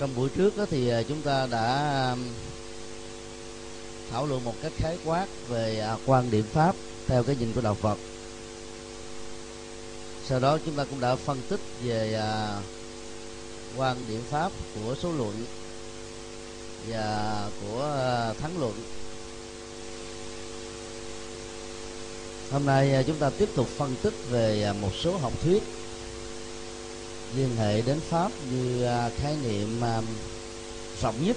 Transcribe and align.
trong 0.00 0.14
buổi 0.16 0.28
trước 0.28 0.56
đó 0.56 0.64
thì 0.70 0.88
à, 0.88 1.02
chúng 1.02 1.22
ta 1.22 1.46
đã 1.46 2.16
thảo 4.10 4.26
luận 4.26 4.44
một 4.44 4.54
cách 4.62 4.72
khái 4.76 4.98
quát 5.04 5.26
về 5.48 5.80
à, 5.80 5.96
quan 6.06 6.30
điểm 6.30 6.44
pháp 6.52 6.76
theo 7.06 7.22
cái 7.22 7.36
nhìn 7.36 7.52
của 7.52 7.60
đạo 7.60 7.74
Phật. 7.74 7.98
Sau 10.24 10.40
đó 10.40 10.58
chúng 10.66 10.74
ta 10.74 10.84
cũng 10.84 11.00
đã 11.00 11.16
phân 11.16 11.38
tích 11.48 11.60
về 11.82 12.14
à, 12.14 12.60
quan 13.76 13.96
điểm 14.08 14.20
pháp 14.30 14.52
của 14.74 14.94
số 14.94 15.12
luận 15.12 15.44
và 16.88 17.48
của 17.60 17.98
thắng 18.40 18.58
luận. 18.58 18.74
Hôm 22.50 22.66
nay 22.66 23.04
chúng 23.06 23.18
ta 23.18 23.30
tiếp 23.30 23.48
tục 23.54 23.66
phân 23.66 23.94
tích 24.02 24.14
về 24.30 24.72
một 24.80 24.90
số 24.94 25.16
học 25.16 25.32
thuyết 25.42 25.62
liên 27.36 27.56
hệ 27.56 27.82
đến 27.82 28.00
pháp 28.00 28.32
như 28.50 28.84
à, 28.84 29.10
khái 29.16 29.36
niệm 29.42 29.80
à, 29.84 30.02
rộng 31.02 31.24
nhất. 31.24 31.36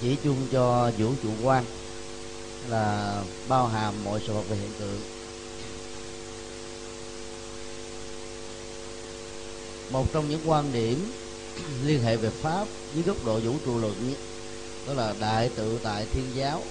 Chỉ 0.00 0.16
chung 0.24 0.46
cho 0.52 0.90
vũ 0.98 1.12
trụ 1.22 1.30
quan 1.42 1.64
là 2.68 3.22
bao 3.48 3.66
hàm 3.66 3.94
mọi 4.04 4.20
sự 4.26 4.32
vật 4.32 4.44
và 4.48 4.56
hiện 4.56 4.70
tượng. 4.78 5.00
Một 9.90 10.12
trong 10.12 10.28
những 10.30 10.40
quan 10.46 10.72
điểm 10.72 11.12
liên 11.84 12.02
hệ 12.02 12.16
về 12.16 12.30
pháp 12.30 12.68
với 12.94 13.02
góc 13.02 13.24
độ 13.24 13.40
vũ 13.40 13.52
trụ 13.64 13.78
luận 13.78 14.14
đó 14.86 14.94
là 14.94 15.14
đại 15.20 15.50
tự 15.56 15.78
tại 15.82 16.06
thiên 16.12 16.26
giáo. 16.34 16.62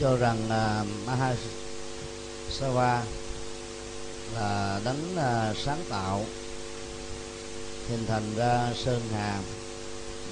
Cho 0.00 0.16
rằng 0.16 0.48
à, 0.50 0.80
uh, 0.80 0.86
Mahasava 1.06 3.02
là 4.34 4.80
đấng 4.84 5.16
uh, 5.16 5.56
sáng 5.56 5.84
tạo 5.88 6.24
hình 7.88 8.06
thành 8.06 8.34
ra 8.36 8.72
sơn 8.74 9.00
hà 9.12 9.38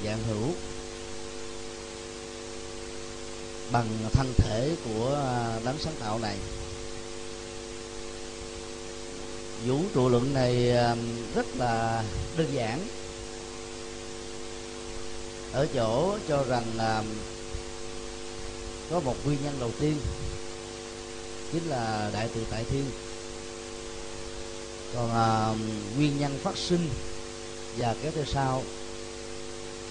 dạng 0.04 0.22
hữu 0.28 0.48
bằng 3.72 3.86
thân 4.12 4.32
thể 4.36 4.76
của 4.84 5.14
à, 5.14 5.58
đấng 5.64 5.78
sáng 5.78 5.94
tạo 6.00 6.18
này. 6.18 6.36
Vũ 9.66 9.80
trụ 9.94 10.08
luận 10.08 10.34
này 10.34 10.72
rất 11.34 11.46
là 11.58 12.04
đơn 12.36 12.46
giản. 12.52 12.86
Ở 15.52 15.66
chỗ 15.74 16.18
cho 16.28 16.44
rằng 16.44 16.64
có 18.90 19.00
một 19.00 19.16
nguyên 19.24 19.38
nhân 19.42 19.54
đầu 19.60 19.70
tiên 19.80 19.96
chính 21.52 21.66
là 21.68 22.10
đại 22.12 22.28
từ 22.34 22.46
tại 22.50 22.64
thiên. 22.70 22.84
Còn 24.94 25.10
à, 25.10 25.54
nguyên 25.96 26.18
nhân 26.18 26.38
phát 26.42 26.56
sinh 26.56 26.88
và 27.76 27.94
kéo 28.02 28.12
theo 28.14 28.24
sau 28.24 28.62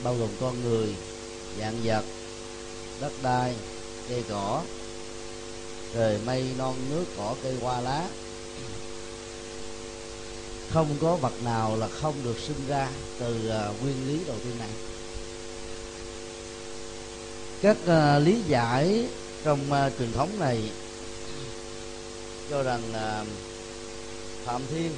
bao 0.03 0.15
gồm 0.15 0.29
con 0.39 0.61
người 0.63 0.95
dạng 1.59 1.81
vật 1.83 2.03
đất 3.01 3.11
đai 3.23 3.55
cây 4.09 4.23
cỏ 4.29 4.61
trời 5.93 6.19
mây 6.25 6.45
non 6.57 6.75
nước 6.89 7.05
cỏ 7.17 7.35
cây 7.43 7.55
hoa 7.61 7.81
lá. 7.81 8.07
Không 10.69 10.97
có 11.01 11.15
vật 11.15 11.33
nào 11.43 11.77
là 11.77 11.87
không 11.87 12.15
được 12.23 12.39
sinh 12.47 12.67
ra 12.67 12.89
từ 13.19 13.49
à, 13.49 13.69
nguyên 13.81 14.07
lý 14.07 14.19
đầu 14.27 14.37
tiên 14.43 14.53
này 14.59 14.90
các 17.61 17.77
uh, 17.83 18.23
lý 18.25 18.41
giải 18.47 19.07
trong 19.43 19.59
uh, 19.71 19.93
truyền 19.99 20.11
thống 20.11 20.39
này. 20.39 20.71
Cho 22.49 22.63
rằng 22.63 22.81
uh, 22.89 23.27
phạm 24.45 24.61
thiên 24.71 24.91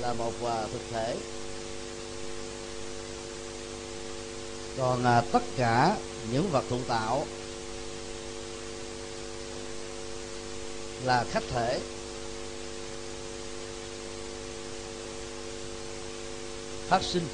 là 0.00 0.12
một 0.12 0.32
uh, 0.42 0.72
thực 0.72 0.82
thể. 0.90 1.16
Còn 4.78 5.18
uh, 5.18 5.32
tất 5.32 5.42
cả 5.56 5.96
những 6.32 6.50
vật 6.50 6.64
thụ 6.70 6.78
tạo 6.88 7.26
là 11.04 11.24
khách 11.30 11.44
thể. 11.50 11.80
Phát 16.88 17.02
sinh. 17.02 17.26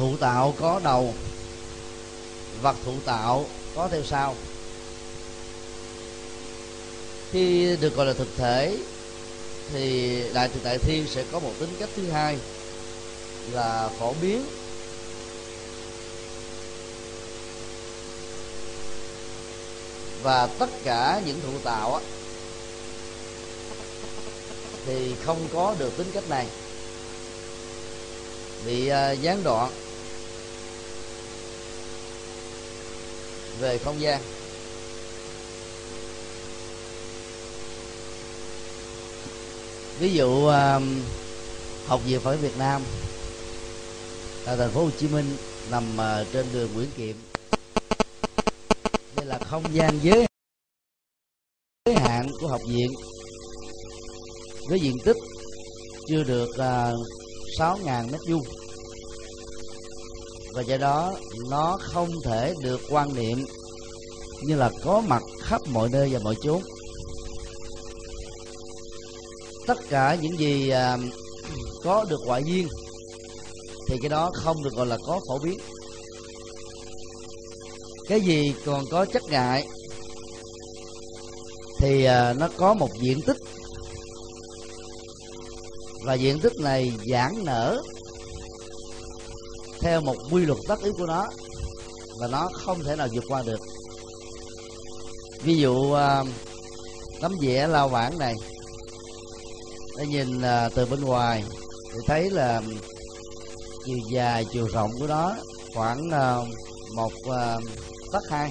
Thụ 0.00 0.16
tạo 0.16 0.54
có 0.60 0.80
đầu. 0.84 1.14
Vật 2.62 2.76
thụ 2.84 2.92
tạo 3.04 3.46
có 3.74 3.88
theo 3.88 4.02
sau. 4.04 4.34
Khi 7.32 7.76
được 7.80 7.96
gọi 7.96 8.06
là 8.06 8.12
thực 8.12 8.28
thể 8.36 8.76
thì 9.72 10.22
đại 10.32 10.48
thực 10.48 10.60
tại 10.64 10.78
thiên 10.78 11.06
sẽ 11.06 11.24
có 11.32 11.38
một 11.38 11.52
tính 11.58 11.76
cách 11.78 11.88
thứ 11.96 12.10
hai 12.10 12.38
là 13.52 13.90
phổ 13.98 14.14
biến. 14.22 14.44
Và 20.22 20.46
tất 20.46 20.70
cả 20.84 21.20
những 21.26 21.40
thụ 21.40 21.58
tạo 21.64 21.94
á, 21.94 22.00
thì 24.86 25.14
không 25.24 25.48
có 25.52 25.74
được 25.78 25.96
tính 25.96 26.10
cách 26.12 26.28
này. 26.28 26.46
Bị 28.66 28.88
à, 28.88 29.10
gián 29.10 29.42
đoạn 29.42 29.70
về 33.60 33.78
không 33.78 34.00
gian. 34.00 34.20
Ví 39.98 40.12
dụ 40.12 40.46
um, 40.46 41.00
học 41.86 42.00
viện 42.04 42.20
phổi 42.20 42.36
Việt 42.36 42.58
Nam 42.58 42.82
tại 44.44 44.56
thành 44.56 44.70
phố 44.70 44.84
Hồ 44.84 44.90
Chí 44.98 45.08
Minh, 45.08 45.36
nằm 45.70 45.96
ờ, 45.96 46.24
trên 46.32 46.46
đường 46.52 46.70
Nguyễn 46.74 46.88
Kiệm. 46.96 47.16
Đây 49.16 49.26
là 49.26 49.38
không 49.38 49.62
gian 49.72 49.98
giới 50.02 50.26
giới 51.86 51.94
hạn 51.94 52.26
của 52.40 52.48
học 52.48 52.60
viện. 52.68 52.90
Với 54.68 54.80
diện 54.80 54.96
tích 55.04 55.16
chưa 56.08 56.22
được 56.22 56.48
ờ, 56.56 56.94
sáu 57.58 57.78
ngàn 57.84 58.10
mét 58.12 58.20
vuông. 58.28 58.44
Và 60.54 60.62
do 60.62 60.76
đó, 60.76 61.14
nó 61.50 61.78
không 61.80 62.08
thể 62.24 62.54
được 62.62 62.80
quan 62.90 63.14
niệm 63.14 63.44
như 64.42 64.56
là 64.56 64.70
có 64.84 65.00
mặt 65.00 65.22
khắp 65.40 65.60
mọi 65.66 65.88
nơi 65.88 66.08
và 66.08 66.18
mọi 66.18 66.34
chốn. 66.42 66.62
Tất 69.66 69.78
cả 69.88 70.14
những 70.22 70.38
gì 70.38 70.68
à, 70.68 70.98
có 71.82 72.04
được 72.04 72.20
ngoại 72.26 72.44
duyên 72.44 72.68
thì 73.88 73.96
cái 74.02 74.08
đó 74.08 74.30
không 74.34 74.62
được 74.62 74.74
gọi 74.74 74.86
là 74.86 74.98
có 75.06 75.20
phổ 75.28 75.38
biến. 75.38 75.58
Cái 78.08 78.20
gì 78.20 78.54
còn 78.64 78.84
có 78.90 79.04
chất 79.04 79.22
ngại, 79.30 79.66
thì 81.78 82.04
à, 82.04 82.32
nó 82.32 82.48
có 82.56 82.74
một 82.74 82.90
diện 83.00 83.22
tích. 83.22 83.36
Và 86.04 86.14
diện 86.14 86.40
tích 86.40 86.56
này 86.58 86.92
giãn 87.06 87.44
nở 87.44 87.82
theo 89.80 90.00
một 90.00 90.16
quy 90.30 90.46
luật 90.46 90.58
tất 90.68 90.82
yếu 90.82 90.92
của 90.98 91.06
nó, 91.06 91.26
và 92.18 92.26
nó 92.26 92.48
không 92.52 92.84
thể 92.84 92.96
nào 92.96 93.08
vượt 93.12 93.24
qua 93.28 93.42
được 93.42 93.60
ví 95.42 95.56
dụ 95.56 95.92
à, 95.92 96.24
tấm 97.20 97.32
vẽ 97.40 97.66
lao 97.66 97.88
vãng 97.88 98.18
này 98.18 98.34
nó 99.98 100.04
nhìn 100.04 100.42
à, 100.42 100.68
từ 100.74 100.86
bên 100.86 101.00
ngoài 101.00 101.44
thì 101.92 101.98
thấy 102.06 102.30
là 102.30 102.62
chiều 103.84 103.98
dài, 104.10 104.46
chiều 104.52 104.68
rộng 104.72 104.90
của 104.98 105.06
nó 105.06 105.34
khoảng 105.74 106.10
à, 106.10 106.36
một 106.94 107.12
tấc 108.12 108.22
hai. 108.30 108.50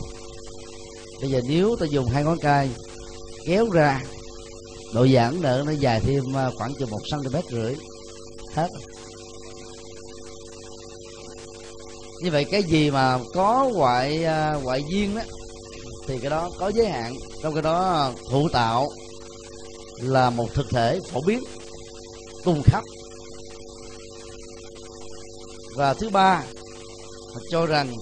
Bây 1.22 1.30
giờ 1.30 1.42
nếu 1.48 1.75
ta 1.75 1.86
dùng 1.86 2.06
hai 2.06 2.24
ngón 2.24 2.40
tay 2.40 2.69
kéo 3.46 3.69
ra 3.69 4.02
độ 4.94 5.08
giãn 5.08 5.42
nữa 5.42 5.64
nó 5.66 5.72
dài 5.72 6.00
thêm 6.00 6.24
khoảng 6.58 6.74
chừng 6.80 6.90
một 6.90 7.02
cm 7.12 7.38
rưỡi, 7.50 7.75
hết. 8.54 8.69
Như 12.22 12.31
vậy 12.31 12.46
cái 12.52 12.64
gì 12.64 12.92
mà 12.92 13.19
có 13.34 13.69
ngoại 13.74 14.25
ngoại 14.64 14.84
duyên 14.90 15.16
đó 15.16 15.22
thì 16.10 16.20
cái 16.22 16.30
đó 16.30 16.50
có 16.60 16.72
giới 16.76 16.90
hạn. 16.90 17.16
Trong 17.44 17.54
cái 17.54 17.62
đó 17.62 17.84
à, 17.84 18.12
thụ 18.30 18.50
tạo 18.50 18.90
là 20.00 20.30
một 20.30 20.48
thực 20.54 20.70
thể 20.70 21.00
phổ 21.12 21.22
biến 21.22 21.44
tung 22.44 22.64
khắp. 22.66 22.84
Và 25.76 25.94
thứ 25.94 26.10
ba 26.10 26.44
cho 27.52 27.66
rằng 27.66 27.94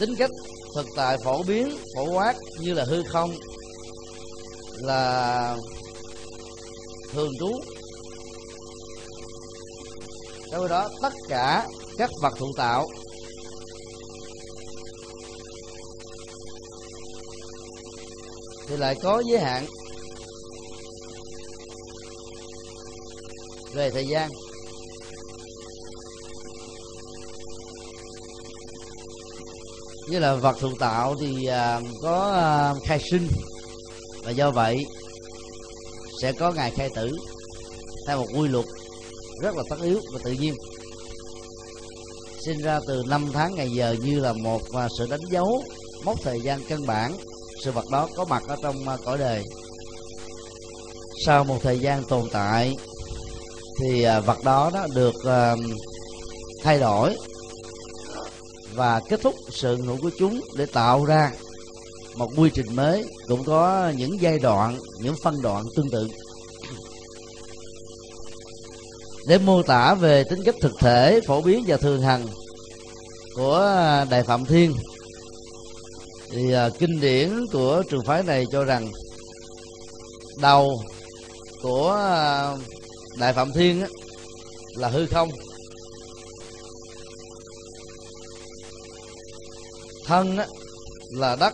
tính 0.00 0.14
cách 0.18 0.30
thực 0.74 0.86
tại 0.96 1.18
phổ 1.24 1.42
biến, 1.42 1.78
phổ 1.94 2.10
quát 2.10 2.34
như 2.60 2.74
là 2.74 2.84
hư 2.84 3.02
không, 3.02 3.34
là 4.76 5.56
thường 7.12 7.32
trú. 7.38 7.60
Trong 10.50 10.68
đó, 10.68 10.90
tất 11.02 11.12
cả 11.28 11.66
các 11.98 12.10
vật 12.20 12.32
thụ 12.38 12.52
tạo 12.56 12.88
thì 18.68 18.76
lại 18.76 18.94
có 19.02 19.22
giới 19.26 19.40
hạn. 19.40 19.66
Về 23.74 23.90
thời 23.90 24.06
gian. 24.06 24.30
Như 30.08 30.18
là 30.18 30.34
vật 30.34 30.56
thụ 30.60 30.68
tạo 30.78 31.16
thì 31.20 31.46
à, 31.46 31.80
có 32.02 32.32
à, 32.32 32.74
khai 32.84 33.00
sinh. 33.10 33.28
Và 34.24 34.30
do 34.30 34.50
vậy, 34.50 34.86
sẽ 36.22 36.32
có 36.32 36.52
ngày 36.52 36.70
khai 36.70 36.90
tử 36.94 37.16
theo 38.06 38.18
một 38.18 38.26
quy 38.36 38.48
luật 38.48 38.66
rất 39.42 39.54
là 39.56 39.62
tất 39.70 39.76
yếu 39.82 40.00
và 40.12 40.20
tự 40.24 40.32
nhiên. 40.32 40.54
Sinh 42.44 42.62
ra 42.62 42.80
từ 42.86 43.02
năm 43.06 43.30
tháng 43.32 43.54
ngày 43.54 43.70
giờ 43.70 43.96
như 44.04 44.20
là 44.20 44.32
một 44.32 44.62
à, 44.72 44.88
sự 44.98 45.06
đánh 45.10 45.20
dấu 45.30 45.62
mốc 46.04 46.22
thời 46.22 46.40
gian 46.40 46.60
căn 46.68 46.86
bản 46.86 47.12
sự 47.64 47.72
vật 47.72 47.84
đó 47.90 48.08
có 48.16 48.24
mặt 48.24 48.42
ở 48.48 48.56
trong 48.62 48.88
à, 48.88 48.96
cõi 49.04 49.18
đời. 49.18 49.44
Sau 51.26 51.44
một 51.44 51.58
thời 51.62 51.78
gian 51.78 52.04
tồn 52.04 52.28
tại, 52.32 52.76
thì 53.80 54.02
à, 54.02 54.20
vật 54.20 54.38
đó 54.44 54.70
đó 54.74 54.86
được 54.94 55.14
à, 55.24 55.56
thay 56.62 56.78
đổi 56.78 57.16
và 58.74 59.00
kết 59.08 59.20
thúc 59.22 59.34
sự 59.50 59.76
ngủ 59.76 59.96
của 60.02 60.10
chúng 60.18 60.40
để 60.56 60.66
tạo 60.66 61.04
ra 61.04 61.32
một 62.16 62.30
quy 62.36 62.50
trình 62.54 62.76
mới, 62.76 63.04
cũng 63.28 63.44
có 63.44 63.92
những 63.96 64.20
giai 64.20 64.38
đoạn, 64.38 64.78
những 65.02 65.14
phân 65.22 65.42
đoạn 65.42 65.64
tương 65.76 65.90
tự. 65.90 66.08
Để 69.26 69.38
mô 69.38 69.62
tả 69.62 69.94
về 69.94 70.24
tính 70.24 70.42
cách 70.44 70.54
thực 70.60 70.72
thể 70.80 71.20
phổ 71.26 71.40
biến 71.40 71.64
và 71.66 71.76
thường 71.76 72.02
hằng 72.02 72.26
của 73.34 73.60
đại 74.10 74.22
phạm 74.22 74.44
thiên 74.44 74.74
thì 76.30 76.54
uh, 76.66 76.78
kinh 76.78 77.00
điển 77.00 77.46
của 77.52 77.82
trường 77.90 78.04
phái 78.04 78.22
này 78.22 78.44
cho 78.52 78.64
rằng 78.64 78.92
đầu 80.40 80.82
của 81.62 81.92
à, 81.92 82.56
đại 83.18 83.32
phạm 83.32 83.52
thiên 83.52 83.80
á, 83.80 83.88
là 84.76 84.88
hư 84.88 85.06
không. 85.06 85.30
Thân 90.06 90.36
á, 90.36 90.46
là 91.10 91.36
đất. 91.36 91.52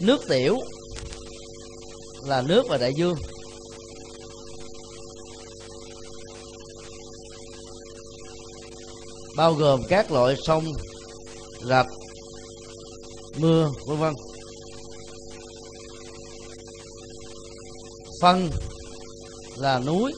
Nước 0.00 0.20
tiểu 0.28 0.58
là 2.26 2.42
nước 2.42 2.62
và 2.68 2.76
đại 2.78 2.94
dương. 2.94 3.16
Bao 9.40 9.54
gồm 9.54 9.82
các 9.88 10.12
loại 10.12 10.36
sông 10.46 10.64
rạch 11.64 11.86
mưa, 13.36 13.70
vân 13.86 13.98
vân. 13.98 14.14
Phân 18.20 18.50
là 19.56 19.78
núi. 19.78 20.12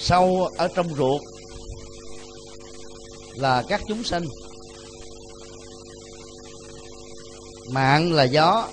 Sâu 0.00 0.48
ở 0.56 0.68
trong 0.68 0.94
ruột 0.94 1.22
là 3.34 3.62
các 3.68 3.80
chúng 3.88 4.04
sinh. 4.04 4.24
Mạng 7.70 8.12
là 8.12 8.24
gió. 8.24 8.68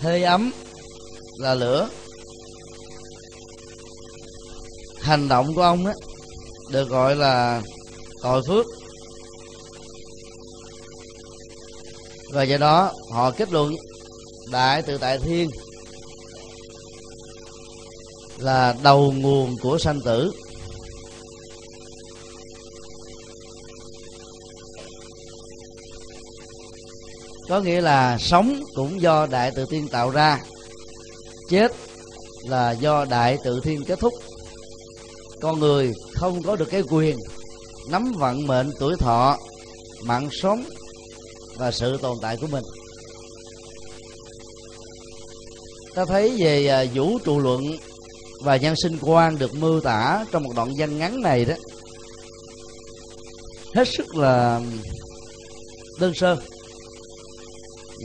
Hơi 0.00 0.22
ấm 0.22 0.52
là 1.38 1.54
lửa. 1.54 1.88
Hành 5.10 5.28
động 5.28 5.54
của 5.54 5.62
ông 5.62 5.86
á, 5.86 5.92
được 6.70 6.88
gọi 6.88 7.16
là 7.16 7.62
tội 8.22 8.42
phước. 8.46 8.66
Và 12.32 12.42
do 12.42 12.56
đó, 12.56 12.92
họ 13.10 13.30
kết 13.30 13.52
luận 13.52 13.74
đại 14.52 14.82
tự 14.82 14.98
tại 14.98 15.18
thiên 15.18 15.50
là 18.38 18.74
đầu 18.82 19.12
nguồn 19.16 19.56
của 19.62 19.78
sanh 19.78 20.00
tử. 20.04 20.32
Có 27.48 27.60
nghĩa 27.60 27.80
là 27.80 28.18
sống 28.18 28.60
cũng 28.74 29.00
do 29.02 29.26
đại 29.26 29.50
tự 29.50 29.64
thiên 29.70 29.88
tạo 29.88 30.10
ra, 30.10 30.40
chết 31.48 31.72
là 32.44 32.70
do 32.70 33.04
đại 33.04 33.38
tự 33.44 33.60
thiên 33.64 33.84
kết 33.84 33.98
thúc 33.98 34.12
con 35.40 35.60
người 35.60 35.92
không 36.14 36.42
có 36.42 36.56
được 36.56 36.70
cái 36.70 36.82
quyền 36.90 37.16
nắm 37.90 38.12
vận 38.12 38.46
mệnh 38.46 38.70
tuổi 38.78 38.96
thọ, 38.98 39.38
mạng 40.04 40.28
sống 40.32 40.64
và 41.56 41.70
sự 41.70 41.96
tồn 41.96 42.18
tại 42.22 42.36
của 42.40 42.46
mình. 42.46 42.64
Ta 45.94 46.04
thấy 46.04 46.36
về 46.38 46.66
à, 46.66 46.84
vũ 46.94 47.18
trụ 47.24 47.38
luận 47.38 47.62
và 48.42 48.56
nhân 48.56 48.74
sinh 48.82 48.98
quan 49.00 49.38
được 49.38 49.54
mô 49.54 49.80
tả 49.80 50.24
trong 50.32 50.42
một 50.42 50.52
đoạn 50.56 50.74
văn 50.78 50.98
ngắn 50.98 51.22
này 51.22 51.44
đó, 51.44 51.54
hết 53.74 53.88
sức 53.88 54.16
là 54.16 54.60
đơn 56.00 56.14
sơ 56.14 56.36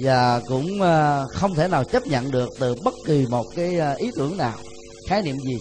và 0.03 0.41
cũng 0.47 0.81
à, 0.81 1.25
không 1.29 1.55
thể 1.55 1.67
nào 1.67 1.83
chấp 1.83 2.07
nhận 2.07 2.31
được 2.31 2.49
từ 2.59 2.75
bất 2.83 2.93
kỳ 3.05 3.25
một 3.29 3.45
cái 3.55 3.79
à, 3.79 3.93
ý 3.97 4.11
tưởng 4.15 4.37
nào, 4.37 4.57
khái 5.07 5.21
niệm 5.21 5.37
gì 5.39 5.57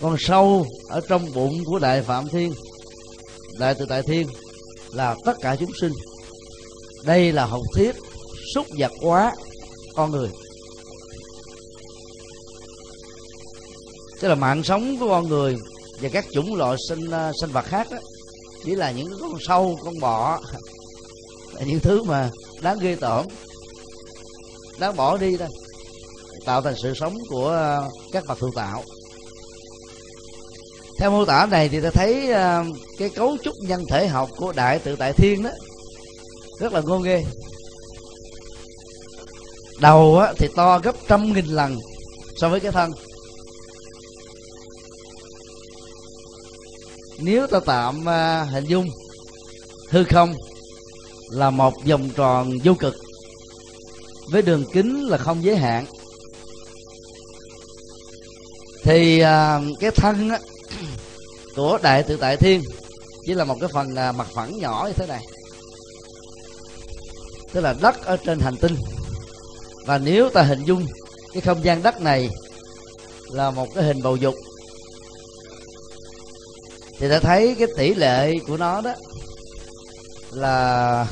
con 0.00 0.16
sâu 0.18 0.66
ở 0.88 1.00
trong 1.08 1.34
bụng 1.34 1.64
của 1.64 1.78
đại 1.78 2.02
phạm 2.02 2.28
thiên. 2.28 2.52
Đại 3.58 3.74
từ 3.74 3.86
đại 3.88 4.02
thiên 4.02 4.26
là 4.92 5.16
tất 5.24 5.34
cả 5.40 5.56
chúng 5.56 5.70
sinh. 5.80 5.92
Đây 7.04 7.32
là 7.32 7.46
học 7.46 7.62
thuyết 7.74 7.96
xúc 8.54 8.66
vật 8.78 8.92
quá 9.00 9.32
con 9.94 10.10
người. 10.10 10.28
Tức 14.20 14.28
là 14.28 14.34
mạng 14.34 14.62
sống 14.64 14.98
của 14.98 15.08
con 15.08 15.28
người 15.28 15.56
và 16.00 16.08
các 16.08 16.24
chủng 16.32 16.54
loại 16.54 16.76
sinh 16.88 17.10
à, 17.10 17.32
sinh 17.40 17.50
vật 17.50 17.64
khác 17.64 17.86
đó 17.90 17.98
chỉ 18.64 18.74
là 18.74 18.90
những 18.90 19.08
con 19.20 19.36
sâu, 19.40 19.78
con 19.84 20.00
bọ. 20.00 20.40
Là 21.52 21.64
những 21.66 21.80
thứ 21.80 22.02
mà 22.02 22.30
đáng 22.60 22.78
ghê 22.78 22.94
tởm, 22.94 23.26
đáng 24.78 24.96
bỏ 24.96 25.16
đi 25.16 25.36
thôi. 25.36 25.48
Tạo 26.44 26.62
thành 26.62 26.74
sự 26.82 26.94
sống 26.94 27.16
của 27.28 27.50
à, 27.50 27.78
các 28.12 28.26
vật 28.26 28.38
thụ 28.38 28.50
tạo 28.54 28.82
theo 30.98 31.10
mô 31.10 31.24
tả 31.24 31.46
này 31.50 31.68
thì 31.68 31.80
ta 31.80 31.90
thấy 31.90 32.30
uh, 32.30 32.76
cái 32.98 33.10
cấu 33.10 33.36
trúc 33.44 33.54
nhân 33.60 33.84
thể 33.88 34.06
học 34.06 34.28
của 34.36 34.52
đại 34.52 34.78
tự 34.78 34.96
tại 34.96 35.12
thiên 35.12 35.42
đó 35.42 35.50
rất 36.58 36.72
là 36.72 36.80
ngô 36.80 36.98
ghê. 36.98 37.24
đầu 39.80 40.18
á, 40.18 40.32
thì 40.38 40.48
to 40.56 40.78
gấp 40.78 40.94
trăm 41.08 41.32
nghìn 41.32 41.46
lần 41.46 41.76
so 42.36 42.48
với 42.48 42.60
cái 42.60 42.72
thân 42.72 42.92
nếu 47.18 47.46
ta 47.46 47.60
tạm 47.66 48.00
uh, 48.00 48.50
hình 48.50 48.64
dung 48.64 48.88
hư 49.90 50.04
không 50.04 50.34
là 51.30 51.50
một 51.50 51.74
vòng 51.86 52.10
tròn 52.16 52.50
vô 52.64 52.74
cực 52.74 52.94
với 54.30 54.42
đường 54.42 54.64
kính 54.72 55.08
là 55.08 55.18
không 55.18 55.44
giới 55.44 55.56
hạn 55.56 55.84
thì 58.82 59.22
uh, 59.22 59.78
cái 59.80 59.90
thân 59.90 60.28
á, 60.30 60.38
của 61.58 61.78
đại 61.82 62.02
tự 62.02 62.16
tại 62.16 62.36
thiên. 62.36 62.62
Chỉ 63.26 63.34
là 63.34 63.44
một 63.44 63.56
cái 63.60 63.68
phần 63.72 63.94
à, 63.94 64.12
mặt 64.12 64.26
phẳng 64.34 64.58
nhỏ 64.58 64.84
như 64.86 64.92
thế 64.96 65.06
này. 65.06 65.22
Tức 67.52 67.60
là 67.60 67.74
đất 67.80 68.04
ở 68.04 68.16
trên 68.16 68.38
hành 68.40 68.56
tinh. 68.56 68.76
Và 69.86 69.98
nếu 69.98 70.30
ta 70.30 70.42
hình 70.42 70.64
dung, 70.64 70.86
cái 71.32 71.40
không 71.40 71.64
gian 71.64 71.82
đất 71.82 72.00
này 72.00 72.30
là 73.30 73.50
một 73.50 73.68
cái 73.74 73.84
hình 73.84 74.02
bầu 74.02 74.16
dục, 74.16 74.34
thì 76.98 77.08
ta 77.10 77.18
thấy 77.18 77.54
cái 77.58 77.68
tỷ 77.76 77.94
lệ 77.94 78.34
của 78.46 78.56
nó 78.56 78.80
đó 78.80 78.94
là 80.30 81.06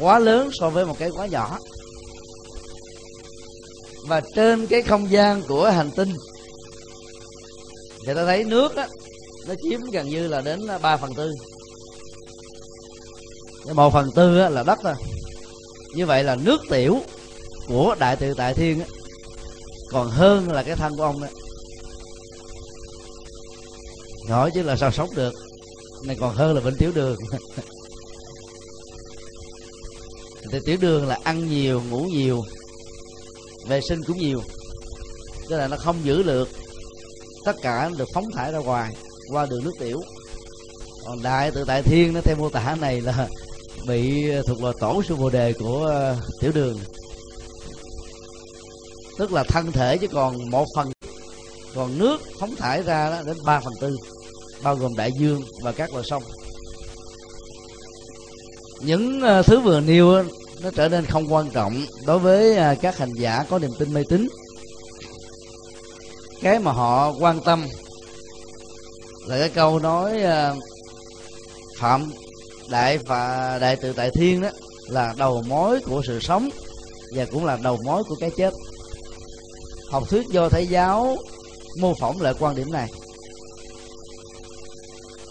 quá 0.00 0.18
lớn 0.18 0.50
so 0.52 0.70
với 0.70 0.86
một 0.86 0.98
cái 0.98 1.10
quá 1.10 1.26
nhỏ. 1.26 1.58
Và 4.06 4.20
trên 4.34 4.66
cái 4.66 4.82
không 4.82 5.10
gian 5.10 5.42
của 5.42 5.70
hành 5.70 5.90
tinh 5.90 6.14
thì 8.06 8.14
ta 8.14 8.24
thấy 8.24 8.44
nước 8.44 8.76
á 8.76 8.88
nó 9.46 9.54
chiếm 9.62 9.80
gần 9.92 10.08
như 10.08 10.28
là 10.28 10.40
đến 10.40 10.60
ba 10.82 10.96
phần 10.96 11.14
tư. 11.14 11.32
Một 13.74 13.92
phần 13.92 14.10
tư 14.14 14.38
á, 14.38 14.48
là 14.48 14.62
đất 14.62 14.78
thôi. 14.82 14.94
Như 15.94 16.06
vậy 16.06 16.24
là 16.24 16.36
nước 16.36 16.60
tiểu 16.70 17.00
của 17.68 17.96
đại 17.98 18.16
tự 18.16 18.34
tại 18.34 18.54
thiên 18.54 18.80
á, 18.80 18.86
còn 19.90 20.10
hơn 20.10 20.52
là 20.52 20.62
cái 20.62 20.76
thân 20.76 20.96
của 20.96 21.02
ông 21.02 21.20
đó 21.20 21.28
hỏi 24.28 24.50
chứ 24.54 24.62
là 24.62 24.76
sao 24.76 24.92
sống 24.92 25.08
được 25.14 25.34
này 26.04 26.16
còn 26.20 26.34
hơn 26.34 26.54
là 26.54 26.60
bệnh 26.60 26.76
tiểu 26.76 26.92
đường. 26.94 27.16
Thì 30.52 30.58
tiểu 30.66 30.76
đường 30.80 31.06
là 31.06 31.18
ăn 31.24 31.48
nhiều 31.48 31.82
ngủ 31.90 32.00
nhiều 32.04 32.44
vệ 33.68 33.80
sinh 33.80 34.00
cũng 34.06 34.18
nhiều. 34.18 34.42
Tức 35.48 35.56
là 35.56 35.68
nó 35.68 35.76
không 35.76 35.96
giữ 36.04 36.22
được 36.22 36.48
tất 37.46 37.56
cả 37.62 37.90
được 37.98 38.08
phóng 38.14 38.30
thải 38.30 38.52
ra 38.52 38.58
ngoài, 38.58 38.94
qua 39.30 39.46
đường 39.46 39.64
nước 39.64 39.72
tiểu. 39.78 40.02
Còn 41.06 41.22
đại 41.22 41.50
tự 41.50 41.64
tại 41.64 41.82
thiên 41.82 42.12
nó, 42.12 42.20
theo 42.20 42.36
mô 42.36 42.48
tả 42.48 42.76
này 42.80 43.00
là 43.00 43.28
bị 43.86 44.30
ờ, 44.30 44.42
thuộc 44.46 44.62
loại 44.62 44.74
tổ 44.80 45.02
sư 45.08 45.16
bồ 45.16 45.30
đề 45.30 45.52
của 45.52 45.86
ờ, 45.86 46.16
tiểu 46.40 46.52
đường. 46.54 46.78
Tức 49.18 49.32
là 49.32 49.44
thân 49.48 49.72
thể 49.72 49.98
chứ 49.98 50.06
còn 50.08 50.50
một 50.50 50.66
phần, 50.76 50.92
còn 51.74 51.98
nước 51.98 52.20
phóng 52.40 52.56
thải 52.56 52.82
ra 52.82 53.10
đó 53.10 53.22
đến 53.26 53.36
3 53.44 53.60
phần 53.60 53.74
tư, 53.80 53.96
bao 54.62 54.74
gồm 54.74 54.96
đại 54.96 55.12
dương 55.12 55.42
và 55.62 55.72
các 55.72 55.92
loại 55.92 56.04
sông. 56.04 56.22
Những 58.80 59.20
ờ, 59.20 59.42
thứ 59.42 59.60
vừa 59.60 59.80
nêu 59.80 60.22
nó 60.62 60.70
trở 60.76 60.88
nên 60.88 61.06
không 61.06 61.32
quan 61.34 61.50
trọng 61.50 61.82
đối 62.06 62.18
với 62.18 62.56
các 62.82 62.98
hành 62.98 63.12
giả 63.12 63.44
có 63.50 63.58
niềm 63.58 63.70
tin 63.78 63.94
mê 63.94 64.04
tín 64.08 64.28
cái 66.46 66.58
mà 66.58 66.72
họ 66.72 67.12
quan 67.20 67.40
tâm 67.40 67.66
là 69.26 69.38
cái 69.38 69.48
câu 69.48 69.78
nói 69.78 70.22
ờ, 70.22 70.54
phạm 71.78 72.12
đại 72.70 72.98
và 72.98 73.58
đại 73.60 73.76
tự 73.76 73.92
tại 73.92 74.10
thiên 74.10 74.40
đó 74.40 74.48
là 74.88 75.14
đầu 75.18 75.42
mối 75.42 75.80
của 75.80 76.02
sự 76.06 76.20
sống 76.20 76.48
và 77.16 77.24
cũng 77.24 77.44
là 77.44 77.58
đầu 77.62 77.78
mối 77.84 78.04
của 78.04 78.14
cái 78.20 78.30
chết. 78.36 78.54
Học 79.90 80.02
thuyết 80.08 80.26
do 80.28 80.48
thái 80.48 80.66
giáo 80.66 81.16
mô 81.80 81.94
phỏng 81.94 82.20
lại 82.20 82.34
quan 82.38 82.56
điểm 82.56 82.72
này. 82.72 82.88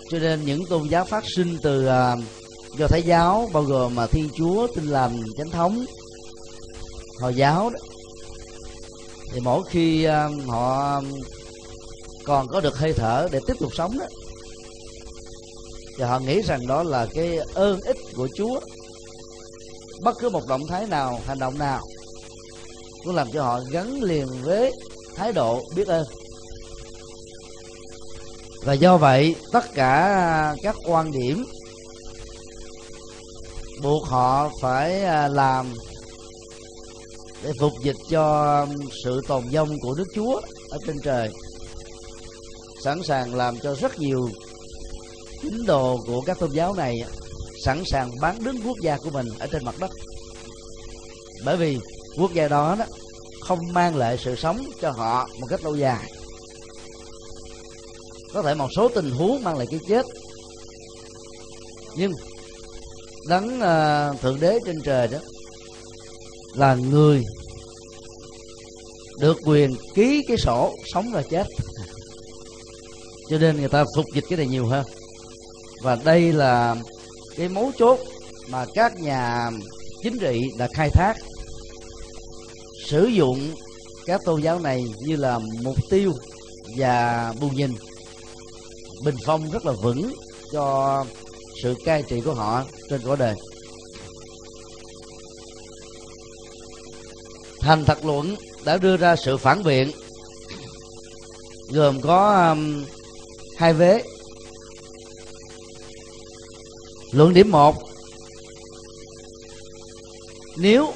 Cho 0.09 0.19
nên 0.19 0.45
những 0.45 0.65
tôn 0.65 0.87
giáo 0.87 1.05
phát 1.05 1.23
sinh 1.35 1.57
từ 1.61 1.85
ờ, 1.85 2.15
do 2.77 2.87
thái 2.87 3.01
giáo 3.01 3.49
bao 3.53 3.63
gồm 3.63 3.95
mà 3.95 4.07
thiên 4.07 4.29
chúa, 4.37 4.67
tin 4.75 4.85
lành, 4.85 5.23
chánh 5.37 5.49
thống, 5.49 5.85
hồi 7.21 7.35
giáo 7.35 7.69
đó 7.69 7.79
thì 9.33 9.39
mỗi 9.39 9.63
khi 9.69 10.03
um, 10.03 10.47
họ 10.47 10.95
um, 10.95 11.05
còn 12.25 12.47
có 12.47 12.61
được 12.61 12.77
hơi 12.77 12.93
thở 12.93 13.27
để 13.31 13.39
tiếp 13.47 13.53
tục 13.59 13.71
sống 13.75 13.97
đó 13.97 14.05
và 15.97 16.07
họ 16.07 16.19
nghĩ 16.19 16.41
rằng 16.41 16.67
đó 16.67 16.83
là 16.83 17.07
cái 17.13 17.37
ơn 17.53 17.81
ích 17.81 17.97
của 18.15 18.27
chúa. 18.35 18.59
Bất 20.01 20.17
cứ 20.19 20.29
một 20.29 20.47
động 20.47 20.67
thái 20.67 20.87
nào, 20.87 21.19
hành 21.25 21.39
động 21.39 21.57
nào, 21.57 21.81
cũng 23.03 23.15
làm 23.15 23.31
cho 23.31 23.43
họ 23.43 23.59
gắn 23.71 24.03
liền 24.03 24.27
với 24.43 24.71
thái 25.15 25.33
độ 25.33 25.63
biết 25.75 25.87
ơn. 25.87 26.05
Và 28.63 28.73
do 28.73 28.97
vậy, 28.97 29.35
tất 29.51 29.73
cả 29.73 30.55
các 30.63 30.75
quan 30.85 31.11
điểm 31.11 31.45
buộc 33.83 34.05
họ 34.05 34.51
phải 34.61 35.03
à, 35.03 35.27
làm 35.27 35.73
để 37.43 37.51
phục 37.59 37.73
dịch 37.83 37.95
cho 38.09 38.59
um, 38.61 38.89
sự 39.03 39.21
tồn 39.27 39.43
vong 39.51 39.79
của 39.81 39.95
Đức 39.97 40.07
Chúa 40.15 40.41
ở 40.69 40.77
trên 40.87 40.95
trời. 41.03 41.29
Sẵn 42.83 43.03
sàng 43.03 43.35
làm 43.35 43.59
cho 43.59 43.75
rất 43.75 43.99
nhiều 43.99 44.29
tín 45.43 45.65
đồ 45.65 45.99
của 46.07 46.21
các 46.21 46.39
tôn 46.39 46.51
giáo 46.51 46.73
này 46.73 47.03
sẵn 47.63 47.83
sàng 47.85 48.11
bán 48.21 48.43
đứng 48.43 48.61
quốc 48.65 48.77
gia 48.81 48.97
của 48.97 49.09
mình 49.09 49.27
ở 49.39 49.47
trên 49.47 49.65
mặt 49.65 49.75
đất. 49.79 49.91
Bởi 51.45 51.57
vì 51.57 51.79
quốc 52.17 52.33
gia 52.33 52.47
đó 52.47 52.75
đó 52.79 52.85
không 53.41 53.59
mang 53.73 53.95
lại 53.95 54.17
sự 54.23 54.35
sống 54.35 54.65
cho 54.81 54.91
họ 54.91 55.27
một 55.39 55.47
cách 55.49 55.63
lâu 55.63 55.75
dài. 55.75 56.11
Có 58.33 58.41
thể 58.41 58.55
một 58.55 58.69
số 58.75 58.89
tình 58.89 59.11
huống 59.11 59.43
mang 59.43 59.57
lại 59.57 59.67
cái 59.71 59.79
chết. 59.87 60.05
Nhưng 61.95 62.11
đấng 63.27 63.45
uh, 63.45 64.21
thượng 64.21 64.39
đế 64.39 64.59
trên 64.65 64.81
trời 64.81 65.07
đó 65.07 65.17
là 66.55 66.75
người 66.75 67.23
được 69.19 69.37
quyền 69.45 69.75
ký 69.95 70.23
cái 70.27 70.37
sổ 70.37 70.75
sống 70.93 71.11
và 71.11 71.21
chết. 71.21 71.43
Cho 73.29 73.37
nên 73.37 73.57
người 73.57 73.69
ta 73.69 73.85
phục 73.95 74.05
dịch 74.13 74.23
cái 74.29 74.37
này 74.37 74.47
nhiều 74.47 74.65
hơn. 74.65 74.85
Và 75.81 75.97
đây 76.03 76.33
là 76.33 76.75
cái 77.37 77.49
mấu 77.49 77.71
chốt 77.77 77.99
mà 78.49 78.65
các 78.73 78.99
nhà 78.99 79.51
chính 80.03 80.19
trị 80.19 80.41
đã 80.57 80.67
khai 80.73 80.89
thác. 80.89 81.13
Sử 82.85 83.05
dụng 83.05 83.51
các 84.05 84.21
tôn 84.25 84.41
giáo 84.41 84.59
này 84.59 84.85
như 84.99 85.15
là 85.15 85.39
mục 85.63 85.77
tiêu 85.89 86.13
và 86.77 87.33
bù 87.39 87.49
nhìn. 87.49 87.71
Bình 89.03 89.15
phong 89.25 89.51
rất 89.51 89.65
là 89.65 89.71
vững 89.71 90.13
cho 90.51 91.05
sự 91.63 91.75
cai 91.85 92.03
trị 92.03 92.21
của 92.21 92.33
họ 92.33 92.63
trên 92.89 93.01
cõi 93.05 93.17
đời. 93.17 93.35
Thành 97.65 97.85
thật 97.85 98.05
luận 98.05 98.35
đã 98.65 98.77
đưa 98.77 98.97
ra 98.97 99.15
sự 99.15 99.37
phản 99.37 99.63
biện. 99.63 99.91
Gồm 101.69 102.01
có 102.01 102.49
um, 102.49 102.85
hai 103.57 103.73
vế. 103.73 104.03
Luận 107.11 107.33
điểm 107.33 107.51
một. 107.51 107.75
Nếu 110.57 110.93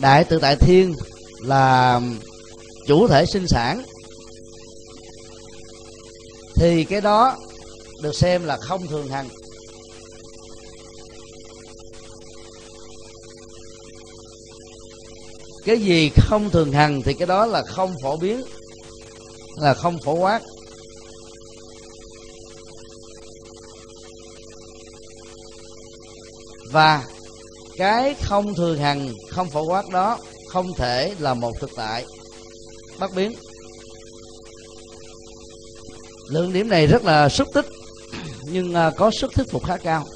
đại 0.00 0.24
tự 0.24 0.38
tại 0.38 0.56
thiên 0.56 0.94
là 1.40 1.94
um, 1.94 2.18
chủ 2.86 3.08
thể 3.08 3.26
sinh 3.26 3.48
sản 3.48 3.82
thì 6.56 6.84
cái 6.84 7.00
đó 7.00 7.36
được 8.02 8.14
xem 8.14 8.44
là 8.44 8.56
không 8.56 8.86
thường 8.86 9.08
hằng. 9.08 9.28
Cái 15.64 15.78
gì 15.78 16.10
không 16.16 16.50
thường 16.50 16.72
hằng 16.72 17.02
thì 17.02 17.14
cái 17.14 17.26
đó 17.26 17.46
là 17.46 17.62
không 17.62 17.94
phổ 18.02 18.16
biến, 18.16 18.42
là 19.56 19.74
không 19.74 19.98
phổ 20.04 20.14
quát. 20.14 20.40
Và 26.72 27.04
cái 27.76 28.14
không 28.14 28.54
thường 28.54 28.78
hằng, 28.78 29.12
không 29.30 29.50
phổ 29.50 29.62
quát 29.62 29.88
đó 29.88 30.18
không 30.48 30.74
thể 30.74 31.14
là 31.18 31.34
một 31.34 31.52
thực 31.60 31.70
tại. 31.76 32.04
Bất 32.98 33.14
biến. 33.14 33.32
Lượng 36.28 36.52
điểm 36.52 36.68
này 36.68 36.86
rất 36.86 37.04
là 37.04 37.28
xúc 37.28 37.48
tích, 37.54 37.66
nhưng 38.44 38.74
à, 38.74 38.90
có 38.96 39.10
sức 39.10 39.32
thuyết 39.34 39.50
phục 39.50 39.64
khá 39.64 39.76
cao. 39.76 40.06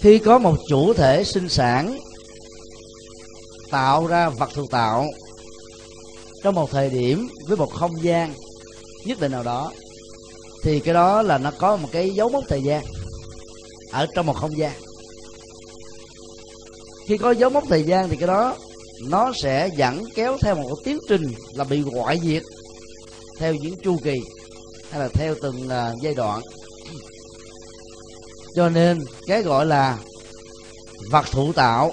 Khi 0.00 0.18
có 0.18 0.38
một 0.38 0.56
chủ 0.68 0.94
thể 0.94 1.24
sinh 1.24 1.48
sản 1.48 1.98
tạo 3.70 4.06
ra 4.06 4.28
vật 4.28 4.50
thực 4.54 4.70
tạo. 4.70 5.06
Trong 6.42 6.54
một 6.54 6.70
thời 6.70 6.90
điểm 6.90 7.28
với 7.48 7.56
một 7.56 7.72
không 7.72 8.02
gian 8.02 8.34
nhất 9.04 9.20
định 9.20 9.32
nào 9.32 9.42
đó 9.42 9.72
thì 10.62 10.80
cái 10.80 10.94
đó 10.94 11.22
là 11.22 11.38
nó 11.38 11.50
có 11.58 11.76
một 11.76 11.88
cái 11.92 12.10
dấu 12.10 12.28
mốc 12.28 12.44
thời 12.48 12.62
gian 12.62 12.84
ở 13.92 14.06
trong 14.14 14.26
một 14.26 14.36
không 14.36 14.58
gian. 14.58 14.72
Khi 17.06 17.16
có 17.16 17.30
dấu 17.30 17.50
mốc 17.50 17.64
thời 17.68 17.82
gian 17.82 18.08
thì 18.08 18.16
cái 18.16 18.26
đó 18.26 18.56
nó 19.08 19.32
sẽ 19.42 19.70
dẫn 19.76 20.04
kéo 20.14 20.38
theo 20.40 20.54
một 20.54 20.76
tiến 20.84 20.98
trình 21.08 21.32
là 21.54 21.64
bị 21.64 21.82
ngoại 21.82 22.20
diệt 22.22 22.42
theo 23.38 23.54
những 23.54 23.74
chu 23.82 23.96
kỳ 24.04 24.20
hay 24.90 25.00
là 25.00 25.08
theo 25.08 25.34
từng 25.42 25.66
uh, 25.66 26.02
giai 26.02 26.14
đoạn. 26.14 26.40
Cho 28.54 28.68
nên 28.68 29.04
cái 29.26 29.42
gọi 29.42 29.66
là 29.66 29.98
vật 31.10 31.26
thụ 31.30 31.52
tạo 31.52 31.92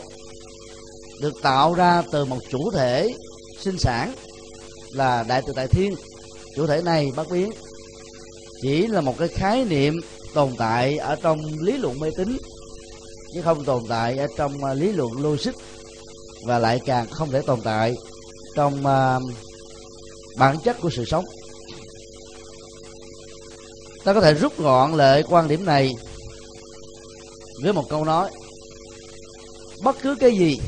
được 1.21 1.33
tạo 1.41 1.73
ra 1.73 2.03
từ 2.11 2.25
một 2.25 2.39
chủ 2.49 2.71
thể 2.71 3.13
sinh 3.59 3.77
sản 3.77 4.13
là 4.91 5.23
đại 5.27 5.41
từ 5.47 5.53
đại 5.55 5.67
thiên. 5.67 5.95
Chủ 6.55 6.67
thể 6.67 6.81
này 6.81 7.11
bất 7.15 7.29
biến 7.31 7.51
chỉ 8.61 8.87
là 8.87 9.01
một 9.01 9.17
cái 9.17 9.27
khái 9.27 9.65
niệm 9.65 10.01
tồn 10.33 10.55
tại 10.57 10.97
ở 10.97 11.15
trong 11.15 11.39
lý 11.61 11.77
luận 11.77 11.99
mê 11.99 12.09
tín 12.17 12.37
chứ 13.33 13.41
không 13.41 13.63
tồn 13.63 13.83
tại 13.89 14.17
ở 14.17 14.27
trong 14.37 14.63
à, 14.63 14.73
lý 14.73 14.91
luận 14.91 15.11
logic 15.21 15.51
và 16.45 16.59
lại 16.59 16.79
càng 16.85 17.07
không 17.09 17.31
thể 17.31 17.41
tồn 17.41 17.61
tại 17.61 17.95
trong 18.55 18.73
uh, 18.79 19.23
bản 20.37 20.57
chất 20.63 20.77
của 20.81 20.89
sự 20.89 21.05
sống. 21.05 21.25
Ta 24.03 24.13
có 24.13 24.21
thể 24.21 24.33
rút 24.33 24.57
gọn 24.57 24.93
lại 24.93 25.23
quan 25.29 25.47
điểm 25.47 25.65
này 25.65 25.95
với 27.63 27.73
một 27.73 27.89
câu 27.89 28.05
nói 28.05 28.29
bất 29.83 29.95
cứ 30.01 30.15
cái 30.19 30.37
gì 30.37 30.59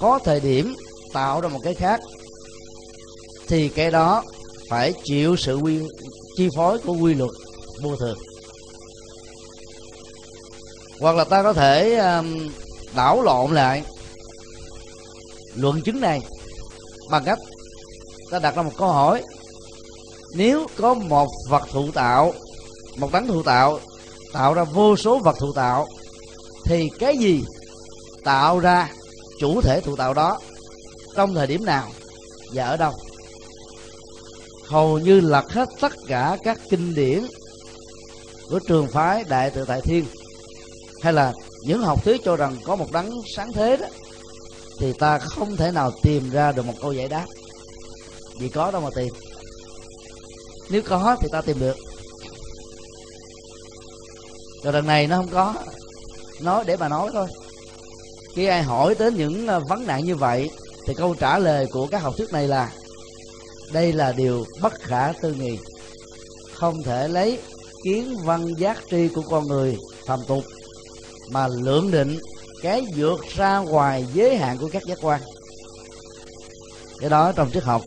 có 0.00 0.18
thời 0.24 0.40
điểm 0.40 0.74
tạo 1.12 1.40
ra 1.40 1.48
một 1.48 1.60
cái 1.62 1.74
khác 1.74 2.00
thì 3.48 3.68
cái 3.68 3.90
đó 3.90 4.22
phải 4.68 4.92
chịu 5.04 5.36
sự 5.36 5.56
quy 5.56 5.78
chi 6.36 6.48
phối 6.56 6.78
của 6.78 6.92
quy 6.92 7.14
luật 7.14 7.30
vô 7.82 7.96
thường. 7.96 8.18
Hoặc 11.00 11.16
là 11.16 11.24
ta 11.24 11.42
có 11.42 11.52
thể 11.52 11.96
um, 11.96 12.48
đảo 12.96 13.22
lộn 13.22 13.54
lại 13.54 13.82
luận 15.54 15.82
chứng 15.82 16.00
này 16.00 16.20
bằng 17.10 17.24
cách 17.24 17.38
ta 18.30 18.38
đặt 18.38 18.56
ra 18.56 18.62
một 18.62 18.72
câu 18.78 18.88
hỏi. 18.88 19.22
Nếu 20.34 20.66
có 20.76 20.94
một 20.94 21.28
vật 21.48 21.62
thụ 21.72 21.90
tạo 21.90 22.32
một 22.96 23.12
đấng 23.12 23.26
thụ 23.26 23.42
tạo 23.42 23.80
tạo 24.32 24.54
ra 24.54 24.64
vô 24.64 24.96
số 24.96 25.18
vật 25.18 25.36
thụ 25.38 25.52
tạo 25.52 25.86
thì 26.64 26.90
cái 26.98 27.16
gì 27.16 27.44
tạo 28.24 28.58
ra 28.58 28.88
chủ 29.38 29.60
thể 29.60 29.80
thụ 29.80 29.96
tạo 29.96 30.14
đó, 30.14 30.38
trong 31.16 31.34
thời 31.34 31.46
điểm 31.46 31.64
nào 31.64 31.88
và 32.52 32.64
ở 32.64 32.76
đâu. 32.76 32.92
Hầu 34.68 34.98
như 34.98 35.20
lật 35.20 35.52
hết 35.52 35.68
tất 35.80 35.92
cả 36.06 36.36
các 36.44 36.60
kinh 36.70 36.94
điển 36.94 37.26
của 38.50 38.60
trường 38.68 38.88
phái 38.88 39.24
đại 39.24 39.50
tự 39.50 39.64
tại 39.64 39.80
thiên, 39.80 40.04
hay 41.02 41.12
là 41.12 41.32
những 41.66 41.82
học 41.82 42.04
thuyết 42.04 42.20
cho 42.24 42.36
rằng 42.36 42.56
có 42.64 42.76
một 42.76 42.92
đấng 42.92 43.22
sáng 43.36 43.52
thế 43.52 43.76
đó, 43.76 43.86
thì 44.78 44.92
ta 44.92 45.18
không 45.18 45.56
thể 45.56 45.70
nào 45.70 45.92
tìm 46.02 46.30
ra 46.30 46.52
được 46.52 46.66
một 46.66 46.74
câu 46.80 46.92
giải 46.92 47.08
đáp. 47.08 47.26
Vì 48.38 48.48
có 48.48 48.70
đâu 48.70 48.80
mà 48.80 48.88
tìm. 48.96 49.08
Nếu 50.70 50.82
có 50.88 51.16
thì 51.20 51.28
ta 51.32 51.40
tìm 51.40 51.58
được. 51.58 51.76
Rồi 54.64 54.72
lần 54.72 54.86
này 54.86 55.06
nó 55.06 55.16
không 55.16 55.28
có. 55.28 55.54
Nói 56.40 56.64
để 56.66 56.76
mà 56.76 56.88
nói 56.88 57.10
thôi 57.12 57.26
khi 58.34 58.46
ai 58.46 58.62
hỏi 58.62 58.94
đến 58.98 59.16
những 59.16 59.46
ờ, 59.46 59.60
vấn 59.60 59.86
nạn 59.86 60.04
như 60.04 60.16
vậy, 60.16 60.50
thì 60.86 60.94
câu 60.94 61.14
trả 61.14 61.38
lời 61.38 61.66
của 61.72 61.86
các 61.86 62.02
học 62.02 62.14
thuyết 62.16 62.32
này 62.32 62.48
là, 62.48 62.72
đây 63.72 63.92
là 63.92 64.12
điều 64.12 64.44
bất 64.62 64.80
khả 64.80 65.12
tư 65.22 65.34
nghị. 65.34 65.58
Không 66.52 66.82
thể 66.82 67.08
lấy 67.08 67.38
kiến 67.84 68.16
văn 68.24 68.54
giác 68.58 68.78
tri 68.90 69.08
của 69.08 69.22
con 69.22 69.46
người 69.46 69.76
phàm 70.06 70.20
tục, 70.28 70.44
mà 71.30 71.48
lượng 71.48 71.90
định 71.90 72.18
cái 72.62 72.86
vượt 72.96 73.20
ra 73.36 73.58
ngoài 73.58 74.06
giới 74.14 74.36
hạn 74.36 74.58
của 74.58 74.68
các 74.72 74.82
giác 74.86 74.98
quan. 75.02 75.20
Cái 77.00 77.10
đó 77.10 77.32
trong 77.32 77.50
triết 77.50 77.62
học 77.62 77.82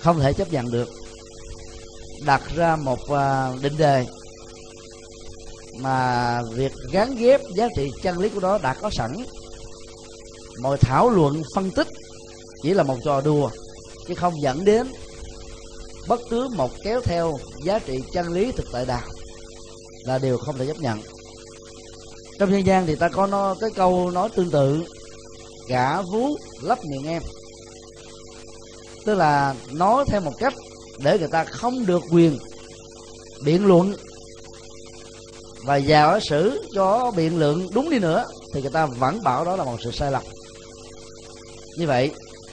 không 0.00 0.20
thể 0.20 0.32
chấp 0.32 0.52
nhận 0.52 0.70
được. 0.70 0.88
Đặt 2.26 2.42
ra 2.56 2.76
một 2.76 2.98
ờ, 3.08 3.56
định 3.62 3.76
đề 3.76 4.06
mà 5.78 6.42
việc 6.42 6.72
gắn 6.92 7.16
ghép 7.16 7.40
giá 7.56 7.68
trị 7.76 7.90
chân 8.02 8.18
lý 8.18 8.28
của 8.28 8.40
nó 8.40 8.58
đã 8.58 8.74
có 8.74 8.90
sẵn. 8.90 9.24
Mọi 10.62 10.78
thảo 10.78 11.10
luận 11.10 11.42
phân 11.54 11.70
tích 11.70 11.88
chỉ 12.62 12.74
là 12.74 12.82
một 12.82 12.96
trò 13.04 13.20
đùa, 13.20 13.50
chứ 14.08 14.14
không 14.14 14.42
dẫn 14.42 14.64
đến 14.64 14.86
bất 16.08 16.20
cứ 16.30 16.48
một 16.48 16.70
kéo 16.84 17.00
theo 17.00 17.38
giá 17.64 17.78
trị 17.78 18.02
chân 18.12 18.32
lý 18.32 18.52
thực 18.52 18.66
tại 18.72 18.86
nào 18.86 19.02
là 20.04 20.18
điều 20.18 20.38
không 20.38 20.58
thể 20.58 20.66
chấp 20.66 20.80
nhận. 20.80 20.98
Trong 22.38 22.50
nhân 22.50 22.66
gian 22.66 22.86
thì 22.86 22.94
ta 22.94 23.08
có 23.08 23.26
nó, 23.26 23.54
cái 23.60 23.70
câu 23.74 24.10
nói 24.10 24.28
tương 24.28 24.50
tự, 24.50 24.84
gã 25.68 26.02
vú 26.02 26.36
lấp 26.62 26.78
miệng 26.84 27.06
em. 27.06 27.22
Tức 29.04 29.14
là 29.14 29.54
nói 29.72 30.04
theo 30.08 30.20
một 30.20 30.32
cách 30.38 30.54
để 30.98 31.18
người 31.18 31.28
ta 31.28 31.44
không 31.44 31.86
được 31.86 32.02
quyền 32.10 32.38
biện 33.44 33.66
luận 33.66 33.94
và 35.64 35.76
giả 35.76 36.20
sử 36.20 36.68
cho 36.74 37.10
biện 37.16 37.38
lượng 37.38 37.68
đúng 37.72 37.90
đi 37.90 37.98
nữa, 37.98 38.24
thì 38.54 38.60
người 38.60 38.70
ta 38.70 38.86
vẫn 38.86 39.22
bảo 39.22 39.44
đó 39.44 39.56
là 39.56 39.64
một 39.64 39.76
sự 39.84 39.90
sai 39.90 40.12
lầm. 40.12 40.22
Như 41.76 41.86
vậy, 41.86 42.10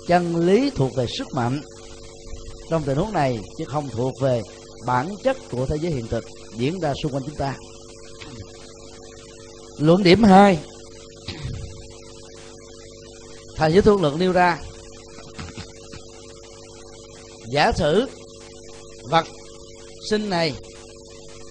chân 0.08 0.36
lý 0.36 0.70
thuộc 0.70 0.96
về 0.96 1.08
sức 1.18 1.28
mạnh. 1.34 1.62
Trong 2.70 2.84
tình 2.84 2.98
huống 2.98 3.14
này, 3.14 3.40
chứ 3.58 3.66
không 3.68 3.90
thuộc 3.90 4.14
về 4.22 4.42
bản 4.86 5.16
chất 5.24 5.38
của 5.52 5.66
thế 5.66 5.78
giới 5.82 5.92
hiện 5.92 6.08
thực, 6.08 6.26
diễn 6.58 6.80
ra 6.80 6.94
xung 7.04 7.12
quanh 7.12 7.24
chúng 7.26 7.36
ta. 7.36 7.56
Luận 9.78 10.04
điểm 10.04 10.24
2 10.24 10.60
thầy 13.56 13.74
giới 13.74 13.82
thương 13.82 14.02
lượng 14.02 14.20
nêu 14.20 14.32
ra, 14.32 14.60
giả 17.52 17.72
sử 17.72 18.10
vật 19.10 19.26
sinh 20.10 20.30
này 20.30 20.54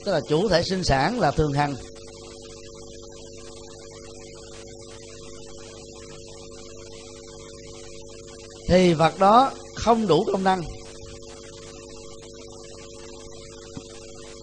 tức 0.08 0.14
là 0.14 0.20
chủ 0.28 0.48
thể 0.48 0.62
sinh 0.62 0.84
sản 0.84 1.20
là 1.20 1.30
thường 1.30 1.52
hằng. 1.52 1.74
Thì 8.68 8.94
vật 8.94 9.18
đó 9.18 9.52
không 9.74 10.06
đủ 10.06 10.24
công 10.32 10.44
năng. 10.44 10.62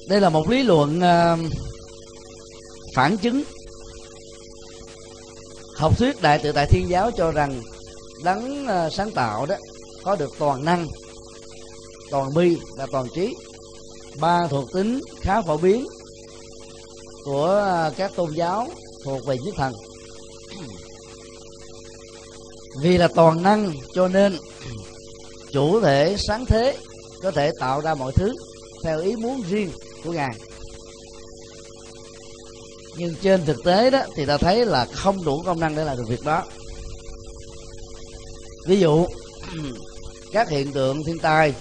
Đây 0.08 0.22
là 0.22 0.30
một 0.30 0.50
lý 0.50 0.64
luận 0.64 1.02
ờ, 1.02 1.38
phản 2.94 3.18
chứng. 3.18 3.44
Học 5.76 5.98
thuyết 5.98 6.22
đại 6.22 6.40
tự 6.40 6.52
tại 6.52 6.68
thiên 6.70 6.90
giáo 6.90 7.12
cho 7.12 7.32
rằng 7.32 7.62
đấng 8.24 8.68
ờ, 8.68 8.90
sáng 8.90 9.12
tạo 9.12 9.46
đó 9.46 9.56
có 10.04 10.16
được 10.16 10.30
toàn 10.40 10.66
năng, 10.66 10.88
toàn 12.12 12.34
bi 12.34 12.58
và 12.78 12.88
toàn 12.92 13.08
trí 13.16 13.36
ba 14.20 14.48
thuộc 14.48 14.72
tính 14.74 15.00
khá 15.22 15.42
phổ 15.42 15.58
biến 15.58 15.88
của 17.26 17.64
à, 17.66 17.90
các 17.98 18.12
tôn 18.16 18.32
giáo 18.32 18.68
thuộc 19.04 19.26
về 19.26 19.38
nhất 19.46 19.54
thần. 19.58 19.74
Vì 22.82 22.98
là 22.98 23.08
toàn 23.08 23.44
năng 23.44 23.74
cho 23.94 24.08
nên 24.08 24.38
chủ 25.52 25.82
thể 25.82 26.16
sáng 26.28 26.46
thế 26.46 26.78
có 27.22 27.32
thể 27.32 27.52
tạo 27.60 27.82
ra 27.82 27.96
mọi 27.96 28.12
thứ 28.12 28.36
theo 28.84 29.00
ý 29.00 29.16
muốn 29.16 29.42
riêng 29.50 29.70
của 30.04 30.12
ngài. 30.12 30.36
Nhưng 32.98 33.16
trên 33.22 33.46
thực 33.46 33.64
tế 33.64 33.90
đó 33.90 34.02
thì 34.16 34.26
ta 34.26 34.38
thấy 34.38 34.66
là 34.66 34.86
không 34.86 35.26
đủ 35.26 35.44
công 35.46 35.60
năng 35.60 35.76
để 35.76 35.84
làm 35.84 35.98
được 35.98 36.08
việc 36.08 36.24
đó. 36.26 36.44
Ví 38.68 38.80
dụ, 38.80 39.08
các 40.32 40.50
hiện 40.50 40.72
tượng 40.72 41.04
thiên 41.04 41.20
tai 41.20 41.54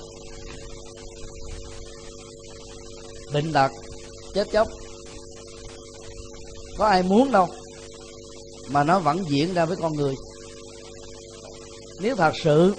bệnh 3.35 3.53
tật 3.53 3.73
chết 4.35 4.49
chóc. 4.53 4.69
Có 6.79 6.87
ai 6.87 7.03
muốn 7.03 7.33
đâu, 7.33 7.49
mà 8.69 8.85
nó 8.85 8.99
vẫn 8.99 9.25
diễn 9.29 9.55
ra 9.55 9.65
với 9.65 9.77
con 9.77 9.97
người. 9.97 10.15
Nếu 12.01 12.17
thật 12.17 12.33
sự 12.45 12.75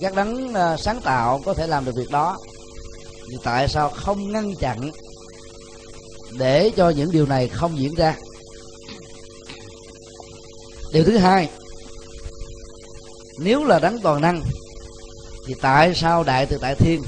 các 0.00 0.14
đấng 0.14 0.54
à, 0.54 0.76
sáng 0.76 1.00
tạo 1.00 1.40
có 1.44 1.54
thể 1.54 1.66
làm 1.66 1.84
được 1.84 1.94
việc 1.94 2.10
đó, 2.10 2.38
thì 3.30 3.36
tại 3.42 3.68
sao 3.68 3.88
không 3.88 4.32
ngăn 4.32 4.56
chặn 4.56 4.90
để 6.38 6.70
cho 6.76 6.90
những 6.90 7.12
điều 7.12 7.26
này 7.26 7.48
không 7.48 7.78
diễn 7.78 7.94
ra? 7.94 8.16
Điều 10.92 11.04
thứ 11.04 11.16
hai, 11.16 11.50
nếu 13.38 13.64
là 13.64 13.78
đấng 13.78 14.00
toàn 14.00 14.20
năng, 14.20 14.42
thì 15.46 15.54
tại 15.62 15.94
sao 15.94 16.24
đại 16.24 16.46
từ 16.46 16.58
tại 16.60 16.74
thiên 16.74 17.02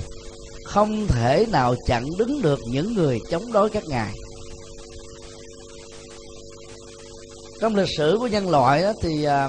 không 0.72 1.06
thể 1.06 1.46
nào 1.50 1.74
chặn 1.87 2.04
đứng 2.18 2.42
được 2.42 2.61
những 2.66 2.94
người 2.94 3.20
chống 3.30 3.52
đối 3.52 3.70
các 3.70 3.82
ngài. 3.88 4.12
Trong 7.61 7.76
lịch 7.76 7.88
sử 7.96 8.16
của 8.20 8.26
nhân 8.26 8.50
loại 8.50 8.82
đó, 8.82 8.92
thì 9.02 9.24
à, 9.24 9.48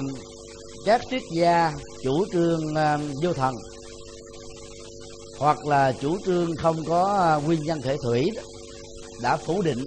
các 0.86 1.02
triết 1.10 1.22
gia 1.32 1.72
chủ 2.02 2.26
trương 2.32 2.74
à, 2.74 2.98
vô 3.22 3.32
thần 3.32 3.54
hoặc 5.38 5.66
là 5.66 5.92
chủ 5.92 6.18
trương 6.26 6.56
không 6.56 6.84
có 6.84 7.18
à, 7.20 7.34
nguyên 7.46 7.62
nhân 7.62 7.82
thể 7.82 7.96
thủy 8.02 8.30
đó, 8.36 8.42
đã 9.22 9.36
phủ 9.36 9.62
định 9.62 9.84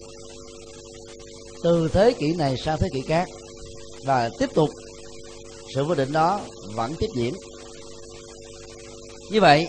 từ 1.63 1.89
thế 1.93 2.13
kỷ 2.13 2.34
này 2.34 2.58
sang 2.58 2.78
thế 2.80 2.88
kỷ 2.93 3.02
khác 3.02 3.30
và 4.06 4.30
tiếp 4.39 4.50
tục 4.54 4.69
sự 5.76 5.86
phủ 5.88 5.93
định 5.93 6.12
đó 6.13 6.41
vẫn 6.76 6.93
tiếp 7.00 7.10
diễn. 7.15 7.34
Như 9.32 9.41
vậy 9.41 9.67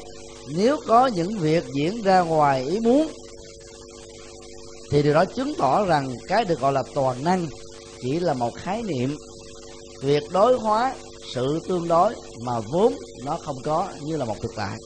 nếu 0.56 0.76
có 0.86 1.06
những 1.06 1.38
việc 1.38 1.64
diễn 1.74 2.02
ra 2.02 2.20
ngoài 2.20 2.64
ý 2.64 2.80
muốn, 2.80 3.08
thì 4.90 5.02
điều 5.02 5.14
đó 5.14 5.24
chứng 5.24 5.54
tỏ 5.58 5.84
rằng 5.84 6.14
cái 6.28 6.44
được 6.44 6.60
gọi 6.60 6.72
là 6.72 6.82
toàn 6.94 7.24
năng 7.24 7.46
chỉ 8.02 8.20
là 8.20 8.34
một 8.34 8.54
khái 8.54 8.82
niệm. 8.82 9.16
Tuyệt 10.02 10.22
đối 10.32 10.58
hóa 10.58 10.94
sự 11.34 11.60
tương 11.68 11.88
đối 11.88 12.14
mà 12.42 12.60
vốn 12.60 12.94
nó 13.24 13.38
không 13.44 13.56
có 13.64 13.88
như 14.02 14.16
là 14.16 14.24
một 14.24 14.36
thực 14.42 14.52
tại. 14.56 14.78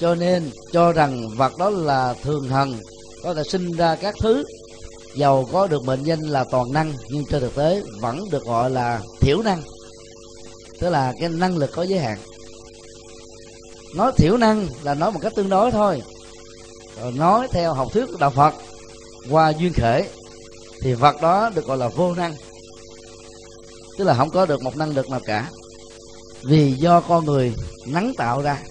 Cho 0.00 0.14
nên 0.14 0.50
cho 0.72 0.92
rằng 0.92 1.28
vật 1.36 1.52
đó 1.58 1.70
là 1.70 2.14
thường 2.22 2.48
hằng, 2.48 2.78
có 3.22 3.34
thể 3.34 3.42
sinh 3.44 3.72
ra 3.72 3.94
các 3.94 4.14
thứ, 4.20 4.44
giàu 5.16 5.48
có 5.52 5.66
được 5.66 5.84
mệnh 5.84 6.02
danh 6.02 6.20
là 6.20 6.44
toàn 6.44 6.72
năng, 6.72 6.94
nhưng 7.08 7.24
trên 7.26 7.40
thực 7.40 7.54
tế 7.54 7.82
vẫn 8.00 8.30
được 8.30 8.44
gọi 8.44 8.70
là 8.70 9.00
thiểu 9.20 9.42
năng. 9.42 9.62
Tức 10.80 10.90
là 10.90 11.14
cái 11.20 11.28
năng 11.28 11.56
lực 11.56 11.70
có 11.74 11.82
giới 11.82 11.98
hạn 11.98 12.18
nói 13.94 14.12
thiểu 14.16 14.36
năng 14.36 14.68
là 14.82 14.94
nói 14.94 15.12
một 15.12 15.18
cách 15.22 15.32
tương 15.36 15.48
đối 15.48 15.70
thôi. 15.70 16.02
Rồi 17.00 17.12
nói 17.12 17.48
theo 17.52 17.74
học 17.74 17.88
thuyết 17.92 18.06
của 18.06 18.18
đạo 18.20 18.30
phật 18.30 18.54
qua 19.30 19.50
duyên 19.50 19.72
khể 19.72 20.08
thì 20.82 20.94
vật 20.94 21.16
đó 21.22 21.50
được 21.54 21.66
gọi 21.66 21.78
là 21.78 21.88
vô 21.88 22.14
năng. 22.14 22.34
Tức 23.98 24.04
là 24.04 24.14
không 24.14 24.30
có 24.30 24.46
được 24.46 24.62
một 24.62 24.76
năng 24.76 24.94
lực 24.94 25.10
nào 25.10 25.20
cả. 25.26 25.50
Vì 26.44 26.72
do 26.72 27.00
con 27.00 27.24
người 27.24 27.54
nắng 27.86 28.12
tạo 28.16 28.42
ra. 28.42 28.62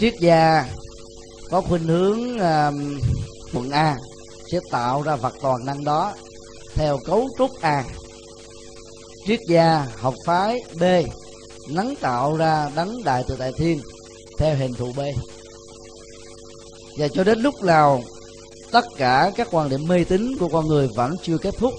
Triết 0.00 0.14
gia 0.20 0.66
có 1.50 1.60
khuynh 1.60 1.84
hướng 1.84 2.34
uh, 2.34 2.74
quận 3.54 3.70
a 3.70 3.98
sẽ 4.52 4.60
tạo 4.70 5.02
ra 5.02 5.16
vật 5.16 5.34
toàn 5.42 5.66
năng 5.66 5.84
đó 5.84 6.14
theo 6.74 6.98
cấu 7.06 7.28
trúc 7.38 7.50
a. 7.60 7.84
Triết 9.26 9.40
gia 9.48 9.86
học 9.96 10.14
phái 10.26 10.60
b 10.80 10.82
nắng 11.70 11.94
tạo 12.00 12.36
ra 12.36 12.70
đấng 12.74 13.04
đại 13.04 13.24
từ 13.28 13.36
đại 13.36 13.52
thiên 13.58 13.80
theo 14.40 14.56
hình 14.56 14.74
thù 14.74 14.92
b. 14.96 15.00
Và 16.98 17.08
cho 17.08 17.24
đến 17.24 17.38
lúc 17.40 17.62
nào 17.62 18.02
tất 18.70 18.84
cả 18.96 19.32
các 19.36 19.48
quan 19.50 19.68
điểm 19.68 19.88
mê 19.88 20.04
tín 20.04 20.38
của 20.38 20.48
con 20.48 20.66
người 20.66 20.88
vẫn 20.88 21.16
chưa 21.22 21.38
kết 21.38 21.54
thúc, 21.58 21.74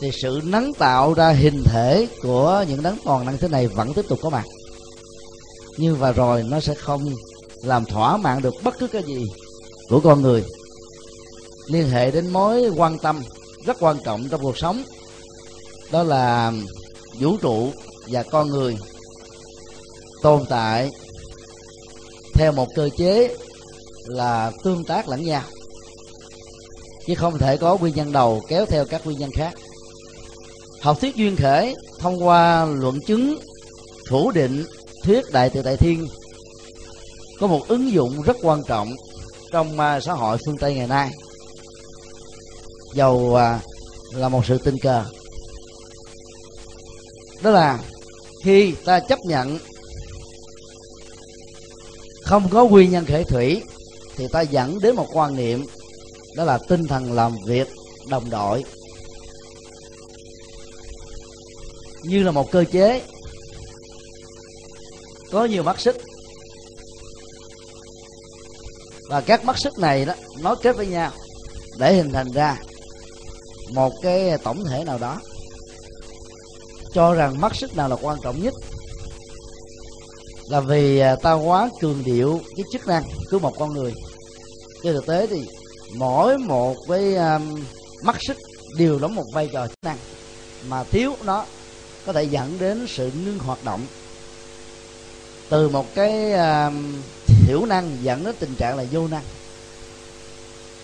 thì 0.00 0.10
sự 0.22 0.40
nắng 0.44 0.72
tạo 0.78 1.14
ra 1.14 1.30
hình 1.30 1.62
thể 1.64 2.08
của 2.22 2.64
những 2.68 2.82
đấng 2.82 2.98
toàn 3.04 3.26
năng 3.26 3.38
thế 3.38 3.48
này 3.48 3.66
vẫn 3.66 3.94
tiếp 3.94 4.04
tục 4.08 4.18
có 4.22 4.30
mặt. 4.30 4.44
Như 5.78 5.94
và 5.94 6.12
rồi, 6.12 6.42
nó 6.42 6.60
sẽ 6.60 6.74
không 6.74 7.14
làm 7.62 7.84
thỏa 7.84 8.16
mãn 8.16 8.42
được 8.42 8.54
bất 8.64 8.74
cứ 8.78 8.86
cái 8.86 9.02
gì 9.02 9.26
của 9.88 10.00
con 10.00 10.22
người. 10.22 10.44
Liên 11.68 11.88
hệ 11.88 12.10
đến 12.10 12.28
mối 12.28 12.70
quan 12.76 12.98
tâm 12.98 13.22
rất 13.66 13.76
quan 13.80 13.96
trọng 14.04 14.28
trong 14.28 14.42
cuộc 14.42 14.58
sống, 14.58 14.82
đó 15.90 16.02
là 16.02 16.52
vũ 17.20 17.36
trụ 17.36 17.70
và 18.08 18.22
con 18.22 18.48
người 18.48 18.76
tồn 20.22 20.44
tại 20.48 20.90
theo 22.34 22.52
một 22.52 22.68
cơ 22.74 22.88
chế 22.96 23.34
là 24.06 24.52
tương 24.64 24.84
tác 24.84 25.08
lẫn 25.08 25.24
nhau, 25.24 25.42
chứ 27.06 27.14
không 27.14 27.38
thể 27.38 27.56
có 27.56 27.76
nguyên 27.76 27.94
nhân 27.94 28.12
đầu 28.12 28.42
kéo 28.48 28.66
theo 28.66 28.84
các 28.84 29.04
nguyên 29.04 29.18
nhân 29.18 29.30
khác. 29.34 29.52
Học 30.80 31.00
thuyết 31.00 31.16
duyên 31.16 31.36
khởi 31.36 31.74
thông 31.98 32.24
qua 32.24 32.64
luận 32.64 32.98
chứng 33.06 33.38
phủ 34.10 34.30
định, 34.30 34.64
thuyết 35.02 35.24
đại 35.32 35.50
từ 35.50 35.62
đại 35.62 35.76
thiên 35.76 36.06
có 37.40 37.46
một 37.46 37.68
ứng 37.68 37.92
dụng 37.92 38.22
rất 38.22 38.36
quan 38.42 38.62
trọng 38.68 38.88
trong 39.52 39.80
à, 39.80 40.00
xã 40.00 40.12
hội 40.12 40.38
phương 40.46 40.58
tây 40.58 40.74
ngày 40.74 40.86
nay. 40.86 41.10
Dầu 42.94 43.34
à, 43.34 43.60
là 44.12 44.28
một 44.28 44.46
sự 44.46 44.58
tình 44.58 44.78
cờ. 44.78 45.04
Đó 47.42 47.50
là 47.50 47.78
khi 48.44 48.74
ta 48.84 49.00
chấp 49.00 49.18
nhận 49.24 49.58
không 52.24 52.48
có 52.48 52.64
nguyên 52.64 52.90
nhân 52.90 53.06
khởi 53.06 53.24
thủy, 53.24 53.62
thì 54.16 54.26
ta 54.32 54.40
dẫn 54.40 54.80
đến 54.80 54.96
một 54.96 55.06
quan 55.12 55.36
niệm, 55.36 55.64
đó 56.36 56.44
là 56.44 56.58
tinh 56.68 56.86
thần 56.86 57.12
làm 57.12 57.32
việc 57.46 57.68
đồng 58.08 58.30
đội. 58.30 58.64
Như 62.02 62.22
là 62.22 62.30
một 62.30 62.50
cơ 62.50 62.64
chế, 62.72 63.02
có 65.30 65.44
nhiều 65.44 65.62
mắt 65.62 65.80
xích. 65.80 65.96
Và 69.08 69.20
các 69.20 69.44
mắt 69.44 69.58
xích 69.58 69.78
này 69.78 70.04
đó, 70.04 70.14
nối 70.40 70.56
kết 70.62 70.76
với 70.76 70.86
nhau, 70.86 71.10
để 71.78 71.94
hình 71.94 72.12
thành 72.12 72.32
ra 72.32 72.56
một 73.72 73.92
cái 74.02 74.38
tổng 74.38 74.64
thể 74.64 74.84
nào 74.84 74.98
đó. 74.98 75.20
Cho 76.94 77.14
rằng 77.14 77.40
mắt 77.40 77.56
xích 77.56 77.76
nào 77.76 77.88
là 77.88 77.96
quan 78.02 78.18
trọng 78.22 78.42
nhất 78.42 78.54
là 80.48 80.60
vì 80.60 80.98
à, 80.98 81.16
ta 81.16 81.32
quá 81.32 81.68
cường 81.80 82.04
điệu 82.04 82.40
cái 82.56 82.64
chức 82.72 82.86
năng 82.86 83.02
cứu 83.30 83.40
một 83.40 83.58
con 83.58 83.74
người. 83.74 83.92
Trên 84.82 84.94
thực 84.94 85.06
tế 85.06 85.26
thì 85.26 85.48
mỗi 85.94 86.38
một 86.38 86.76
cái 86.88 87.14
um, 87.14 87.64
mắt 88.02 88.16
xích 88.26 88.36
đều 88.78 88.98
đóng 88.98 89.14
một 89.14 89.24
vai 89.32 89.50
trò 89.52 89.66
chức 89.66 89.78
năng 89.84 89.96
mà 90.68 90.84
thiếu 90.84 91.16
nó 91.24 91.44
có 92.06 92.12
thể 92.12 92.22
dẫn 92.22 92.56
đến 92.58 92.86
sự 92.88 93.10
ngưng 93.24 93.38
hoạt 93.38 93.64
động. 93.64 93.86
Từ 95.48 95.68
một 95.68 95.94
cái 95.94 96.32
um, 96.32 97.02
thiểu 97.26 97.66
năng 97.66 97.96
dẫn 98.02 98.24
đến 98.24 98.34
tình 98.38 98.54
trạng 98.54 98.76
là 98.76 98.84
vô 98.90 99.08
năng. 99.08 99.22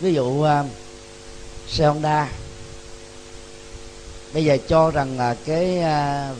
Ví 0.01 0.15
dụ 0.15 0.43
um, 0.43 0.69
xe 1.69 1.87
honda. 1.87 2.33
Bây 4.35 4.45
giờ 4.45 4.59
cho 4.69 4.91
rằng 4.91 5.19
là 5.19 5.37
cái 5.45 5.79
uh, 5.79 6.37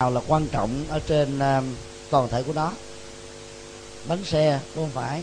nào 0.00 0.10
là 0.10 0.20
quan 0.28 0.46
trọng 0.48 0.84
ở 0.88 1.00
trên 1.06 1.36
uh, 1.36 1.64
toàn 2.10 2.28
thể 2.28 2.42
của 2.42 2.52
nó? 2.52 2.72
Bánh 4.08 4.24
xe 4.24 4.60
cũng 4.74 4.84
không 4.84 5.02
phải? 5.02 5.22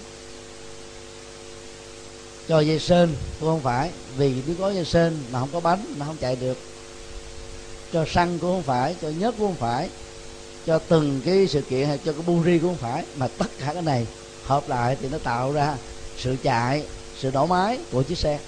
Cho 2.47 2.59
dây 2.59 2.79
sơn 2.79 3.15
cũng 3.39 3.49
không 3.49 3.61
phải? 3.61 3.91
Vì 4.17 4.33
nếu 4.47 4.55
có 4.59 4.69
dây 4.69 4.85
sơn 4.85 5.23
mà 5.31 5.39
không 5.39 5.49
có 5.53 5.59
bánh 5.59 5.85
nó 5.97 6.05
không 6.05 6.17
chạy 6.21 6.35
được. 6.35 6.57
Cho 7.93 8.05
xăng 8.05 8.39
cũng 8.39 8.51
không 8.51 8.63
phải 8.63 8.95
cho 9.01 9.09
nhớt 9.09 9.35
cũng 9.37 9.47
không 9.47 9.55
phải. 9.55 9.89
Cho 10.65 10.79
từng 10.79 11.21
cái 11.25 11.47
sự 11.47 11.61
kiện 11.61 11.87
hay 11.87 11.97
cho 12.05 12.13
cái 12.13 12.21
bu 12.25 12.43
ri 12.45 12.59
cũng 12.59 12.69
không 12.69 12.91
phải. 12.91 13.05
Mà 13.15 13.27
tất 13.27 13.47
cả 13.59 13.73
cái 13.73 13.81
này 13.81 14.07
hợp 14.43 14.69
lại 14.69 14.97
thì 15.01 15.09
nó 15.11 15.17
tạo 15.17 15.51
ra 15.51 15.75
sự 16.17 16.35
chạy 16.43 16.83
sự 17.19 17.31
đổ 17.31 17.45
máy 17.45 17.79
của 17.91 18.03
chiếc 18.03 18.17
xe. 18.17 18.39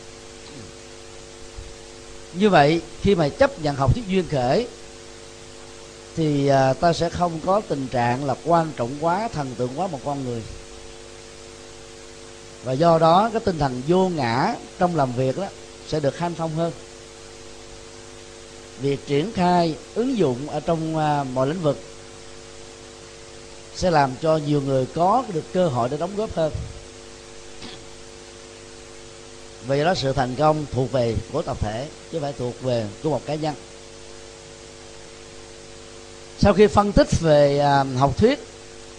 Như 2.33 2.49
vậy 2.49 2.81
khi 3.01 3.15
mà 3.15 3.29
chấp 3.29 3.59
nhận 3.59 3.75
học 3.75 3.93
thuyết 3.93 4.07
duyên 4.07 4.25
khởi 4.31 4.67
thì 6.15 6.47
à, 6.47 6.73
ta 6.73 6.93
sẽ 6.93 7.09
không 7.09 7.39
có 7.45 7.61
tình 7.67 7.87
trạng 7.87 8.25
là 8.25 8.35
quan 8.45 8.71
trọng 8.75 8.91
quá, 9.01 9.29
thần 9.33 9.55
tượng 9.57 9.79
quá 9.79 9.87
một 9.87 9.99
con 10.05 10.23
người. 10.23 10.41
Và 12.63 12.73
do 12.73 12.99
đó, 12.99 13.29
cái 13.33 13.41
tinh 13.45 13.59
thần 13.59 13.81
vô 13.87 14.09
ngã 14.09 14.55
trong 14.79 14.95
làm 14.95 15.11
việc 15.11 15.37
đó 15.37 15.47
sẽ 15.87 15.99
được 15.99 16.17
hanh 16.17 16.35
thông 16.35 16.51
hơn. 16.55 16.73
Việc 18.81 19.07
triển 19.07 19.31
khai 19.33 19.75
ứng 19.95 20.17
dụng 20.17 20.49
ở 20.49 20.59
trong 20.59 20.97
à, 20.97 21.23
mọi 21.23 21.47
lĩnh 21.47 21.61
vực 21.61 21.77
sẽ 23.75 23.91
làm 23.91 24.11
cho 24.21 24.37
nhiều 24.37 24.61
người 24.61 24.85
có 24.85 25.23
được 25.33 25.43
cơ 25.53 25.67
hội 25.67 25.89
để 25.89 25.97
đóng 25.97 26.15
góp 26.15 26.35
hơn. 26.35 26.53
Vì 29.67 29.83
đó 29.83 29.93
sự 29.95 30.13
thành 30.13 30.35
công 30.35 30.65
thuộc 30.71 30.91
về 30.91 31.15
của 31.31 31.41
tập 31.41 31.57
thể 31.59 31.87
chứ 32.11 32.19
phải 32.21 32.33
thuộc 32.33 32.61
về 32.61 32.87
của 33.03 33.09
một 33.09 33.21
cá 33.25 33.35
nhân 33.35 33.55
sau 36.37 36.53
khi 36.53 36.67
phân 36.67 36.91
tích 36.91 37.07
về 37.19 37.59
à, 37.59 37.83
học 37.97 38.17
thuyết, 38.17 38.39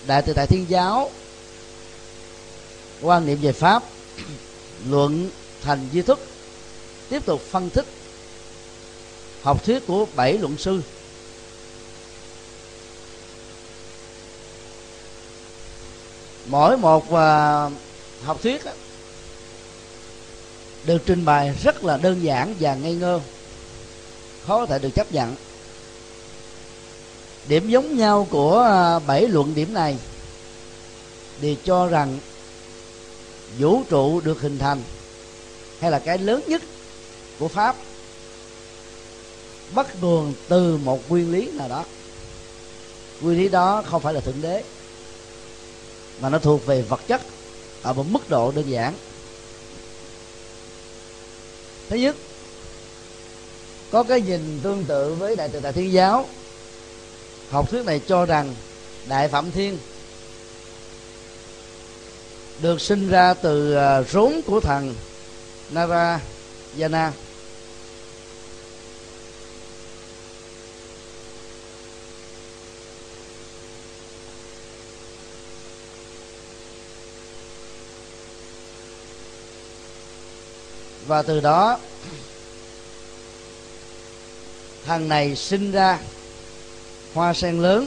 đại 0.07 0.23
từ 0.23 0.33
tại 0.33 0.47
thiên 0.47 0.67
giáo, 0.69 1.11
quan 3.03 3.27
niệm 3.27 3.39
về 3.41 3.53
pháp, 3.53 3.83
luận 4.89 5.31
thành 5.63 5.89
di 5.93 6.03
thức, 6.03 6.21
tiếp 7.09 7.27
tục 7.27 7.41
phân 7.51 7.71
tích 7.71 7.87
học 9.43 9.65
thuyết 9.65 9.87
của 9.87 10.07
bảy 10.17 10.39
luận 10.39 10.57
sư. 10.59 10.83
Mỗi 16.47 16.77
một 16.77 17.13
à, 17.13 17.71
học 18.25 18.43
thuyết 18.43 18.63
được 20.87 21.03
trình 21.07 21.25
bày 21.25 21.55
rất 21.63 21.85
là 21.85 21.97
đơn 21.97 22.23
giản 22.23 22.55
và 22.61 22.75
ngây 22.75 22.95
ngơ 22.95 23.21
khó 24.47 24.59
có 24.59 24.67
thể 24.67 24.79
được 24.79 24.91
chấp 24.95 25.13
nhận 25.13 25.35
điểm 27.49 27.69
giống 27.69 27.97
nhau 27.97 28.27
của 28.31 28.61
à, 28.61 28.99
bảy 28.99 29.29
luận 29.29 29.55
điểm 29.55 29.75
này 29.75 29.99
thì 31.41 31.57
cho 31.65 31.87
rằng 31.87 32.19
vũ 33.59 33.83
trụ 33.89 34.21
được 34.21 34.41
hình 34.41 34.59
thành 34.59 34.83
hay 35.81 35.91
là 35.91 35.99
cái 35.99 36.19
lớn 36.19 36.43
nhất 36.47 36.63
của 37.39 37.49
pháp 37.49 37.77
bắt 39.75 39.87
nguồn 40.01 40.35
từ 40.49 40.77
một 40.77 41.11
nguyên 41.11 41.33
lý 41.33 41.51
nào 41.51 41.69
đó. 41.69 41.85
Nguyên 43.21 43.39
lý 43.39 43.49
đó 43.49 43.83
không 43.87 44.03
phải 44.03 44.15
là 44.15 44.21
thượng 44.21 44.43
đế, 44.43 44.65
mà 46.21 46.29
nó 46.29 46.39
thuộc 46.39 46.67
về 46.67 46.83
vật 46.83 47.01
chất 47.07 47.21
ở 47.83 47.93
một 47.93 48.05
mức 48.09 48.31
độ 48.31 48.53
đơn 48.53 48.71
giản. 48.71 48.95
Thứ 51.89 51.97
nhất, 51.97 52.17
có 53.91 54.03
cái 54.03 54.21
nhìn 54.21 54.61
tương 54.63 54.85
tự 54.85 55.15
với 55.15 55.37
đại 55.37 55.49
từ 55.49 55.61
tại 55.61 55.73
thiên 55.73 55.93
giáo 55.93 56.27
học 57.51 57.71
thuyết 57.71 57.85
này 57.85 58.01
cho 58.09 58.27
rằng 58.27 58.55
đại 59.09 59.29
phạm 59.29 59.51
thiên 59.51 59.79
được 62.63 62.81
sinh 62.81 63.09
ra 63.11 63.35
từ 63.35 63.75
à, 63.75 64.03
rốn 64.03 64.41
của 64.47 64.61
thần 64.61 64.95
Narayana. 65.71 67.13
Và 81.07 81.23
từ 81.23 81.41
đó, 81.41 81.79
thằng 84.85 85.09
này 85.09 85.37
sinh 85.37 85.73
ra 85.73 85.99
hoa 87.15 87.35
sen 87.35 87.63
lớn. 87.63 87.87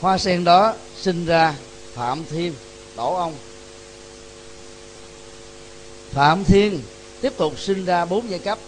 Hoa 0.00 0.18
sen 0.18 0.44
đó 0.44 0.74
sinh 1.00 1.26
ra 1.26 1.54
phạm 1.94 2.24
thiên 2.30 2.54
tổ 2.96 3.14
ông. 3.14 3.34
Phạm 6.10 6.44
thiên 6.44 6.80
tiếp 7.20 7.32
tục 7.36 7.58
sinh 7.58 7.84
ra 7.84 8.04
bốn 8.04 8.30
giai 8.30 8.38
cấp. 8.38 8.58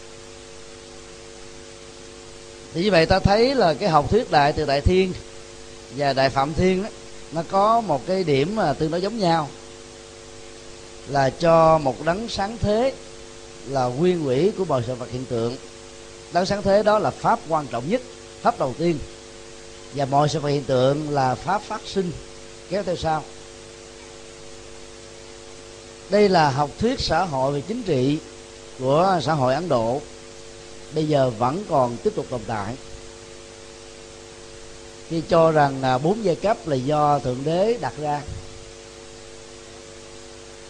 Thì 2.74 2.82
như 2.84 2.90
vậy 2.90 3.06
ta 3.06 3.18
thấy 3.18 3.54
là 3.54 3.74
cái 3.74 3.88
học 3.88 4.10
thuyết 4.10 4.30
đại 4.30 4.52
từ 4.52 4.66
đại 4.66 4.80
thiên 4.80 5.12
và 5.96 6.12
đại 6.12 6.30
phạm 6.30 6.54
thiên 6.54 6.82
đó, 6.82 6.88
nó 7.32 7.42
có 7.50 7.80
một 7.80 8.06
cái 8.06 8.24
điểm 8.24 8.56
mà 8.56 8.72
tương 8.72 8.90
đối 8.90 9.02
giống 9.02 9.18
nhau 9.18 9.48
là 11.08 11.30
cho 11.30 11.78
một 11.78 12.04
đấng 12.04 12.28
sáng 12.28 12.56
thế 12.60 12.92
là 13.70 13.84
nguyên 13.84 14.26
quỷ 14.26 14.50
của 14.58 14.64
mọi 14.64 14.82
sự 14.86 14.94
vật 14.94 15.10
hiện 15.10 15.24
tượng. 15.24 15.56
Đáng 16.32 16.46
sáng 16.46 16.62
thế 16.62 16.82
đó 16.82 16.98
là 16.98 17.10
pháp 17.10 17.38
quan 17.48 17.66
trọng 17.66 17.88
nhất, 17.88 18.00
pháp 18.42 18.58
đầu 18.58 18.74
tiên. 18.78 18.98
Và 19.94 20.04
mọi 20.04 20.28
sự 20.28 20.40
vật 20.40 20.48
hiện 20.48 20.64
tượng 20.64 21.10
là 21.10 21.34
pháp 21.34 21.62
phát 21.62 21.80
sinh. 21.86 22.12
Kéo 22.70 22.82
theo 22.82 22.96
sau. 22.96 23.24
Đây 26.10 26.28
là 26.28 26.50
học 26.50 26.70
thuyết 26.78 27.00
xã 27.00 27.24
hội 27.24 27.52
về 27.52 27.60
chính 27.68 27.82
trị 27.82 28.18
của 28.78 29.20
xã 29.22 29.32
hội 29.32 29.54
ấn 29.54 29.68
độ. 29.68 30.00
Bây 30.94 31.08
giờ 31.08 31.30
vẫn 31.30 31.64
còn 31.68 31.96
tiếp 31.96 32.12
tục 32.16 32.26
tồn 32.30 32.40
tại. 32.46 32.74
Khi 35.08 35.22
cho 35.28 35.50
rằng 35.50 35.80
là 35.80 35.98
bốn 35.98 36.24
giai 36.24 36.36
cấp 36.36 36.56
là 36.66 36.76
do 36.76 37.18
thượng 37.18 37.44
đế 37.44 37.78
đặt 37.80 37.92
ra, 38.00 38.22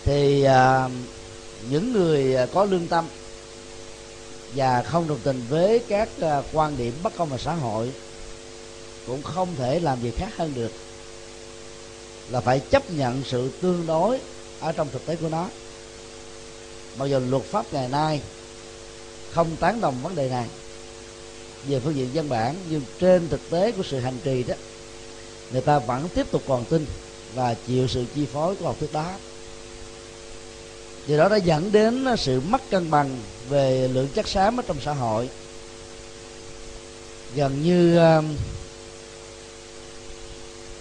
thì 0.04 0.42
à, 0.42 0.88
những 1.68 1.92
người 1.92 2.36
à, 2.36 2.46
có 2.46 2.64
lương 2.64 2.88
tâm 2.88 3.08
và 4.54 4.82
không 4.82 5.08
đồng 5.08 5.20
tình 5.24 5.42
với 5.48 5.78
các 5.88 6.08
à, 6.20 6.42
quan 6.52 6.76
điểm 6.76 6.94
bất 7.02 7.16
công 7.16 7.28
và 7.28 7.38
xã 7.38 7.54
hội 7.54 7.92
cũng 9.06 9.22
không 9.22 9.56
thể 9.56 9.80
làm 9.80 10.02
gì 10.02 10.10
khác 10.16 10.36
hơn 10.36 10.52
được, 10.54 10.72
là 12.30 12.40
phải 12.40 12.60
chấp 12.60 12.90
nhận 12.90 13.24
sự 13.24 13.50
tương 13.60 13.86
đối 13.86 14.20
ở 14.60 14.72
trong 14.72 14.88
thực 14.92 15.06
tế 15.06 15.16
của 15.16 15.28
nó. 15.28 15.48
Mặc 16.98 17.06
dù 17.06 17.18
luật 17.18 17.42
pháp 17.42 17.72
ngày 17.72 17.88
nay 17.88 18.22
không 19.30 19.56
tán 19.56 19.80
đồng 19.80 19.94
vấn 20.02 20.14
đề 20.14 20.28
này 20.28 20.48
về 21.68 21.80
phương 21.80 21.96
diện 21.96 22.10
văn 22.14 22.28
bản, 22.28 22.56
nhưng 22.70 22.82
trên 22.98 23.28
thực 23.28 23.50
tế 23.50 23.72
của 23.72 23.82
sự 23.82 23.98
hành 23.98 24.18
trì 24.24 24.42
đó, 24.42 24.54
người 25.52 25.60
ta 25.60 25.78
vẫn 25.78 26.08
tiếp 26.14 26.26
tục 26.30 26.42
còn 26.48 26.64
tin 26.64 26.86
và 27.34 27.54
chịu 27.54 27.88
sự 27.88 28.04
chi 28.14 28.26
phối 28.26 28.56
của 28.56 28.66
học 28.66 28.76
thuyết 28.78 28.92
đó 28.92 29.12
điều 31.06 31.18
đó 31.18 31.28
đã 31.28 31.36
dẫn 31.36 31.72
đến 31.72 32.06
sự 32.18 32.40
mất 32.40 32.70
cân 32.70 32.90
bằng 32.90 33.18
về 33.48 33.88
lượng 33.88 34.08
chất 34.14 34.28
xám 34.28 34.60
ở 34.60 34.62
trong 34.66 34.76
xã 34.84 34.92
hội. 34.92 35.28
Gần 37.34 37.62
như 37.62 37.98
um, 37.98 38.36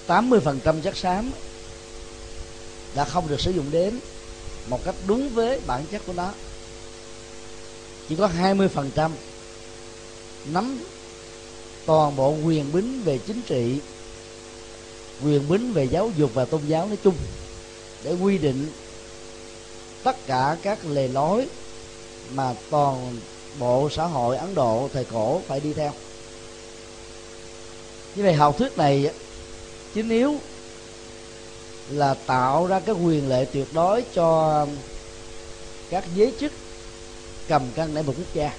80% 0.08 0.82
chất 0.82 0.98
xám 0.98 1.32
đã 2.96 3.06
không 3.06 3.28
được 3.28 3.42
sử 3.42 3.52
dụng 3.52 3.66
đến 3.72 4.00
một 4.70 4.86
cách 4.86 4.96
đúng 5.08 5.30
với 5.30 5.60
bản 5.68 5.84
chất 5.92 6.02
của 6.06 6.14
nó. 6.14 6.32
Chỉ 8.10 8.16
có 8.16 8.30
20% 8.40 9.12
nắm 10.46 10.80
toàn 11.86 12.16
bộ 12.16 12.36
quyền 12.46 12.72
bính 12.72 13.02
về 13.04 13.18
chính 13.18 13.42
trị, 13.42 13.80
quyền 15.24 15.50
bính 15.50 15.74
về 15.74 15.84
giáo 15.84 16.12
dục 16.18 16.32
và 16.34 16.46
tôn 16.46 16.62
giáo 16.68 16.88
nói 16.88 16.98
chung 17.04 17.16
để 18.04 18.14
quy 18.14 18.38
định 18.38 18.68
tất 20.04 20.26
cả 20.28 20.58
các 20.62 20.86
lề 20.86 21.08
lối 21.08 21.48
mà 22.34 22.54
toàn 22.70 23.20
bộ 23.60 23.90
xã 23.90 24.06
hội 24.06 24.38
ấn 24.38 24.56
độ 24.56 24.90
thời 24.94 25.06
cổ 25.06 25.42
phải 25.48 25.60
đi 25.60 25.74
theo. 25.74 25.92
Như 28.16 28.24
vậy 28.24 28.34
học 28.34 28.58
thuyết 28.58 28.78
này 28.78 29.10
chính 29.94 30.10
yếu 30.10 30.34
là 31.90 32.14
tạo 32.14 32.66
ra 32.66 32.80
cái 32.80 32.96
quyền 32.96 33.30
lệ 33.30 33.46
tuyệt 33.54 33.68
đối 33.74 34.04
cho 34.14 34.68
các 35.90 36.06
giới 36.16 36.34
chức 36.40 36.52
cầm 37.48 37.62
cân 37.76 37.94
để 37.94 38.02
một 38.02 38.14
quốc 38.18 38.34
gia, 38.34 38.52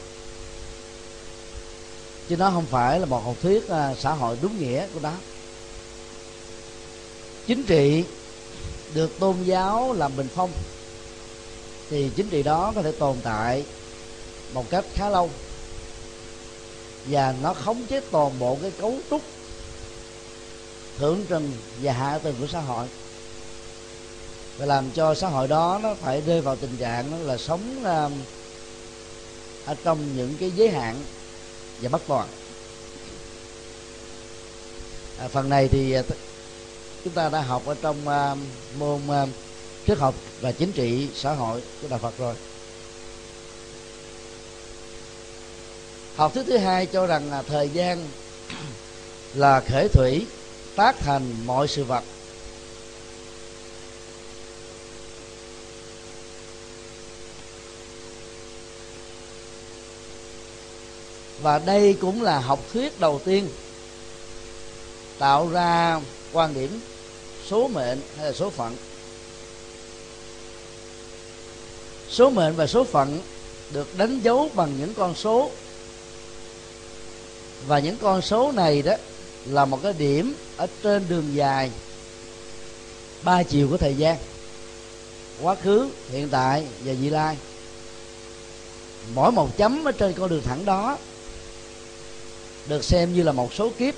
chứ 2.29 2.37
nó 2.37 2.51
không 2.51 2.67
phải 2.67 3.01
là 3.01 3.07
một 3.07 3.25
học 3.25 3.37
thuyết 3.43 3.69
à, 3.69 3.95
xã 3.95 4.13
hội 4.13 4.37
đúng 4.43 4.59
nghĩa 4.59 4.87
của 4.95 5.01
nó. 5.01 5.13
Chính 7.47 7.63
trị 7.63 8.05
được 8.95 9.11
tôn 9.21 9.37
giáo 9.45 9.93
làm 9.93 10.17
bình 10.17 10.29
phong 10.35 10.51
thì 11.91 12.11
chính 12.17 12.29
trị 12.29 12.43
đó 12.43 12.73
có 12.75 12.83
thể 12.83 12.93
tồn 12.93 13.17
tại 13.23 13.65
một 14.53 14.71
cách 14.71 14.85
khá 14.95 15.09
lâu. 15.09 15.31
Và 17.07 17.35
nó 17.43 17.55
khống 17.55 17.87
chế 17.87 18.01
toàn 18.11 18.39
bộ 18.39 18.59
cái 18.63 18.71
cấu 18.71 18.95
trúc 19.11 19.23
thượng 20.99 21.25
trần 21.29 21.53
và 21.83 21.93
hạ 21.93 22.19
tầng 22.19 22.35
của 22.41 22.47
xã 22.47 22.61
hội. 22.61 22.87
Và 24.59 24.67
làm 24.67 24.91
cho 24.91 25.15
xã 25.15 25.29
hội 25.29 25.49
đó 25.49 25.81
nó 25.83 25.95
phải 25.95 26.21
rơi 26.21 26.41
vào 26.41 26.57
tình 26.57 26.77
trạng 26.77 27.27
là 27.27 27.37
sống 27.37 27.77
uh, 27.81 28.13
ở 29.67 29.75
trong 29.85 30.17
những 30.17 30.37
cái 30.41 30.51
giới 30.51 30.69
hạn 30.69 30.97
và 31.81 31.89
bất 31.89 32.03
toàn. 32.07 32.29
À, 35.19 35.29
phần 35.29 35.49
này 35.49 35.69
thì 35.69 35.93
à, 35.93 36.03
chúng 37.05 37.13
ta 37.13 37.29
đã 37.29 37.41
học 37.41 37.63
ở 37.67 37.75
trong 37.83 37.97
uh, 38.09 38.39
môn 38.79 39.23
uh, 39.23 39.29
triết 39.87 39.99
học 39.99 40.15
và 40.41 40.53
chính 40.53 40.73
trị, 40.73 41.09
xã 41.15 41.33
hội 41.33 41.63
của 41.83 41.89
đạo 41.89 41.99
Phật 41.99 42.19
rồi. 42.19 42.35
Học 46.17 46.33
thứ 46.35 46.45
thứ 46.45 46.57
hai 46.57 46.87
cho 46.87 47.07
rằng 47.07 47.31
là 47.31 47.43
thời 47.43 47.69
gian 47.69 48.09
là 49.35 49.61
khởi 49.61 49.89
thủy, 49.89 50.27
tác 50.77 50.97
thành 50.99 51.23
mọi 51.47 51.69
sự 51.69 51.85
vật. 51.85 52.03
Và 61.43 61.59
đây 61.59 61.97
cũng 62.01 62.23
là 62.23 62.39
học 62.39 62.59
thuyết 62.73 63.01
đầu 63.01 63.21
tiên 63.25 63.49
tạo 65.19 65.49
ra 65.49 66.01
quan 66.33 66.55
điểm 66.55 66.81
số 67.47 67.69
mệnh 67.69 68.01
hay 68.17 68.27
là 68.27 68.33
số 68.33 68.51
phận 68.51 68.77
số 72.11 72.31
mệnh 72.31 72.57
và 72.57 72.67
số 72.67 72.85
phận 72.85 73.21
được 73.73 73.99
đánh 73.99 74.21
dấu 74.21 74.51
bằng 74.55 74.79
những 74.79 74.95
con 74.95 75.15
số. 75.15 75.51
Và 77.67 77.79
những 77.79 77.97
con 77.97 78.23
số 78.23 78.53
này 78.53 78.83
đó 78.83 78.93
là 79.47 79.65
một 79.65 79.79
cái 79.83 79.93
điểm 79.93 80.35
ở 80.57 80.67
trên 80.83 81.09
đường 81.09 81.35
dài 81.35 81.71
ba 83.23 83.43
chiều 83.43 83.69
của 83.71 83.77
thời 83.77 83.95
gian 83.95 84.17
quá 85.43 85.55
khứ 85.55 85.89
hiện 86.11 86.29
tại 86.29 86.67
và 86.85 86.93
vị 87.01 87.11
lai. 87.11 87.37
Mỗi 89.15 89.33
một 89.33 89.57
chấm 89.57 89.85
ở 89.85 89.93
trên 89.93 90.13
con 90.13 90.31
đường 90.31 90.43
thẳng 90.43 90.65
đó 90.65 90.99
được 92.69 92.85
xem 92.85 93.15
như 93.15 93.23
là 93.23 93.33
một 93.33 93.55
số 93.55 93.71
kiếp. 93.79 93.95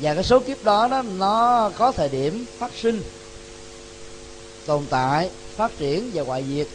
Và 0.00 0.14
cái 0.14 0.24
số 0.24 0.40
kiếp 0.40 0.64
đó, 0.64 0.88
đó 0.88 1.02
nó 1.02 1.70
có 1.78 1.92
thời 1.92 2.08
điểm 2.08 2.44
phát 2.58 2.72
sinh 2.82 3.02
tồn 4.66 4.86
tại 4.90 5.30
phát 5.56 5.72
triển 5.78 6.10
và 6.14 6.22
ngoại 6.22 6.44
diệt. 6.48 6.66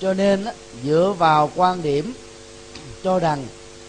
Cho 0.00 0.14
nên 0.14 0.46
dựa 0.84 1.14
vào 1.18 1.50
quan 1.56 1.82
điểm 1.82 2.12
cho 3.02 3.18
rằng 3.18 3.46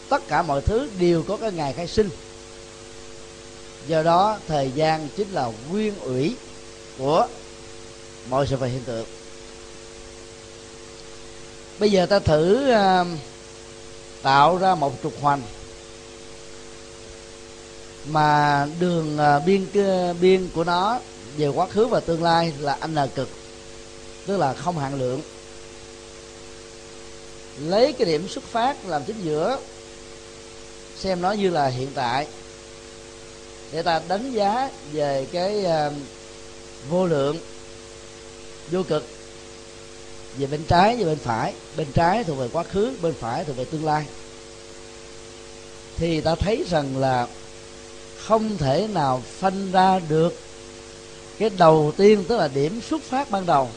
tất 0.09 0.27
cả 0.27 0.41
mọi 0.41 0.61
thứ 0.61 0.89
đều 0.99 1.23
có 1.23 1.37
cái 1.37 1.51
ngày 1.51 1.73
khai 1.73 1.87
sinh. 1.87 2.09
Do 3.87 4.03
đó 4.03 4.37
thời 4.47 4.71
gian 4.75 5.07
chính 5.17 5.31
là 5.31 5.51
nguyên 5.69 5.99
ủy 5.99 6.35
của 6.97 7.27
mọi 8.29 8.47
sự 8.47 8.57
vật 8.57 8.67
hiện 8.67 8.83
tượng. 8.83 9.05
Bây 11.79 11.91
giờ 11.91 12.05
ta 12.05 12.19
thử 12.19 12.71
uh, 12.71 13.07
tạo 14.21 14.57
ra 14.57 14.75
một 14.75 14.93
trục 15.03 15.21
hoành 15.21 15.41
mà 18.05 18.67
đường 18.79 19.17
uh, 19.19 19.45
biên 19.45 19.65
à, 19.73 20.13
biên 20.21 20.49
của 20.55 20.63
nó 20.63 20.99
về 21.37 21.47
quá 21.47 21.67
khứ 21.67 21.87
và 21.87 21.99
tương 21.99 22.23
lai 22.23 22.53
là 22.59 22.77
n 22.87 22.95
cực 23.15 23.29
tức 24.25 24.37
là 24.37 24.53
không 24.53 24.77
hạn 24.77 24.99
lượng. 24.99 25.21
Lấy 27.59 27.93
cái 27.93 28.05
điểm 28.05 28.27
xuất 28.27 28.43
phát 28.43 28.85
làm 28.85 29.03
chính 29.03 29.21
giữa 29.23 29.59
xem 30.99 31.21
nó 31.21 31.31
như 31.31 31.49
là 31.49 31.67
hiện 31.67 31.89
tại 31.95 32.27
để 33.71 33.81
ta 33.81 34.01
đánh 34.07 34.31
giá 34.31 34.69
về 34.91 35.27
cái 35.31 35.65
uh, 35.65 35.93
vô 36.89 37.05
lượng 37.05 37.37
vô 38.71 38.83
cực 38.83 39.03
về 40.37 40.47
bên 40.47 40.63
trái 40.67 40.95
và 40.95 41.05
bên 41.05 41.17
phải. 41.17 41.53
Bên 41.77 41.87
trái 41.93 42.23
thuộc 42.23 42.37
về 42.37 42.47
quá 42.53 42.63
khứ 42.63 42.93
bên 43.01 43.13
phải 43.13 43.43
thuộc 43.43 43.57
về 43.57 43.65
tương 43.65 43.85
lai. 43.85 44.05
Thì 45.97 46.21
ta 46.21 46.35
thấy 46.35 46.65
rằng 46.69 46.97
là 46.97 47.27
không 48.17 48.57
thể 48.57 48.87
nào 48.93 49.21
phân 49.39 49.71
ra 49.71 49.99
được 50.09 50.39
cái 51.41 51.49
đầu 51.57 51.93
tiên 51.97 52.23
tức 52.27 52.37
là 52.37 52.47
điểm 52.47 52.81
xuất 52.89 53.01
phát 53.01 53.31
ban 53.31 53.45
đầu. 53.45 53.69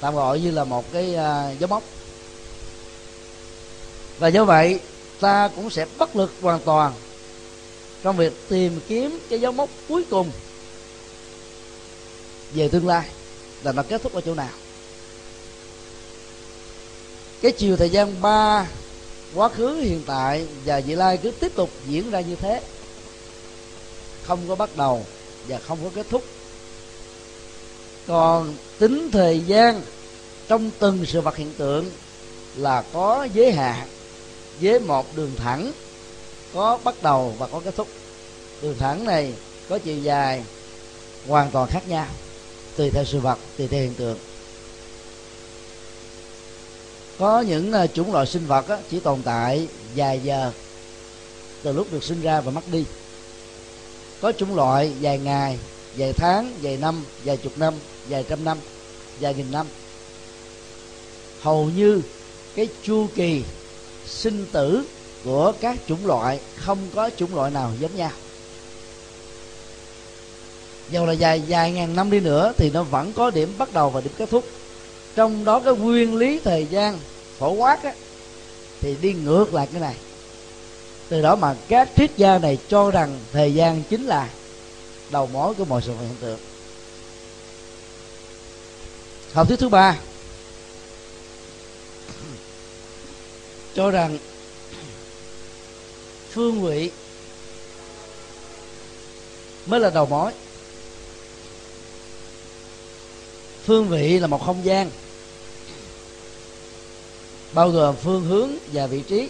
Tạm 0.00 0.14
gọi 0.14 0.40
như 0.40 0.50
là 0.50 0.64
một 0.64 0.92
cái 0.92 1.14
à, 1.14 1.50
dấu 1.50 1.68
mốc. 1.68 1.82
Và 4.18 4.28
do 4.28 4.44
vậy 4.44 4.80
ta 5.20 5.48
cũng 5.56 5.70
sẽ 5.70 5.86
bất 5.98 6.16
lực 6.16 6.32
hoàn 6.40 6.60
toàn 6.60 6.92
trong 8.02 8.16
việc 8.16 8.32
tìm 8.48 8.80
kiếm 8.88 9.18
cái 9.28 9.40
dấu 9.40 9.52
mốc 9.52 9.70
cuối 9.88 10.04
cùng 10.10 10.30
về 12.54 12.68
tương 12.68 12.86
lai 12.86 13.08
là 13.62 13.72
nó 13.72 13.82
kết 13.82 14.02
thúc 14.02 14.12
ở 14.12 14.20
chỗ 14.20 14.34
nào. 14.34 14.54
Cái 17.42 17.52
chiều 17.52 17.76
thời 17.76 17.90
gian 17.90 18.22
ba 18.22 18.66
quá 19.34 19.48
khứ 19.48 19.74
hiện 19.74 20.02
tại 20.06 20.46
và 20.64 20.80
vị 20.80 20.94
lai 20.94 21.16
cứ 21.16 21.30
tiếp 21.30 21.52
tục 21.54 21.70
diễn 21.86 22.10
ra 22.10 22.20
như 22.20 22.36
thế 22.36 22.62
không 24.22 24.38
có 24.48 24.54
bắt 24.54 24.70
đầu 24.76 25.06
và 25.48 25.58
không 25.58 25.78
có 25.84 25.90
kết 25.94 26.06
thúc. 26.10 26.24
Còn 28.06 28.54
tính 28.78 29.10
thời 29.12 29.40
gian 29.40 29.82
trong 30.48 30.70
từng 30.78 31.06
sự 31.06 31.20
vật 31.20 31.36
hiện 31.36 31.52
tượng 31.58 31.90
là 32.56 32.84
có 32.92 33.28
giới 33.34 33.52
hạn 33.52 33.88
với 34.60 34.80
một 34.80 35.16
đường 35.16 35.32
thẳng 35.36 35.72
có 36.54 36.78
bắt 36.84 36.94
đầu 37.02 37.34
và 37.38 37.46
có 37.46 37.60
kết 37.64 37.76
thúc. 37.76 37.88
Đường 38.62 38.78
thẳng 38.78 39.04
này 39.04 39.32
có 39.68 39.78
chiều 39.78 39.98
dài 39.98 40.44
hoàn 41.28 41.50
toàn 41.50 41.68
khác 41.70 41.88
nhau, 41.88 42.06
tùy 42.76 42.90
theo 42.90 43.04
sự 43.04 43.20
vật, 43.20 43.38
tùy 43.56 43.68
theo 43.68 43.82
hiện 43.82 43.94
tượng. 43.94 44.18
Có 47.18 47.40
những 47.40 47.72
à, 47.72 47.86
chủng 47.86 48.12
loại 48.12 48.26
sinh 48.26 48.46
vật 48.46 48.64
chỉ 48.90 49.00
tồn 49.00 49.22
tại 49.22 49.68
vài 49.96 50.20
giờ 50.20 50.52
từ 51.62 51.72
lúc 51.72 51.86
được 51.92 52.04
sinh 52.04 52.20
ra 52.20 52.40
và 52.40 52.50
mất 52.50 52.68
đi 52.72 52.84
có 54.22 54.32
chủng 54.32 54.54
loại 54.56 54.92
vài 55.00 55.18
ngày 55.18 55.58
vài 55.96 56.12
tháng 56.12 56.52
vài 56.62 56.76
năm 56.76 57.04
vài 57.24 57.36
chục 57.36 57.58
năm 57.58 57.74
vài 58.08 58.24
trăm 58.28 58.44
năm 58.44 58.58
vài 59.20 59.34
nghìn 59.34 59.52
năm. 59.52 59.66
Hầu 61.40 61.70
như 61.76 62.00
cái 62.54 62.68
chu 62.82 63.06
kỳ 63.14 63.42
sinh 64.06 64.46
tử 64.52 64.84
của 65.24 65.52
các 65.60 65.76
chủng 65.88 66.06
loại 66.06 66.40
không 66.56 66.78
có 66.94 67.10
chủng 67.16 67.34
loại 67.34 67.50
nào 67.50 67.70
giống 67.80 67.96
nhau. 67.96 68.10
Dầu 70.90 71.06
là 71.06 71.12
dài 71.12 71.42
dài 71.46 71.72
ngàn 71.72 71.96
năm 71.96 72.10
đi 72.10 72.20
nữa 72.20 72.52
thì 72.56 72.70
nó 72.70 72.82
vẫn 72.82 73.12
có 73.12 73.30
điểm 73.30 73.52
bắt 73.58 73.72
đầu 73.72 73.90
và 73.90 74.00
điểm 74.00 74.12
kết 74.18 74.30
thúc. 74.30 74.44
Trong 75.14 75.44
đó 75.44 75.60
cái 75.60 75.74
nguyên 75.74 76.16
lý 76.16 76.40
thời 76.44 76.66
gian 76.66 76.98
phổ 77.38 77.52
quát 77.52 77.82
á, 77.82 77.92
thì 78.80 78.96
đi 79.02 79.12
ngược 79.12 79.54
lại 79.54 79.68
cái 79.72 79.80
này 79.80 79.94
từ 81.12 81.22
đó 81.22 81.36
mà 81.36 81.54
các 81.68 81.88
triết 81.96 82.10
gia 82.16 82.38
này 82.38 82.58
cho 82.68 82.90
rằng 82.90 83.20
thời 83.32 83.54
gian 83.54 83.82
chính 83.90 84.06
là 84.06 84.28
đầu 85.10 85.26
mối 85.26 85.54
của 85.54 85.64
mọi 85.64 85.82
sự 85.82 85.92
hiện 86.00 86.16
tượng. 86.20 86.38
Học 89.32 89.48
thuyết 89.48 89.58
thứ 89.58 89.68
ba. 89.68 89.98
Cho 93.74 93.90
rằng 93.90 94.18
phương 96.30 96.62
vị 96.62 96.90
mới 99.66 99.80
là 99.80 99.90
đầu 99.90 100.06
mối. 100.06 100.32
Phương 103.64 103.88
vị 103.88 104.18
là 104.18 104.26
một 104.26 104.46
không 104.46 104.64
gian, 104.64 104.90
bao 107.52 107.70
gồm 107.70 107.96
phương 107.96 108.24
hướng 108.24 108.50
và 108.72 108.86
vị 108.86 109.02
trí 109.08 109.28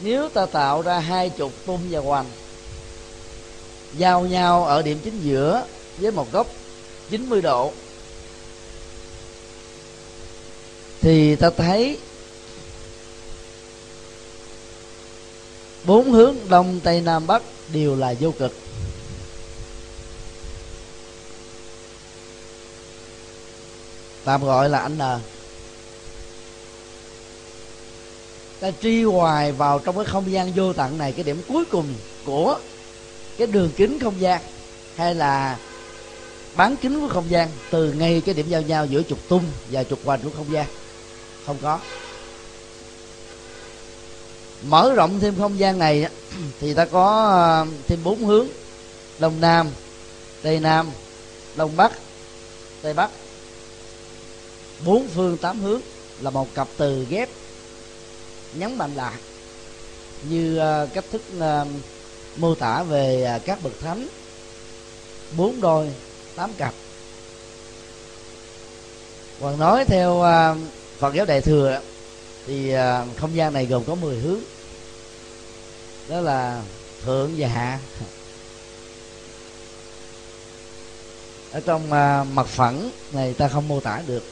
nếu 0.00 0.28
ta 0.28 0.46
tạo 0.46 0.82
ra 0.82 0.98
hai 0.98 1.30
chục 1.30 1.52
tung 1.66 1.80
và 1.90 2.00
hoành, 2.00 2.26
giao 3.96 4.20
nhau 4.20 4.64
ở 4.64 4.82
điểm 4.82 4.98
chính 5.04 5.20
giữa 5.20 5.66
với 5.98 6.10
một 6.10 6.32
góc 6.32 6.46
90 7.10 7.42
độ, 7.42 7.72
thì 11.00 11.36
ta 11.36 11.50
thấy 11.56 11.98
bốn 15.84 16.12
hướng 16.12 16.36
đông 16.48 16.80
tây 16.84 17.00
nam 17.00 17.26
bắc 17.26 17.42
đều 17.72 17.96
là 17.96 18.14
vô 18.20 18.30
cực. 18.38 18.52
Tạm 24.24 24.44
gọi 24.44 24.68
là 24.68 24.78
anh 24.78 24.98
n 24.98 25.02
ta 28.60 28.70
truy 28.82 29.04
hoài 29.04 29.52
vào 29.52 29.78
trong 29.78 29.96
cái 29.96 30.04
không 30.04 30.32
gian 30.32 30.52
vô 30.56 30.72
tận 30.72 30.98
này, 30.98 31.12
cái 31.12 31.24
điểm 31.24 31.42
cuối 31.48 31.64
cùng 31.64 31.94
của 32.24 32.58
cái 33.38 33.46
đường 33.46 33.70
kính 33.76 33.98
không 33.98 34.20
gian, 34.20 34.40
hay 34.96 35.14
là 35.14 35.58
bán 36.56 36.76
kính 36.76 37.00
của 37.00 37.08
không 37.08 37.30
gian, 37.30 37.48
từ 37.70 37.92
ngay 37.92 38.22
cái 38.26 38.34
điểm 38.34 38.48
giao 38.48 38.62
nhau 38.62 38.86
giữa 38.86 39.02
trục 39.02 39.28
tung 39.28 39.44
và 39.70 39.84
trục 39.84 40.04
hoành 40.04 40.20
của 40.20 40.30
không 40.36 40.52
gian. 40.52 40.66
Không 41.46 41.56
có. 41.62 41.78
Mở 44.62 44.92
rộng 44.94 45.20
thêm 45.20 45.34
không 45.38 45.58
gian 45.58 45.78
này 45.78 46.08
thì 46.60 46.74
ta 46.74 46.84
có 46.84 47.30
ờ, 47.30 47.66
thêm 47.88 47.98
bốn 48.04 48.18
hướng. 48.18 48.46
Đông 49.18 49.40
nam, 49.40 49.70
tây 50.42 50.60
nam, 50.60 50.90
đông 51.56 51.76
bắc, 51.76 51.92
tây 52.82 52.94
bắc. 52.94 53.10
Bốn 54.84 55.08
phương 55.14 55.36
tám 55.36 55.60
hướng 55.60 55.80
là 56.20 56.30
một 56.30 56.54
cặp 56.54 56.68
từ 56.76 57.06
ghép 57.10 57.28
nhấn 58.58 58.78
mạnh 58.78 58.94
lại 58.94 59.14
như 60.30 60.58
ờ, 60.58 60.88
cách 60.94 61.04
thức 61.12 61.22
ờ, 61.40 61.66
mô 62.36 62.54
tả 62.54 62.82
về 62.82 63.22
ờ, 63.22 63.38
các 63.38 63.58
bậc 63.62 63.72
thánh, 63.80 64.08
bốn 65.36 65.60
đôi, 65.60 65.90
tám 66.36 66.52
cặp. 66.58 66.74
Còn 69.40 69.58
nói 69.58 69.84
theo 69.84 70.22
Phật 70.98 71.14
giáo 71.14 71.26
Đại 71.26 71.40
thừa 71.40 71.80
thì 72.46 72.72
không 73.16 73.36
gian 73.36 73.52
này 73.52 73.66
gồm 73.66 73.84
có 73.84 73.94
10 73.94 74.16
hướng. 74.16 74.40
Đó 76.08 76.20
là 76.20 76.62
thượng 77.04 77.30
và 77.38 77.48
hạ. 77.48 77.78
Ở 81.52 81.60
trong 81.60 81.90
mặt 82.34 82.46
phẳng 82.46 82.90
này 83.12 83.34
ta 83.34 83.48
không 83.48 83.68
mô 83.68 83.80
tả 83.80 84.02
được. 84.06 84.22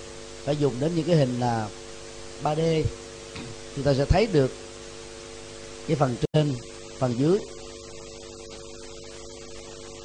Phải 0.44 0.56
dùng 0.56 0.74
đến 0.80 0.94
những 0.94 1.04
cái 1.04 1.16
hình 1.16 1.40
là 1.40 1.68
3D 2.42 2.82
chúng 3.76 3.84
ta 3.84 3.94
sẽ 3.94 4.04
thấy 4.04 4.26
được 4.26 4.50
cái 5.88 5.96
phần 5.96 6.16
trên 6.32 6.54
phần 6.98 7.14
dưới. 7.18 7.38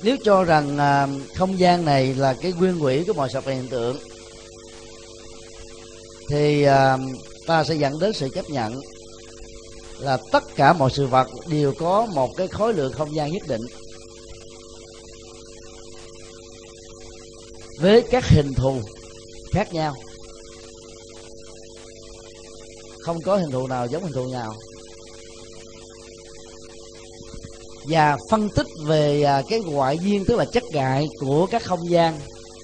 Nếu 0.04 0.18
cho 0.24 0.44
rằng 0.44 0.78
à, 0.78 1.08
không 1.36 1.60
gian 1.60 1.86
này 1.86 2.16
là 2.16 2.34
cái 2.42 2.52
nguyên 2.52 2.84
quỷ 2.84 3.04
của 3.08 3.14
mọi 3.14 3.30
sự 3.34 3.40
hiện 3.46 3.68
tượng 3.68 3.98
thì 6.30 6.64
à, 6.64 6.98
ta 7.48 7.64
sẽ 7.64 7.76
dẫn 7.76 8.00
đến 8.00 8.14
sự 8.14 8.30
chấp 8.30 8.50
nhận 8.50 8.82
là 10.00 10.18
tất 10.32 10.44
cả 10.56 10.74
mọi 10.74 10.90
sự 10.94 11.08
vật 11.08 11.28
đều 11.48 11.74
có 11.80 12.06
một 12.06 12.38
cái 12.38 12.48
khối 12.48 12.74
lượng 12.74 12.94
không 12.94 13.16
gian 13.16 13.32
nhất 13.32 13.44
định. 13.48 13.62
Với 17.80 18.04
các 18.12 18.26
hình 18.28 18.54
thù 18.54 18.82
khác 19.52 19.74
nhau 19.74 19.96
không 23.08 23.22
có 23.22 23.38
hình 23.38 23.52
thù 23.52 23.68
nào 23.68 23.88
giống 23.88 24.04
hình 24.04 24.14
thù 24.14 24.28
nào. 24.28 24.54
Và 27.90 28.18
phân 28.30 28.50
tích 28.50 28.68
về 28.86 29.24
à, 29.24 29.42
cái 29.50 29.60
ngoại 29.60 29.98
duyên, 30.00 30.26
tức 30.26 30.36
là 30.36 30.46
chất 30.46 30.64
ngại 30.72 31.08
của 31.20 31.46
các 31.52 31.64
không 31.64 31.90
gian 31.90 32.20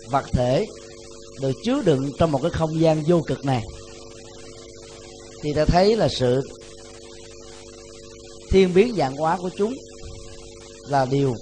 vật 0.10 0.26
thể 0.32 0.66
được 1.42 1.52
chứa 1.64 1.82
đựng 1.82 2.12
trong 2.18 2.32
một 2.32 2.40
cái 2.42 2.52
không 2.52 2.80
gian 2.80 3.04
vô 3.08 3.22
cực 3.28 3.46
này, 3.46 3.64
thì 5.42 5.54
ta 5.54 5.66
thấy 5.66 5.96
là 5.96 6.08
sự 6.08 6.42
thiên 8.52 8.74
biến 8.74 8.96
dạng 8.96 9.16
hóa 9.16 9.38
của 9.38 9.50
chúng 9.58 9.74
là 10.88 11.06
điều 11.06 11.36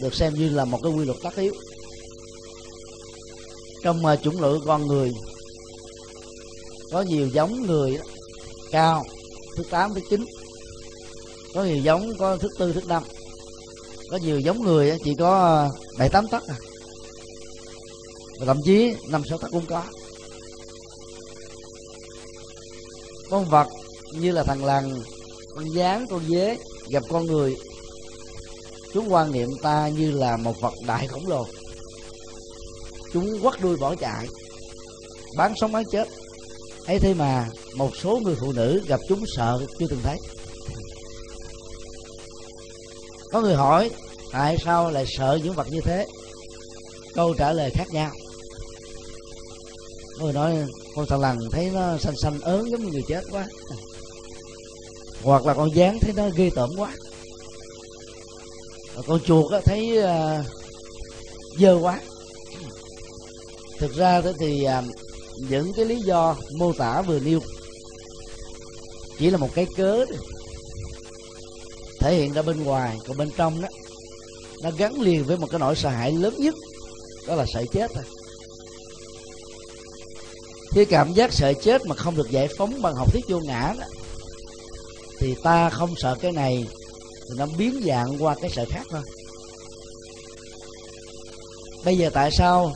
được 0.00 0.14
xem 0.14 0.34
như 0.34 0.48
là 0.48 0.64
một 0.64 0.78
cái 0.82 0.92
quy 0.92 1.04
luật 1.04 1.18
tất 1.22 1.36
yếu. 1.36 1.54
Trong 3.82 4.06
à, 4.06 4.16
chủng 4.16 4.40
loại 4.40 4.54
con 4.66 4.86
người 4.86 5.12
có 6.90 7.02
nhiều 7.02 7.28
giống 7.28 7.66
người 7.66 7.96
đó, 7.96 8.02
cao 8.70 9.04
thứ 9.56 9.62
tám 9.70 9.94
thứ 9.94 10.00
chín. 10.10 10.24
Có 11.54 11.64
nhiều 11.64 11.76
giống 11.76 12.16
có 12.18 12.36
thứ 12.36 12.48
tư 12.58 12.72
thứ 12.72 12.80
năm. 12.86 13.02
Có 14.10 14.16
nhiều 14.16 14.40
giống 14.40 14.62
người 14.62 14.98
chỉ 15.04 15.14
có 15.18 15.40
ờ, 15.40 15.70
bảy 15.98 16.08
tám 16.08 16.28
tấc 16.28 16.42
à. 16.48 16.56
Và 18.38 18.46
thậm 18.46 18.60
chí 18.64 18.94
năm 19.08 19.22
sáu 19.28 19.38
tấc 19.38 19.50
cũng 19.50 19.66
có. 19.66 19.82
Con 23.30 23.44
vật 23.44 23.66
như 24.12 24.32
là 24.32 24.42
thằng 24.42 24.64
lằn 24.64 25.02
con 25.54 25.74
gián 25.74 26.06
con 26.10 26.28
dế 26.28 26.58
gặp 26.88 27.02
con 27.08 27.26
người. 27.26 27.56
Chúng 28.94 29.12
quan 29.12 29.32
niệm 29.32 29.50
ta 29.62 29.88
như 29.88 30.10
là 30.10 30.36
một 30.36 30.60
vật 30.60 30.74
đại 30.86 31.06
khổng 31.06 31.28
lồ. 31.28 31.46
Chúng 33.12 33.40
quắt 33.42 33.60
đuôi 33.60 33.76
bỏ 33.76 33.94
chạy 33.94 34.26
bán 35.36 35.54
sống 35.60 35.72
bán 35.72 35.84
chết 35.92 36.08
ấy 36.90 36.98
thế 36.98 37.14
mà 37.14 37.48
một 37.74 37.90
số 38.02 38.20
người 38.24 38.34
phụ 38.40 38.52
nữ 38.52 38.82
gặp 38.86 39.00
chúng 39.08 39.24
sợ 39.36 39.66
chưa 39.78 39.86
từng 39.90 40.00
thấy. 40.02 40.18
Có 43.32 43.40
người 43.40 43.54
hỏi, 43.54 43.90
tại 44.32 44.56
sao 44.64 44.90
lại 44.90 45.04
sợ 45.08 45.38
những 45.44 45.54
vật 45.54 45.66
như 45.70 45.80
thế? 45.80 46.06
Câu 47.14 47.34
trả 47.34 47.52
lời 47.52 47.70
khác 47.70 47.88
nhau. 47.90 48.10
Có 50.18 50.24
người 50.24 50.32
nói, 50.32 50.56
con 50.96 51.06
thằng 51.06 51.20
lằn 51.20 51.38
thấy 51.52 51.70
nó 51.70 51.98
xanh 51.98 52.16
xanh 52.16 52.40
ớn 52.40 52.70
giống 52.70 52.84
như 52.84 52.92
người 52.92 53.04
chết 53.08 53.22
quá. 53.30 53.48
Hoặc 55.22 55.46
là 55.46 55.54
con 55.54 55.74
dán 55.74 55.98
thấy 56.00 56.12
nó 56.12 56.28
ghê 56.36 56.50
tởm 56.54 56.70
quá. 56.76 56.96
Con 59.06 59.20
chuột 59.20 59.52
thấy 59.64 59.98
ờ, 59.98 60.44
dơ 61.58 61.78
quá. 61.82 62.00
Thực 63.78 63.94
ra 63.94 64.22
thì 64.38 64.64
à, 64.64 64.82
những 65.48 65.72
cái 65.72 65.84
lý 65.84 66.00
do 66.00 66.36
mô 66.56 66.72
tả 66.72 67.02
vừa 67.02 67.20
nêu. 67.20 67.40
Chỉ 69.18 69.30
là 69.30 69.38
một 69.38 69.48
cái 69.54 69.66
cớ 69.76 70.04
thể 72.00 72.14
hiện 72.14 72.32
ra 72.32 72.42
bên 72.42 72.64
ngoài, 72.64 72.98
còn 73.06 73.16
bên 73.16 73.30
trong 73.36 73.62
đó, 73.62 73.68
nó 74.62 74.70
gắn 74.78 75.00
liền 75.00 75.24
với 75.24 75.36
một 75.36 75.46
cái 75.50 75.58
nỗi 75.58 75.76
sợ 75.76 75.88
hãi 75.88 76.12
lớn 76.12 76.34
nhất, 76.38 76.54
đó 77.26 77.34
là 77.34 77.44
sợ 77.54 77.64
chết 77.72 77.90
thôi. 77.94 78.04
Khi 80.70 80.84
cảm 80.84 81.14
giác 81.14 81.32
sợ 81.32 81.52
chết 81.62 81.86
mà 81.86 81.94
không 81.94 82.16
được 82.16 82.30
giải 82.30 82.48
phóng 82.58 82.82
bằng 82.82 82.94
học 82.94 83.12
thuyết 83.12 83.24
vô 83.28 83.40
ngã 83.40 83.74
đó, 83.78 83.86
thì 85.18 85.34
ta 85.42 85.70
không 85.70 85.94
sợ 85.96 86.16
cái 86.20 86.32
này, 86.32 86.66
thì 87.28 87.34
nó 87.36 87.46
biến 87.58 87.82
dạng 87.86 88.16
qua 88.24 88.34
cái 88.40 88.50
sợ 88.50 88.64
khác 88.70 88.86
thôi. 88.90 89.02
Bây 91.84 91.98
giờ 91.98 92.10
tại 92.12 92.30
sao 92.30 92.74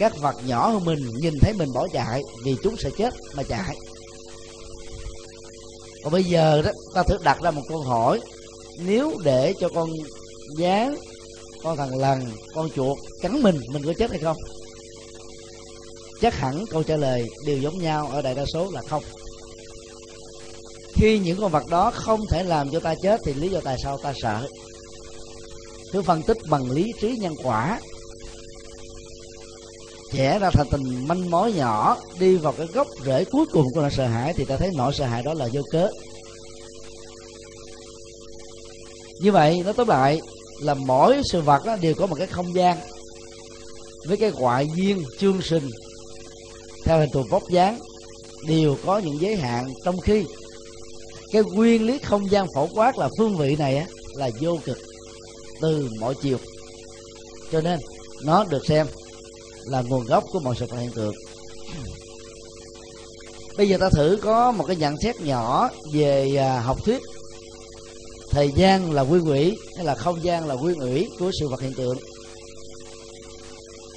các 0.00 0.12
vật 0.20 0.34
nhỏ 0.46 0.68
hơn 0.68 0.84
mình, 0.84 0.98
nhìn 1.20 1.34
thấy 1.40 1.52
mình 1.52 1.72
bỏ 1.72 1.88
chạy 1.92 2.22
vì 2.44 2.56
chúng 2.62 2.76
sẽ 2.76 2.90
chết 2.98 3.14
mà 3.34 3.42
chạy. 3.42 3.76
Còn 6.02 6.12
bây 6.12 6.24
giờ 6.24 6.62
đó, 6.62 6.70
ta 6.94 7.02
thử 7.02 7.16
đặt 7.24 7.38
ra 7.42 7.50
một 7.50 7.62
câu 7.68 7.80
hỏi. 7.80 8.20
Nếu 8.78 9.12
để 9.24 9.54
cho 9.60 9.68
con 9.68 9.90
gián 10.56 10.96
con 11.62 11.76
thằng 11.76 11.98
lằn, 11.98 12.32
con 12.54 12.70
chuột 12.76 12.98
cắn 13.22 13.42
mình 13.42 13.60
mình 13.72 13.82
có 13.86 13.92
chết 13.98 14.10
hay 14.10 14.18
không? 14.18 14.36
Chắc 16.20 16.34
hẳn 16.34 16.64
câu 16.70 16.82
trả 16.82 16.96
lời 16.96 17.28
đều 17.46 17.58
giống 17.58 17.78
nhau 17.78 18.08
ở 18.12 18.22
đại 18.22 18.34
đa 18.34 18.44
số 18.52 18.70
là 18.70 18.82
không. 18.88 19.02
Khi 20.94 21.18
những 21.18 21.40
con 21.40 21.50
vật 21.50 21.66
đó 21.70 21.90
không 21.90 22.26
thể 22.30 22.42
làm 22.42 22.70
cho 22.70 22.80
ta 22.80 22.94
chết 23.02 23.20
thì 23.24 23.34
lý 23.34 23.48
do 23.48 23.60
tại 23.64 23.76
sao 23.82 23.98
ta 23.98 24.12
sợ? 24.22 24.48
Cứ 25.92 26.02
phân 26.02 26.22
tích 26.22 26.38
bằng 26.48 26.70
lý 26.70 26.92
trí 27.00 27.16
nhân 27.16 27.34
quả 27.42 27.80
chẻ 30.12 30.38
ra 30.38 30.50
thành 30.50 30.66
tình 30.70 31.08
manh 31.08 31.30
mối 31.30 31.52
nhỏ 31.52 31.98
đi 32.18 32.36
vào 32.36 32.52
cái 32.52 32.66
gốc 32.66 32.86
rễ 33.06 33.24
cuối 33.24 33.46
cùng 33.52 33.66
của 33.74 33.80
nỗi 33.80 33.90
sợ 33.90 34.06
hãi 34.06 34.32
thì 34.36 34.44
ta 34.44 34.56
thấy 34.56 34.70
nỗi 34.76 34.92
sợ 34.94 35.04
hãi 35.06 35.22
đó 35.22 35.34
là 35.34 35.48
vô 35.52 35.62
cớ. 35.70 35.88
Như 39.20 39.32
vậy 39.32 39.62
nó 39.66 39.72
tóm 39.72 39.88
lại 39.88 40.20
là 40.60 40.74
mỗi 40.74 41.22
sự 41.24 41.40
vật 41.40 41.64
đó 41.64 41.76
đều 41.76 41.94
có 41.94 42.06
một 42.06 42.14
cái 42.18 42.26
không 42.26 42.54
gian 42.54 42.78
với 44.06 44.16
cái 44.16 44.32
ngoại 44.32 44.68
duyên 44.74 45.04
chương 45.18 45.42
sinh 45.42 45.70
theo 46.84 46.98
hình 46.98 47.10
thù 47.10 47.22
vóc 47.30 47.42
dáng 47.50 47.78
đều 48.46 48.76
có 48.86 48.98
những 48.98 49.20
giới 49.20 49.36
hạn. 49.36 49.72
Trong 49.84 50.00
khi 50.00 50.24
cái 51.32 51.42
nguyên 51.42 51.86
lý 51.86 51.98
không 51.98 52.30
gian 52.30 52.46
phổ 52.54 52.68
quát 52.74 52.98
là 52.98 53.08
phương 53.18 53.36
vị 53.36 53.56
này 53.56 53.76
á, 53.76 53.86
là 54.14 54.30
vô 54.40 54.58
cực 54.64 54.78
từ 55.60 55.88
mọi 56.00 56.14
chiều. 56.22 56.38
Cho 57.52 57.60
nên 57.60 57.80
nó 58.24 58.44
được 58.44 58.66
xem 58.66 58.86
là 59.64 59.82
nguồn 59.82 60.06
gốc 60.06 60.24
của 60.32 60.40
mọi 60.40 60.54
sự 60.58 60.66
vật 60.66 60.76
hiện 60.76 60.90
tượng. 60.90 61.14
Bây 63.56 63.68
giờ 63.68 63.76
ta 63.80 63.90
thử 63.90 64.18
có 64.22 64.52
một 64.52 64.64
cái 64.66 64.76
nhận 64.76 64.96
xét 65.02 65.20
nhỏ 65.20 65.70
về 65.92 66.36
à, 66.36 66.60
học 66.60 66.84
thuyết. 66.84 67.00
Thời 68.30 68.50
gian 68.56 68.92
là 68.92 69.02
quy 69.02 69.20
ủy 69.20 69.56
hay 69.76 69.84
là 69.84 69.94
không 69.94 70.24
gian 70.24 70.46
là 70.46 70.54
quy 70.54 70.74
ủy 70.74 71.08
của 71.18 71.30
sự 71.40 71.48
vật 71.48 71.60
hiện 71.60 71.74
tượng? 71.74 71.98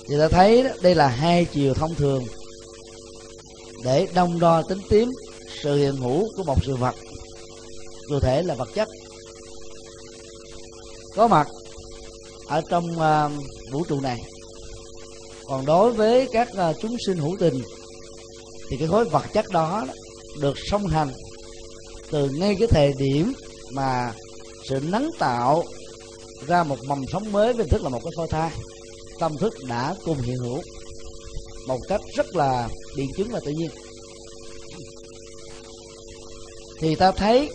Thì 0.09 0.15
ta 0.19 0.27
thấy 0.27 0.63
đây 0.81 0.95
là 0.95 1.07
hai 1.07 1.45
chiều 1.45 1.73
thông 1.73 1.95
thường 1.95 2.23
để 3.83 4.07
đông 4.13 4.39
đo 4.39 4.61
tính 4.61 4.79
tím 4.89 5.09
sự 5.63 5.77
hiện 5.77 5.95
hữu 5.95 6.27
của 6.37 6.43
một 6.43 6.57
sự 6.65 6.75
vật 6.75 6.95
cụ 8.09 8.19
thể 8.19 8.43
là 8.43 8.55
vật 8.55 8.69
chất. 8.75 8.87
Có 11.15 11.27
mặt 11.27 11.47
ở 12.47 12.61
trong 12.69 12.85
uh, 12.85 13.31
vũ 13.71 13.83
trụ 13.83 13.99
này 13.99 14.19
còn 15.47 15.65
đối 15.65 15.91
với 15.91 16.27
các 16.31 16.47
uh, 16.53 16.75
chúng 16.81 16.97
sinh 17.05 17.17
hữu 17.17 17.35
tình 17.39 17.61
thì 18.69 18.77
cái 18.77 18.87
khối 18.87 19.05
vật 19.05 19.23
chất 19.33 19.45
đó 19.51 19.85
được 20.41 20.57
song 20.69 20.87
hành 20.87 21.09
từ 22.11 22.29
ngay 22.29 22.55
cái 22.59 22.67
thời 22.67 22.93
điểm 22.93 23.33
mà 23.71 24.13
sự 24.69 24.79
nắng 24.79 25.09
tạo 25.19 25.63
ra 26.47 26.63
một 26.63 26.77
mầm 26.87 27.05
sống 27.11 27.31
mới 27.31 27.53
với 27.53 27.67
thức 27.67 27.83
là 27.83 27.89
một 27.89 27.99
cái 28.03 28.11
phôi 28.17 28.27
thai 28.27 28.51
tâm 29.19 29.37
thức 29.37 29.53
đã 29.69 29.95
cùng 30.05 30.17
hiện 30.21 30.37
hữu 30.37 30.61
một 31.67 31.79
cách 31.87 32.01
rất 32.15 32.35
là 32.35 32.69
biện 32.95 33.09
chứng 33.17 33.29
và 33.31 33.39
tự 33.45 33.51
nhiên. 33.51 33.69
Thì 36.79 36.95
ta 36.95 37.11
thấy 37.11 37.49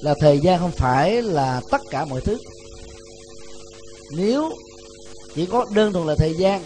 là 0.00 0.14
thời 0.20 0.38
gian 0.38 0.58
không 0.58 0.70
phải 0.70 1.22
là 1.22 1.60
tất 1.70 1.80
cả 1.90 2.04
mọi 2.04 2.20
thứ. 2.20 2.38
Nếu 4.10 4.52
chỉ 5.34 5.46
có 5.46 5.66
đơn 5.74 5.92
thuần 5.92 6.06
là 6.06 6.14
thời 6.14 6.34
gian 6.34 6.62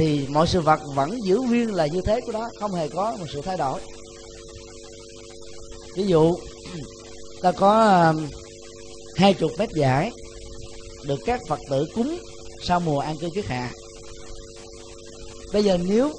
thì 0.00 0.26
mọi 0.28 0.46
sự 0.46 0.60
vật 0.60 0.80
vẫn 0.94 1.18
giữ 1.24 1.36
nguyên 1.40 1.74
là 1.74 1.86
như 1.86 2.00
thế 2.00 2.20
của 2.20 2.32
đó, 2.32 2.50
không 2.60 2.72
hề 2.72 2.88
có 2.88 3.16
một 3.18 3.26
sự 3.32 3.40
thay 3.42 3.56
đổi. 3.56 3.80
Ví 5.96 6.06
dụ, 6.06 6.36
ta 7.42 7.52
có 7.52 8.02
um, 8.08 8.28
hai 9.16 9.34
chục 9.34 9.50
mét 9.58 9.68
giải 9.70 10.10
được 11.06 11.20
các 11.26 11.40
phật 11.48 11.58
tử 11.70 11.86
cúng 11.94 12.18
sau 12.62 12.80
mùa 12.80 12.98
an 12.98 13.16
cư 13.20 13.30
kiết 13.30 13.44
hạ. 13.44 13.70
Bây 15.52 15.64
giờ 15.64 15.78
nếu 15.88 16.12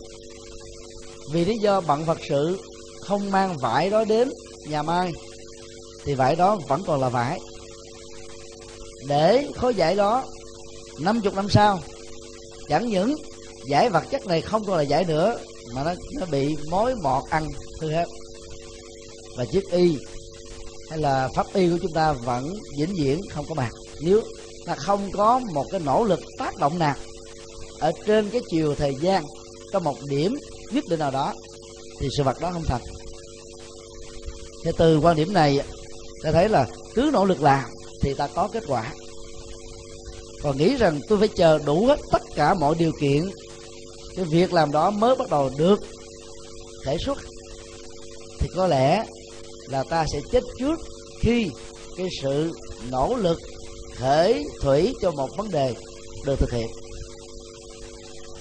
vì 1.31 1.45
lý 1.45 1.57
do 1.57 1.81
bận 1.81 2.05
phật 2.05 2.17
sự 2.29 2.59
không 3.01 3.31
mang 3.31 3.57
vải 3.57 3.89
đó 3.89 4.03
đến 4.03 4.31
nhà 4.67 4.83
mai, 4.83 5.11
thì 6.05 6.13
vải 6.13 6.35
đó 6.35 6.59
vẫn 6.67 6.83
còn 6.87 7.01
là 7.01 7.09
vải. 7.09 7.39
Để 9.07 9.47
khối 9.55 9.73
vải 9.73 9.95
đó 9.95 10.23
50 10.99 11.33
năm 11.35 11.49
sau, 11.49 11.79
chẳng 12.69 12.89
những 12.89 13.15
giải 13.65 13.89
vật 13.89 14.03
chất 14.11 14.27
này 14.27 14.41
không 14.41 14.65
còn 14.65 14.77
là 14.77 14.83
giải 14.83 15.03
nữa, 15.03 15.39
mà 15.73 15.83
nó 15.83 15.93
nó 16.19 16.25
bị 16.25 16.57
mối 16.69 16.95
mọt 16.95 17.23
ăn, 17.29 17.47
hư 17.81 17.91
hết. 17.91 18.05
Và 19.37 19.45
chiếc 19.45 19.71
y 19.71 19.97
hay 20.89 20.99
là 20.99 21.29
pháp 21.35 21.45
y 21.53 21.69
của 21.69 21.77
chúng 21.81 21.93
ta 21.93 22.13
vẫn 22.13 22.55
vĩnh 22.77 22.95
viễn 22.95 23.21
không 23.33 23.45
có 23.49 23.55
mặt 23.55 23.71
nếu 24.01 24.21
ta 24.65 24.75
không 24.75 25.11
có 25.11 25.39
một 25.39 25.65
cái 25.71 25.79
nỗ 25.79 26.03
lực 26.03 26.19
tác 26.37 26.57
động 26.57 26.79
nào 26.79 26.95
ở 27.79 27.91
trên 28.05 28.29
cái 28.29 28.41
chiều 28.49 28.75
thời 28.75 28.95
gian, 28.95 29.23
có 29.73 29.79
một 29.79 29.95
điểm 30.09 30.37
nhất 30.71 30.83
định 30.89 30.99
nào 30.99 31.11
đó, 31.11 31.33
thì 31.99 32.07
sự 32.17 32.23
vật 32.23 32.39
đó 32.41 32.51
không 32.53 32.63
thành. 32.67 32.81
Thì 34.65 34.71
từ 34.77 34.99
quan 34.99 35.15
điểm 35.15 35.33
này, 35.33 35.59
ta 36.23 36.31
thấy 36.31 36.49
là 36.49 36.67
cứ 36.95 37.09
nỗ 37.13 37.25
lực 37.25 37.41
làm 37.41 37.69
thì 38.01 38.13
ta 38.13 38.27
có 38.27 38.47
kết 38.47 38.63
quả. 38.67 38.93
Còn 40.43 40.57
nghĩ 40.57 40.75
rằng 40.75 40.99
tôi 41.07 41.19
phải 41.19 41.27
chờ 41.27 41.59
đủ 41.65 41.85
hết 41.85 41.99
tất 42.11 42.21
cả 42.35 42.53
mọi 42.53 42.75
điều 42.75 42.91
kiện 43.01 43.29
cái 44.15 44.25
việc 44.25 44.53
làm 44.53 44.71
đó 44.71 44.89
mới 44.89 45.15
bắt 45.15 45.29
đầu 45.29 45.49
được 45.57 45.79
thể 46.85 46.97
xuất. 47.05 47.17
Thì 48.39 48.47
có 48.55 48.67
lẽ 48.67 49.05
là 49.69 49.83
ta 49.83 50.05
sẽ 50.13 50.19
chết 50.31 50.43
trước 50.59 50.79
khi 51.19 51.49
cái 51.97 52.07
sự 52.21 52.51
nỗ 52.91 53.15
lực 53.15 53.39
khởi 53.97 54.43
thủy 54.61 54.93
cho 55.01 55.11
một 55.11 55.29
vấn 55.37 55.51
đề 55.51 55.73
được 56.25 56.39
thực 56.39 56.51
hiện. 56.51 56.67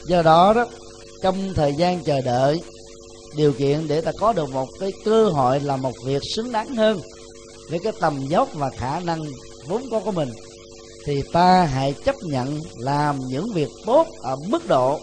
Do 0.06 0.22
đó 0.22 0.52
đó, 0.52 0.66
trong 1.22 1.54
thời 1.54 1.74
gian 1.74 2.04
chờ 2.04 2.20
đợi, 2.20 2.60
điều 3.36 3.52
kiện 3.52 3.88
để 3.88 4.00
ta 4.00 4.12
có 4.20 4.32
được 4.32 4.50
một 4.50 4.68
cái 4.80 4.92
cơ 5.04 5.28
hội 5.28 5.60
làm 5.60 5.82
một 5.82 5.92
việc 6.04 6.22
xứng 6.34 6.52
đáng 6.52 6.76
hơn 6.76 7.00
với 7.70 7.78
cái 7.78 7.92
tầm 8.00 8.26
dốc 8.28 8.48
và 8.54 8.70
khả 8.70 9.00
năng 9.00 9.24
vốn 9.68 9.82
có 9.90 10.00
của 10.00 10.12
mình, 10.12 10.28
thì 11.06 11.22
ta 11.32 11.64
hãy 11.64 11.94
chấp 12.04 12.14
nhận 12.22 12.60
làm 12.78 13.20
những 13.28 13.52
việc 13.52 13.68
tốt 13.86 14.06
ở 14.22 14.36
mức 14.36 14.68
độ 14.68 15.00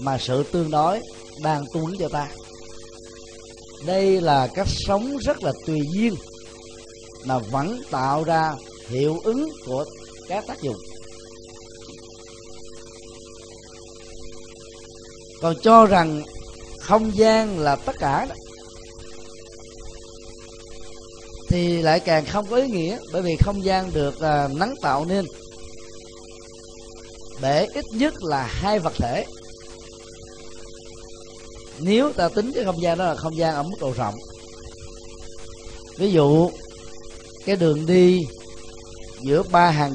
mà 0.00 0.18
sự 0.18 0.42
tương 0.52 0.70
đối 0.70 1.00
đang 1.42 1.64
cung 1.72 1.86
ứng 1.86 1.98
cho 1.98 2.08
ta. 2.08 2.28
Đây 3.86 4.20
là 4.20 4.46
cách 4.54 4.68
sống 4.86 5.18
rất 5.18 5.42
là 5.42 5.52
tùy 5.66 5.82
duyên, 5.92 6.14
mà 7.24 7.38
vẫn 7.38 7.82
tạo 7.90 8.24
ra 8.24 8.54
hiệu 8.88 9.20
ứng 9.24 9.48
của 9.66 9.84
các 10.28 10.46
tác 10.46 10.62
dụng. 10.62 10.76
Còn 15.40 15.56
cho 15.62 15.86
rằng 15.86 16.22
không 16.80 17.16
gian 17.16 17.58
là 17.58 17.76
tất 17.76 17.96
cả 17.98 18.26
đó, 18.28 18.34
thì 21.48 21.82
lại 21.82 22.00
càng 22.00 22.26
không 22.26 22.46
có 22.50 22.56
ý 22.56 22.68
nghĩa, 22.68 22.98
bởi 23.12 23.22
vì 23.22 23.36
không 23.36 23.64
gian 23.64 23.92
được 23.92 24.20
à, 24.20 24.48
nắng 24.48 24.74
tạo 24.82 25.04
nên. 25.04 25.24
Để 27.42 27.66
ít 27.74 27.84
nhất 27.92 28.14
là 28.22 28.42
hai 28.42 28.78
vật 28.78 28.92
thể 28.98 29.24
nếu 31.78 32.12
ta 32.12 32.28
tính 32.28 32.52
cái 32.54 32.64
không 32.64 32.82
gian 32.82 32.98
đó 32.98 33.04
là 33.04 33.14
không 33.14 33.36
gian 33.36 33.54
ở 33.54 33.62
mức 33.62 33.76
độ 33.80 33.92
rộng. 33.96 34.14
Ví 35.98 36.12
dụ, 36.12 36.50
cái 37.46 37.56
đường 37.56 37.86
đi 37.86 38.26
giữa 39.22 39.42
ba 39.42 39.70
hàng 39.70 39.94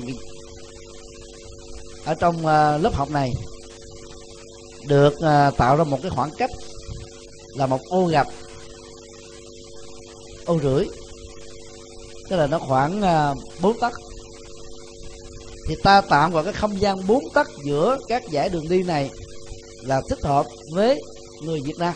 ở 2.06 2.16
trong 2.16 2.46
à, 2.46 2.78
lớp 2.78 2.94
học 2.94 3.12
này 3.12 3.34
được 4.88 5.20
à, 5.22 5.52
tạo 5.52 5.76
ra 5.76 5.84
một 5.84 6.00
cái 6.02 6.12
khoảng 6.12 6.32
cách 6.38 6.52
là 7.56 7.66
một 7.66 7.80
ô 7.90 8.06
gạch, 8.06 8.28
ô 10.46 10.60
rưỡi. 10.60 10.86
Tức 12.30 12.36
là 12.36 12.48
nó 12.48 12.60
khoảng 12.60 13.02
à, 13.02 13.34
bốn 13.62 13.80
tấc. 13.80 13.94
Thì 15.68 15.76
ta 15.84 16.02
tạm 16.02 16.32
gọi 16.32 16.44
cái 16.44 16.54
không 16.54 16.82
gian 16.82 17.08
bốn 17.08 17.24
tấc 17.34 17.48
giữa 17.64 17.98
các 18.08 18.24
giải 18.30 18.50
đường 18.50 18.70
đi 18.70 18.84
này 18.84 19.10
là 19.84 20.02
thích 20.10 20.20
hợp 20.24 20.46
với 20.72 21.02
người 21.42 21.62
Việt 21.62 21.78
Nam. 21.78 21.94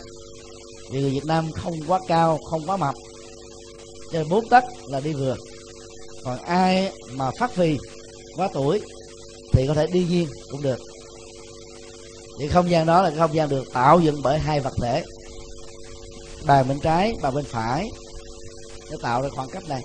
Vì 0.90 1.00
người 1.00 1.10
Việt 1.10 1.24
Nam 1.24 1.52
không 1.52 1.80
quá 1.86 2.00
cao, 2.08 2.38
không 2.50 2.66
quá 2.66 2.76
mập. 2.76 2.94
Cho 4.12 4.18
nên 4.18 4.28
bốn 4.28 4.48
tấc 4.48 4.64
là 4.86 5.00
đi 5.00 5.12
vừa. 5.12 5.36
Còn 6.24 6.38
ai 6.38 6.92
mà 7.12 7.30
phát 7.38 7.52
phì 7.52 7.78
quá 8.36 8.48
tuổi 8.54 8.80
thì 9.52 9.66
có 9.68 9.74
thể 9.74 9.86
đi 9.86 10.06
nghiêng 10.10 10.28
cũng 10.50 10.62
được. 10.62 10.78
Thì 12.38 12.48
không 12.48 12.70
gian 12.70 12.86
đó 12.86 13.02
là 13.02 13.10
không 13.18 13.34
gian 13.34 13.48
được 13.48 13.72
tạo 13.72 14.00
dựng 14.00 14.20
bởi 14.22 14.38
hai 14.38 14.60
vật 14.60 14.74
thể. 14.82 15.04
Bàn 16.46 16.68
bên 16.68 16.80
trái 16.80 17.14
và 17.20 17.30
bên 17.30 17.44
phải 17.44 17.90
để 18.90 18.96
tạo 19.02 19.22
ra 19.22 19.28
khoảng 19.28 19.50
cách 19.50 19.68
này. 19.68 19.82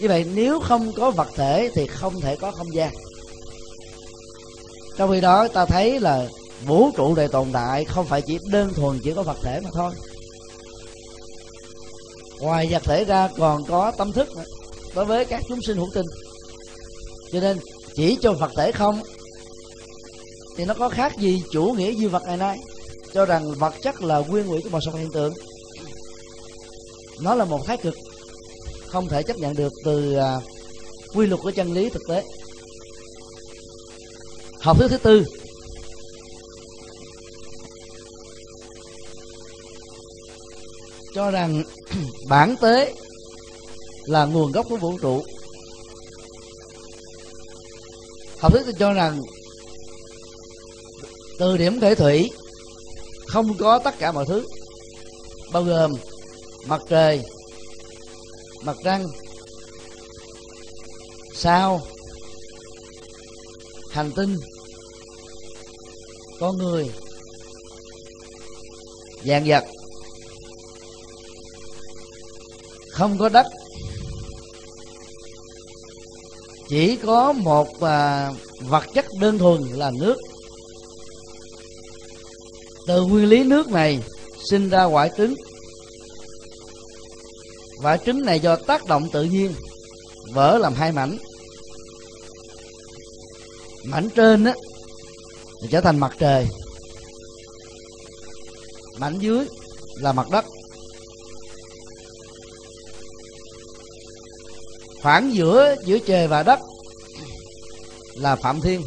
Như 0.00 0.08
vậy 0.08 0.24
nếu 0.34 0.60
không 0.60 0.92
có 0.92 1.10
vật 1.10 1.28
thể 1.36 1.70
thì 1.74 1.86
không 1.86 2.20
thể 2.20 2.36
có 2.36 2.50
không 2.50 2.74
gian. 2.74 2.92
Trong 4.96 5.10
khi 5.10 5.20
đó 5.20 5.48
ta 5.48 5.66
thấy 5.66 6.00
là 6.00 6.28
vũ 6.66 6.90
trụ 6.96 7.14
này 7.14 7.28
tồn 7.28 7.48
tại 7.52 7.84
không 7.84 8.06
phải 8.06 8.22
chỉ 8.22 8.38
đơn 8.50 8.74
thuần 8.74 8.98
chỉ 9.04 9.12
có 9.14 9.22
vật 9.22 9.36
thể 9.42 9.60
mà 9.64 9.70
thôi. 9.72 9.92
Ngoài 12.40 12.68
vật 12.70 12.82
thể 12.84 13.04
ra 13.04 13.28
còn 13.36 13.64
có 13.64 13.92
tâm 13.98 14.12
thức 14.12 14.28
đối 14.94 15.04
với 15.04 15.24
các 15.24 15.42
chúng 15.48 15.62
sinh 15.62 15.76
hữu 15.76 15.88
tình. 15.94 16.06
cho 17.32 17.40
nên 17.40 17.58
chỉ 17.94 18.18
cho 18.22 18.32
vật 18.32 18.50
thể 18.56 18.72
không 18.72 19.02
thì 20.56 20.64
nó 20.64 20.74
có 20.74 20.88
khác 20.88 21.18
gì 21.18 21.42
chủ 21.52 21.74
nghĩa 21.76 21.90
duy 21.90 22.06
vật 22.06 22.22
ngày 22.26 22.36
nay. 22.36 22.58
Cho 23.12 23.24
rằng 23.24 23.54
vật 23.54 23.74
chất 23.82 24.02
là 24.02 24.18
nguyên 24.18 24.46
hủy 24.46 24.60
của 24.62 24.68
một 24.68 24.80
số 24.80 24.92
hiện 24.92 25.12
tượng. 25.12 25.34
Nó 27.20 27.34
là 27.34 27.44
một 27.44 27.66
thái 27.66 27.76
cực, 27.76 27.94
không 28.86 29.08
thể 29.08 29.22
chấp 29.22 29.36
nhận 29.36 29.54
được 29.54 29.72
từ 29.84 30.16
à, 30.16 30.40
quy 31.14 31.26
luật 31.26 31.40
của 31.42 31.50
chân 31.50 31.72
lý 31.72 31.90
thực 31.90 32.02
tế. 32.08 32.24
Học 34.60 34.78
thuyết 34.78 34.88
thứ 34.88 34.98
tư 34.98 35.24
cho 41.16 41.30
rằng 41.30 41.62
bản 42.28 42.56
tế 42.60 42.94
là 44.04 44.24
nguồn 44.24 44.52
gốc 44.52 44.66
của 44.68 44.76
vũ 44.76 44.98
trụ. 44.98 45.22
Học 48.38 48.52
thuyết 48.52 48.62
cho 48.78 48.92
rằng 48.92 49.20
từ 51.38 51.56
điểm 51.56 51.80
thể 51.80 51.94
thủy 51.94 52.30
không 53.26 53.56
có 53.58 53.78
tất 53.78 53.98
cả 53.98 54.12
mọi 54.12 54.24
thứ, 54.26 54.46
bao 55.52 55.62
gồm 55.62 55.92
mặt 56.66 56.80
trời, 56.88 57.22
mặt 58.62 58.76
trăng, 58.84 59.06
sao, 61.34 61.80
hành 63.90 64.12
tinh, 64.16 64.36
con 66.40 66.56
người 66.56 66.90
dạng 69.24 69.44
vật. 69.46 69.64
Không 72.96 73.18
có 73.18 73.28
đất. 73.28 73.46
Chỉ 76.68 76.96
có 76.96 77.32
một 77.32 77.80
à, 77.80 78.30
vật 78.60 78.84
chất 78.94 79.04
đơn 79.20 79.38
thuần 79.38 79.62
là 79.62 79.90
nước. 79.90 80.16
Từ 82.86 83.06
nguyên 83.06 83.28
lý 83.28 83.44
nước 83.44 83.68
này 83.68 84.02
sinh 84.50 84.68
ra 84.68 84.84
quả 84.84 85.08
trứng. 85.08 85.34
Quả 87.82 87.96
trứng 87.96 88.22
này 88.22 88.40
do 88.40 88.56
tác 88.56 88.86
động 88.86 89.08
tự 89.12 89.24
nhiên 89.24 89.54
vỡ 90.32 90.58
làm 90.58 90.74
hai 90.74 90.92
mảnh. 90.92 91.18
Mảnh 93.84 94.08
trên 94.16 94.44
á 94.44 94.54
thì 95.62 95.68
trở 95.70 95.80
thành 95.80 95.98
mặt 95.98 96.16
trời. 96.18 96.46
Mảnh 98.98 99.18
dưới 99.18 99.46
là 99.94 100.12
mặt 100.12 100.30
đất. 100.30 100.44
Khoảng 105.06 105.34
giữa 105.34 105.74
giữa 105.84 105.98
trời 105.98 106.28
và 106.28 106.42
đất 106.42 106.60
là 108.14 108.36
phạm 108.36 108.60
thiên. 108.60 108.82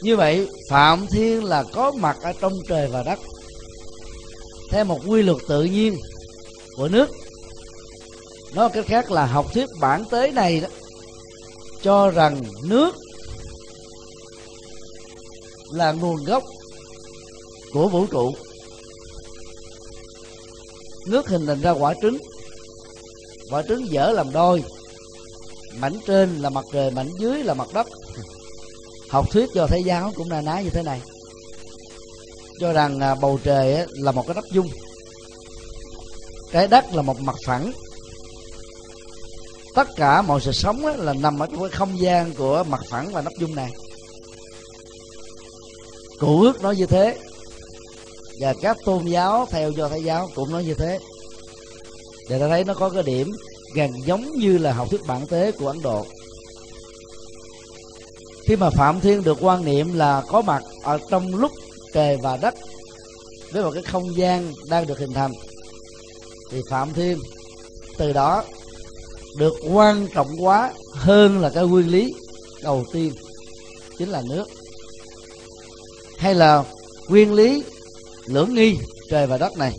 Như 0.00 0.16
vậy, 0.16 0.48
phạm 0.70 1.06
thiên 1.06 1.44
là 1.44 1.64
có 1.72 1.90
mặt 1.90 2.16
ở 2.22 2.32
trong 2.40 2.52
trời 2.68 2.88
và 2.88 3.02
đất. 3.02 3.18
Theo 4.70 4.84
một 4.84 5.00
quy 5.06 5.22
luật 5.22 5.36
tự 5.48 5.64
nhiên 5.64 5.96
của 6.76 6.88
nước, 6.88 7.10
nói 8.54 8.68
cách 8.72 8.86
khác 8.86 9.10
là 9.10 9.26
học 9.26 9.46
thuyết 9.54 9.68
bản 9.80 10.04
tế 10.10 10.30
này 10.30 10.60
đó, 10.60 10.68
cho 11.82 12.10
rằng 12.10 12.42
nước 12.64 12.94
là 15.72 15.92
nguồn 15.92 16.24
gốc 16.24 16.42
của 17.72 17.88
vũ 17.88 18.06
trụ 18.06 18.32
nước 21.06 21.28
hình 21.28 21.46
thành 21.46 21.60
ra 21.60 21.70
quả 21.70 21.94
trứng. 22.02 22.18
Quả 23.50 23.62
trứng 23.68 23.92
dở 23.92 24.10
làm 24.10 24.32
đôi. 24.32 24.64
Mảnh 25.78 25.98
trên 26.06 26.38
là 26.38 26.50
mặt 26.50 26.64
trời, 26.72 26.90
mảnh 26.90 27.10
dưới 27.18 27.44
là 27.44 27.54
mặt 27.54 27.68
đất. 27.74 27.86
Học 29.08 29.30
thuyết 29.30 29.50
do 29.54 29.66
thế 29.66 29.78
giáo 29.84 30.12
cũng 30.16 30.28
na 30.28 30.40
ná 30.40 30.60
như 30.60 30.70
thế 30.70 30.82
này. 30.82 31.00
Cho 32.60 32.72
rằng 32.72 33.00
à, 33.00 33.14
bầu 33.14 33.38
trời 33.44 33.86
là 33.90 34.12
một 34.12 34.26
cái 34.26 34.34
đất 34.34 34.44
dung. 34.52 34.68
Trái 36.52 36.68
đất 36.68 36.84
là 36.94 37.02
một 37.02 37.20
mặt 37.20 37.36
phẳng. 37.46 37.72
Tất 39.74 39.88
cả 39.96 40.22
mọi 40.22 40.40
sự 40.40 40.52
sống 40.52 40.86
là 40.86 41.12
nằm 41.12 41.38
ở 41.38 41.46
trong 41.46 41.60
cái 41.60 41.70
không 41.70 42.00
gian 42.00 42.34
của 42.34 42.64
mặt 42.64 42.80
phẳng 42.90 43.12
và 43.12 43.22
nắp 43.22 43.32
dung 43.38 43.54
này. 43.54 43.70
Cụ 46.18 46.40
ước 46.40 46.62
nói 46.62 46.76
như 46.76 46.86
thế 46.86 47.18
và 48.42 48.54
các 48.60 48.76
tôn 48.84 49.04
giáo 49.04 49.46
theo 49.50 49.70
do 49.70 49.88
thái 49.88 50.02
giáo 50.04 50.30
cũng 50.34 50.52
nói 50.52 50.64
như 50.64 50.74
thế. 50.74 50.98
Để 52.28 52.38
ta 52.38 52.48
thấy 52.48 52.64
nó 52.64 52.74
có 52.74 52.88
cái 52.88 53.02
điểm 53.02 53.32
gần 53.74 53.90
giống 54.06 54.32
như 54.32 54.58
là 54.58 54.72
học 54.72 54.88
thuyết 54.90 55.06
bản 55.06 55.26
tế 55.26 55.52
của 55.52 55.66
ấn 55.66 55.82
độ. 55.82 56.06
Khi 58.46 58.56
mà 58.56 58.70
phạm 58.70 59.00
thiên 59.00 59.22
được 59.22 59.38
quan 59.40 59.64
niệm 59.64 59.94
là 59.94 60.22
có 60.28 60.42
mặt 60.42 60.62
ở 60.82 60.98
trong 61.10 61.34
lúc 61.34 61.52
trời 61.92 62.16
và 62.22 62.36
đất 62.36 62.54
với 63.52 63.62
một 63.62 63.70
cái 63.74 63.82
không 63.82 64.16
gian 64.16 64.52
đang 64.68 64.86
được 64.86 64.98
hình 64.98 65.12
thành, 65.12 65.32
thì 66.50 66.60
phạm 66.70 66.94
thiên 66.94 67.18
từ 67.98 68.12
đó 68.12 68.44
được 69.38 69.52
quan 69.72 70.06
trọng 70.14 70.28
quá 70.38 70.72
hơn 70.92 71.40
là 71.40 71.50
cái 71.50 71.64
nguyên 71.64 71.88
lý 71.88 72.14
đầu 72.62 72.84
tiên, 72.92 73.12
chính 73.98 74.08
là 74.08 74.22
nước. 74.28 74.44
Hay 76.18 76.34
là 76.34 76.64
nguyên 77.08 77.34
lý 77.34 77.64
lưỡng 78.26 78.54
nghi 78.54 78.78
trời 79.10 79.26
và 79.26 79.38
đất 79.38 79.56
này. 79.56 79.72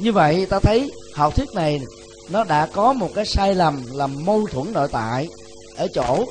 Như 0.00 0.12
vậy 0.12 0.46
ta 0.46 0.60
thấy 0.60 0.90
học 1.14 1.36
thuyết 1.36 1.48
này 1.54 1.80
nó 2.30 2.44
đã 2.44 2.66
có 2.66 2.92
một 2.92 3.08
cái 3.14 3.26
sai 3.26 3.54
lầm 3.54 3.84
làm 3.92 4.24
mâu 4.24 4.46
thuẫn 4.46 4.72
nội 4.72 4.88
tại 4.92 5.28
ở 5.76 5.88
chỗ 5.94 6.24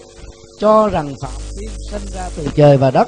cho 0.59 0.89
rằng 0.89 1.15
phạm 1.21 1.41
thiên 1.57 1.69
sinh 1.91 2.01
ra 2.13 2.29
từ 2.35 2.47
trời 2.55 2.77
và 2.77 2.91
đất. 2.91 3.07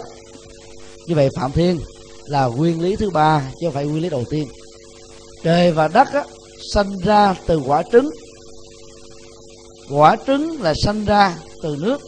Như 1.07 1.15
vậy 1.15 1.29
phạm 1.35 1.51
thiên 1.51 1.79
là 2.25 2.45
nguyên 2.45 2.81
lý 2.81 2.95
thứ 2.95 3.09
ba 3.09 3.51
chứ 3.59 3.67
không 3.67 3.73
phải 3.73 3.85
nguyên 3.85 4.03
lý 4.03 4.09
đầu 4.09 4.23
tiên. 4.29 4.47
Trời 5.43 5.71
và 5.71 5.87
đất 5.87 6.07
á, 6.13 6.23
sanh 6.73 6.99
ra 6.99 7.35
từ 7.45 7.61
quả 7.65 7.83
trứng. 7.91 8.09
Quả 9.89 10.15
trứng 10.27 10.61
là 10.61 10.73
sanh 10.83 11.05
ra 11.05 11.37
từ 11.63 11.77
nước. 11.79 12.01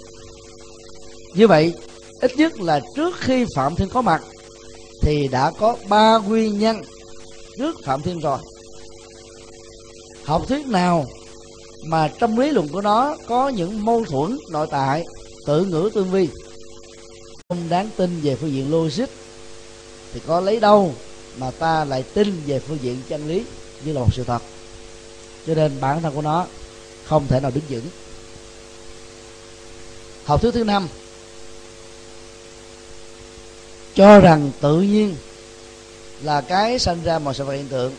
Như 1.36 1.47
vậy 1.47 1.74
ít 2.22 2.32
nhất 2.38 2.59
là 2.59 2.80
trước 2.95 3.16
khi 3.20 3.45
phạm 3.55 3.76
thiên 3.76 3.89
có 3.89 4.01
mặt 4.01 4.24
thì 5.06 5.28
đã 5.28 5.51
có 5.60 5.78
ba 5.89 6.18
nguyên 6.18 6.60
nhân 6.60 6.82
trước 7.58 7.76
phạm 7.84 8.01
thiên 8.01 8.20
rồi. 8.20 8.39
Học 10.24 10.41
thuyết 10.47 10.68
nào 10.68 11.06
mà 11.86 12.12
trong 12.20 12.39
lý 12.39 12.51
luận 12.51 12.68
của 12.70 12.82
nó 12.82 13.16
có 13.28 13.49
những 13.49 13.86
mâu 13.86 14.06
thuẫn 14.06 14.38
nội 14.51 14.68
tại, 14.72 15.06
tự 15.45 15.66
ngữ 15.66 15.89
tương 15.93 16.12
vi, 16.12 16.28
không 17.49 17.70
đáng 17.70 17.89
tin 17.97 18.22
về 18.22 18.36
phương 18.36 18.51
diện 18.51 18.72
logic, 18.72 19.06
thì 20.14 20.22
có 20.28 20.39
lấy 20.39 20.60
đâu 20.60 20.93
mà 21.38 21.51
ta 21.51 21.86
lại 21.86 22.03
tin 22.14 22.41
về 22.45 22.60
phương 22.60 22.80
diện 22.82 23.01
chân 23.10 23.28
lý 23.28 23.43
như 23.86 23.93
là 23.93 23.99
một 23.99 24.14
sự 24.14 24.24
thật. 24.24 24.41
Cho 25.47 25.53
nên 25.56 25.72
bản 25.82 26.01
thân 26.01 26.16
của 26.16 26.22
nó 26.22 26.45
không 27.06 27.28
thể 27.28 27.39
nào 27.39 27.51
đứng 27.51 27.64
vững. 27.70 27.86
Học 30.26 30.41
thuyết 30.41 30.51
thứ 30.53 30.64
năm 30.64 30.88
cho 33.95 34.19
rằng 34.19 34.51
tự 34.61 34.81
nhiên 34.81 35.15
là 36.21 36.41
cái 36.41 36.79
sinh 36.79 37.03
ra 37.03 37.19
mọi 37.19 37.33
sự 37.33 37.43
vật 37.43 37.53
hiện 37.53 37.67
tượng. 37.67 37.93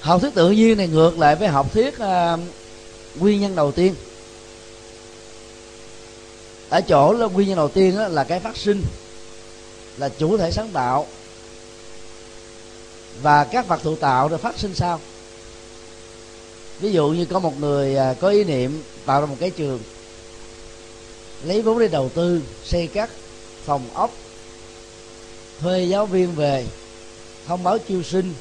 Học 0.00 0.20
thuyết 0.20 0.34
tự 0.34 0.50
nhiên 0.50 0.78
này 0.78 0.88
ngược 0.88 1.18
lại 1.18 1.36
với 1.36 1.48
học 1.48 1.72
thuyết 1.72 1.98
à, 1.98 2.32
uh, 2.32 2.40
nguyên 3.16 3.40
nhân 3.40 3.54
đầu 3.54 3.72
tiên. 3.72 3.94
Ở 6.68 6.80
chỗ 6.80 7.12
là 7.12 7.26
nguyên 7.26 7.48
nhân 7.48 7.56
đầu 7.56 7.68
tiên 7.68 7.96
đó 7.96 8.08
là 8.08 8.24
cái 8.24 8.40
phát 8.40 8.56
sinh 8.56 8.82
là 9.96 10.08
chủ 10.08 10.36
thể 10.36 10.50
sáng 10.50 10.68
tạo. 10.68 11.06
Và 13.22 13.44
các 13.44 13.68
vật 13.68 13.80
thụ 13.82 13.96
tạo 13.96 14.28
rồi 14.28 14.38
phát 14.38 14.58
sinh 14.58 14.74
sao? 14.74 15.00
Ví 16.84 16.92
dụ 16.92 17.08
như 17.08 17.24
có 17.24 17.38
một 17.38 17.60
người 17.60 17.96
à, 17.96 18.14
có 18.20 18.28
ý 18.28 18.44
niệm 18.44 18.82
tạo 19.06 19.20
ra 19.20 19.26
một 19.26 19.36
cái 19.40 19.50
trường, 19.50 19.80
lấy 21.44 21.62
vốn 21.62 21.78
để 21.78 21.88
đầu 21.88 22.08
tư, 22.08 22.42
xây 22.64 22.86
cắt 22.86 23.10
phòng 23.64 23.82
ốc, 23.94 24.10
thuê 25.60 25.84
giáo 25.84 26.06
viên 26.06 26.34
về, 26.34 26.66
thông 27.46 27.62
báo 27.62 27.78
chiêu 27.78 28.02
sinh 28.02 28.34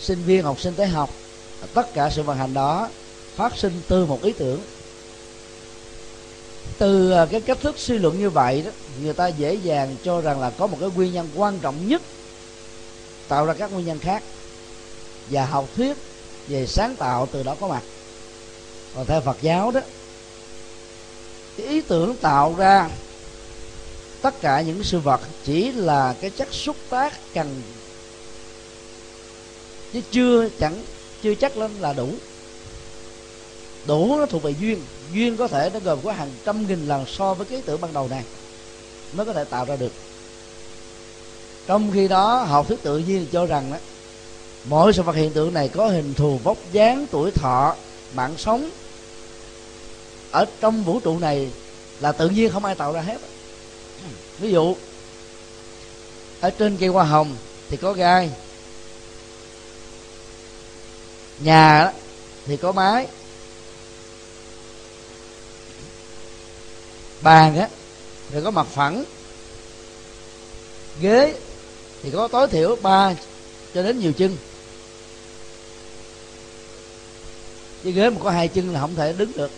sinh 0.00 0.22
viên, 0.26 0.42
học 0.42 0.60
sinh 0.60 0.74
tới 0.74 0.86
học, 0.86 1.10
tất 1.74 1.94
cả 1.94 2.10
sự 2.10 2.22
vận 2.22 2.38
hành 2.38 2.54
đó 2.54 2.88
phát 3.36 3.56
sinh 3.56 3.80
từ 3.88 4.06
một 4.06 4.22
ý 4.22 4.32
tưởng. 4.32 4.60
Từ 6.78 7.10
à, 7.10 7.26
cái 7.26 7.40
cách 7.40 7.58
thức 7.60 7.78
suy 7.78 7.98
luận 7.98 8.18
như 8.18 8.30
vậy 8.30 8.62
đó, 8.62 8.70
người 9.02 9.14
ta 9.14 9.26
dễ 9.26 9.54
dàng 9.54 9.96
cho 10.04 10.20
rằng 10.20 10.40
là 10.40 10.50
có 10.50 10.66
một 10.66 10.76
cái 10.80 10.90
nguyên 10.94 11.12
nhân 11.12 11.28
quan 11.34 11.58
trọng 11.58 11.88
nhất 11.88 12.02
tạo 13.28 13.46
ra 13.46 13.54
các 13.54 13.72
nguyên 13.72 13.86
nhân 13.86 13.98
khác. 13.98 14.22
Và 15.30 15.46
học 15.46 15.68
thuyết 15.76 15.96
về 16.48 16.66
sáng 16.66 16.96
tạo 16.96 17.28
từ 17.32 17.42
đó 17.42 17.56
có 17.60 17.68
mặt. 17.68 17.82
Còn 18.94 19.06
theo 19.06 19.20
Phật 19.20 19.36
giáo 19.42 19.70
đó, 19.70 19.80
cái 21.56 21.66
ý 21.66 21.80
tưởng 21.80 22.16
tạo 22.16 22.54
ra 22.58 22.88
tất 24.22 24.40
cả 24.40 24.60
những 24.60 24.84
sự 24.84 24.98
vật 24.98 25.20
chỉ 25.44 25.72
là 25.72 26.14
cái 26.20 26.30
chất 26.30 26.48
xúc 26.52 26.76
tác 26.90 27.12
cần 27.34 27.62
chứ 29.92 30.00
chưa 30.10 30.48
chẳng, 30.58 30.84
chưa 31.22 31.34
chắc 31.34 31.56
lên 31.56 31.70
là 31.80 31.92
đủ. 31.92 32.08
Đủ 33.86 34.16
nó 34.18 34.26
thuộc 34.26 34.42
về 34.42 34.54
duyên. 34.60 34.80
Duyên 35.12 35.36
có 35.36 35.48
thể 35.48 35.70
nó 35.74 35.80
gồm 35.80 35.98
có 36.04 36.12
hàng 36.12 36.30
trăm 36.44 36.66
nghìn 36.66 36.88
lần 36.88 37.04
so 37.06 37.34
với 37.34 37.46
cái 37.46 37.56
ý 37.56 37.62
tưởng 37.66 37.80
ban 37.80 37.92
đầu 37.92 38.08
này 38.08 38.24
mới 39.12 39.26
có 39.26 39.32
thể 39.32 39.44
tạo 39.44 39.64
ra 39.64 39.76
được. 39.76 39.92
Trong 41.66 41.90
khi 41.94 42.08
đó, 42.08 42.42
học 42.42 42.68
thuyết 42.68 42.82
tự 42.82 42.98
nhiên 42.98 43.26
cho 43.32 43.46
rằng 43.46 43.70
đó 43.70 43.78
mỗi 44.64 44.92
sự 44.92 45.02
vật 45.02 45.16
hiện 45.16 45.32
tượng 45.32 45.54
này 45.54 45.68
có 45.68 45.88
hình 45.88 46.14
thù 46.14 46.38
vóc 46.44 46.58
dáng, 46.72 47.06
tuổi 47.10 47.30
thọ, 47.30 47.74
mạng 48.14 48.34
sống. 48.38 48.70
Ở 50.30 50.44
trong 50.60 50.84
vũ 50.84 51.00
trụ 51.00 51.18
này 51.18 51.50
là 52.00 52.12
tự 52.12 52.28
nhiên 52.28 52.50
không 52.52 52.64
ai 52.64 52.74
tạo 52.74 52.92
ra 52.92 53.00
hết. 53.00 53.18
Ví 54.38 54.50
dụ, 54.50 54.76
ở 56.40 56.50
trên 56.50 56.76
cây 56.76 56.88
hoa 56.88 57.04
hồng 57.04 57.36
thì 57.68 57.76
có 57.76 57.92
gai. 57.92 58.30
Nhà 61.40 61.92
thì 62.46 62.56
có 62.56 62.72
mái. 62.72 63.06
Bàn 67.20 67.58
á, 67.58 67.68
thì 68.30 68.38
có 68.44 68.50
mặt 68.50 68.66
phẳng. 68.66 69.04
Ghế 71.00 71.34
thì 72.02 72.10
có 72.10 72.28
tối 72.28 72.48
thiểu 72.48 72.76
ba 72.82 73.14
cho 73.74 73.82
đến 73.82 74.00
nhiều 74.00 74.12
chân. 74.12 74.36
Chứ 77.84 77.90
ghế 77.90 78.10
mà 78.10 78.16
có 78.24 78.30
hai 78.30 78.48
chân 78.48 78.72
là 78.72 78.80
không 78.80 78.94
thể 78.94 79.12
đứng 79.12 79.32
được. 79.36 79.50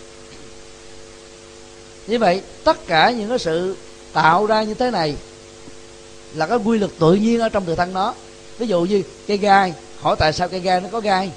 Như 2.06 2.18
vậy, 2.18 2.42
tất 2.64 2.86
cả 2.86 3.10
những 3.10 3.28
cái 3.28 3.38
sự 3.38 3.76
tạo 4.12 4.46
ra 4.46 4.62
như 4.62 4.74
thế 4.74 4.90
này 4.90 5.16
là 6.34 6.46
cái 6.46 6.58
quy 6.58 6.78
luật 6.78 6.90
tự 6.98 7.14
nhiên 7.14 7.40
ở 7.40 7.48
trong 7.48 7.64
tự 7.64 7.74
thân 7.74 7.92
nó 7.92 8.14
ví 8.58 8.66
dụ 8.66 8.82
như 8.82 9.02
cây 9.26 9.36
gai, 9.36 9.74
hỏi 10.00 10.16
tại 10.18 10.32
sao 10.32 10.48
cây 10.48 10.60
gai 10.60 10.80
nó 10.80 10.88
có 10.92 11.00
gai? 11.00 11.30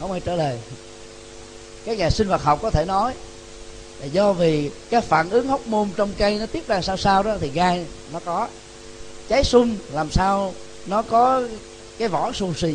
Không 0.00 0.12
ai 0.12 0.20
trả 0.20 0.34
lời. 0.34 0.58
Các 1.84 1.98
nhà 1.98 2.10
sinh 2.10 2.28
vật 2.28 2.42
học 2.42 2.58
có 2.62 2.70
thể 2.70 2.84
nói 2.84 3.14
là 4.00 4.06
do 4.06 4.32
vì 4.32 4.70
các 4.90 5.04
phản 5.04 5.30
ứng 5.30 5.48
hóc 5.48 5.66
môn 5.66 5.88
trong 5.96 6.12
cây 6.18 6.38
nó 6.38 6.46
tiết 6.46 6.68
ra 6.68 6.82
sao 6.82 6.96
sao 6.96 7.22
đó 7.22 7.36
thì 7.40 7.50
gai 7.50 7.86
nó 8.12 8.20
có. 8.24 8.48
Trái 9.28 9.44
sung 9.44 9.76
làm 9.92 10.10
sao 10.10 10.54
nó 10.86 11.02
có 11.02 11.42
cái 11.98 12.08
vỏ 12.08 12.32
xù 12.32 12.54
xì 12.54 12.74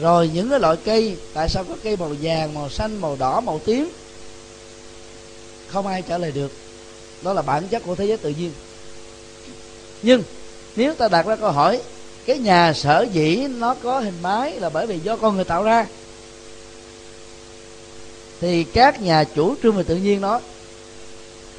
rồi 0.00 0.30
những 0.34 0.50
cái 0.50 0.60
loại 0.60 0.76
cây, 0.84 1.16
tại 1.34 1.48
sao 1.48 1.64
có 1.64 1.76
cây 1.82 1.96
màu 1.96 2.10
vàng, 2.22 2.54
màu 2.54 2.68
xanh, 2.68 3.00
màu 3.00 3.16
đỏ, 3.16 3.40
màu 3.40 3.60
tím? 3.64 3.90
Không 5.68 5.86
ai 5.86 6.02
trả 6.02 6.18
lời 6.18 6.32
được. 6.32 6.52
Đó 7.22 7.32
là 7.32 7.42
bản 7.42 7.68
chất 7.68 7.82
của 7.86 7.94
thế 7.94 8.06
giới 8.06 8.16
tự 8.16 8.30
nhiên. 8.38 8.52
Nhưng 10.02 10.22
nếu 10.76 10.94
ta 10.94 11.08
đặt 11.08 11.26
ra 11.26 11.36
câu 11.36 11.50
hỏi, 11.50 11.82
cái 12.26 12.38
nhà 12.38 12.72
sở 12.72 13.06
dĩ 13.12 13.46
nó 13.58 13.74
có 13.74 14.00
hình 14.00 14.22
mái 14.22 14.60
là 14.60 14.68
bởi 14.68 14.86
vì 14.86 14.98
do 14.98 15.16
con 15.16 15.36
người 15.36 15.44
tạo 15.44 15.62
ra, 15.62 15.86
thì 18.40 18.64
các 18.64 19.02
nhà 19.02 19.24
chủ 19.24 19.54
trương 19.62 19.76
về 19.76 19.82
tự 19.82 19.96
nhiên 19.96 20.20
nói 20.20 20.40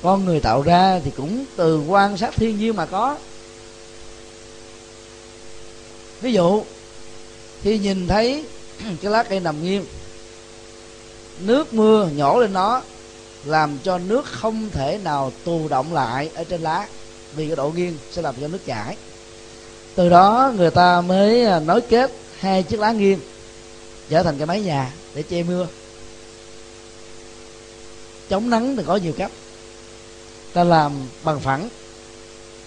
con 0.02 0.26
người 0.26 0.40
tạo 0.40 0.62
ra 0.62 1.00
thì 1.06 1.12
cũng 1.18 1.46
từ 1.56 1.82
quan 1.88 2.18
sát 2.18 2.36
thiên 2.36 2.60
nhiên 2.60 2.76
mà 2.76 2.86
có. 2.86 3.18
Ví 6.22 6.34
dụ 6.34 6.64
khi 7.64 7.78
nhìn 7.78 8.08
thấy 8.08 8.44
cái 9.02 9.12
lá 9.12 9.24
cây 9.24 9.40
nằm 9.40 9.64
nghiêng, 9.64 9.86
nước 11.40 11.74
mưa 11.74 12.10
nhỏ 12.16 12.38
lên 12.38 12.54
nó, 12.54 12.82
làm 13.46 13.78
cho 13.84 13.98
nước 13.98 14.26
không 14.26 14.70
thể 14.70 15.00
nào 15.04 15.32
tù 15.44 15.68
động 15.68 15.94
lại 15.94 16.30
ở 16.36 16.44
trên 16.44 16.62
lá 16.62 16.88
vì 17.36 17.48
cái 17.48 17.56
độ 17.56 17.72
nghiêng 17.76 17.98
sẽ 18.12 18.22
làm 18.22 18.36
cho 18.42 18.48
nước 18.48 18.66
chảy. 18.66 18.98
Từ 19.96 20.10
đó 20.10 20.54
người 20.58 20.72
ta 20.72 21.02
mới 21.02 21.46
à, 21.46 21.60
nối 21.60 21.82
kết 21.82 22.12
hai 22.40 22.64
chiếc 22.64 22.80
lá 22.80 22.92
nghiêng 22.92 23.20
trở 24.10 24.24
thành 24.24 24.38
cái 24.38 24.48
mái 24.48 24.62
nhà 24.62 24.94
để 25.16 25.24
che 25.24 25.44
mưa. 25.44 25.68
Chống 28.30 28.50
nắng 28.50 28.78
thì 28.78 28.84
có 28.88 28.96
nhiều 28.96 29.14
cách. 29.18 29.32
Ta 30.54 30.64
làm 30.64 30.92
bằng 31.24 31.40
phẳng. 31.40 31.70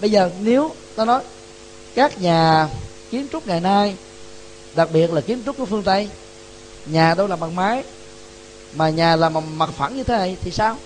Bây 0.01 0.11
giờ 0.11 0.30
nếu 0.40 0.74
ta 0.97 1.05
nói 1.05 1.22
các 1.95 2.20
nhà 2.20 2.68
kiến 3.11 3.26
trúc 3.32 3.47
ngày 3.47 3.61
nay 3.61 3.97
đặc 4.75 4.89
biệt 4.93 5.12
là 5.12 5.20
kiến 5.20 5.43
trúc 5.47 5.57
của 5.57 5.66
phương 5.66 5.83
tây. 5.83 6.09
Nhà 6.87 7.14
đâu 7.14 7.27
là 7.27 7.37
bằng 7.37 7.57
mái, 7.57 7.85
mà 8.75 8.91
nhà 8.91 9.16
là 9.16 9.29
bằng 9.29 9.59
mặt 9.59 9.70
phẳng 9.77 9.97
như 9.97 10.05
thế 10.05 10.16
này 10.16 10.37
thì 10.41 10.51
sao? 10.51 10.77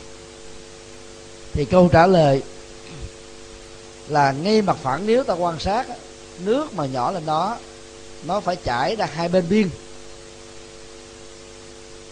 Thì 1.53 1.65
câu 1.65 1.89
trả 1.93 2.07
lời 2.07 2.43
là 4.09 4.33
ngay 4.33 4.63
mặt 4.63 4.77
phẳng 4.83 5.07
nếu 5.07 5.25
ta 5.25 5.35
quan 5.35 5.59
sát, 5.59 5.87
nước 6.39 6.75
mà 6.75 6.87
nhỏ 6.87 7.11
lên 7.11 7.27
đó, 7.27 7.59
nó 8.27 8.41
phải 8.41 8.57
chảy 8.57 8.97
ra 8.97 9.07
hai 9.13 9.29
bên 9.29 9.45
biên. 9.49 9.69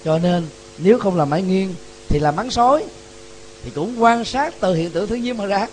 Cho 0.05 0.19
nên, 0.19 0.47
nếu 0.79 0.99
không 0.99 1.17
làm 1.17 1.31
mái 1.31 1.43
nghiêng 1.43 1.75
thì 2.09 2.19
là 2.19 2.31
mắng 2.31 2.51
sói, 2.51 2.85
thì 3.65 3.71
cũng 3.75 4.03
quan 4.03 4.25
sát 4.25 4.55
từ 4.61 4.75
hiện 4.75 4.91
tượng 4.91 5.09
thiên 5.09 5.23
nhiên 5.23 5.37
mà 5.37 5.47
ra. 5.47 5.67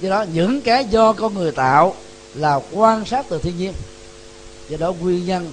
Do 0.00 0.10
đó, 0.10 0.24
những 0.32 0.60
cái 0.60 0.84
do 0.84 1.12
con 1.12 1.34
người 1.34 1.52
tạo 1.52 1.94
là 2.34 2.60
quan 2.72 3.04
sát 3.04 3.26
từ 3.28 3.38
thiên 3.38 3.58
nhiên 3.58 3.72
do 4.68 4.76
đó 4.76 4.92
nguyên 4.92 5.26
nhân 5.26 5.52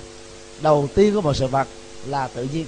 đầu 0.62 0.90
tiên 0.96 1.14
của 1.14 1.22
một 1.22 1.34
sự 1.34 1.48
vật 1.48 1.68
là 2.06 2.28
tự 2.28 2.48
nhiên. 2.54 2.66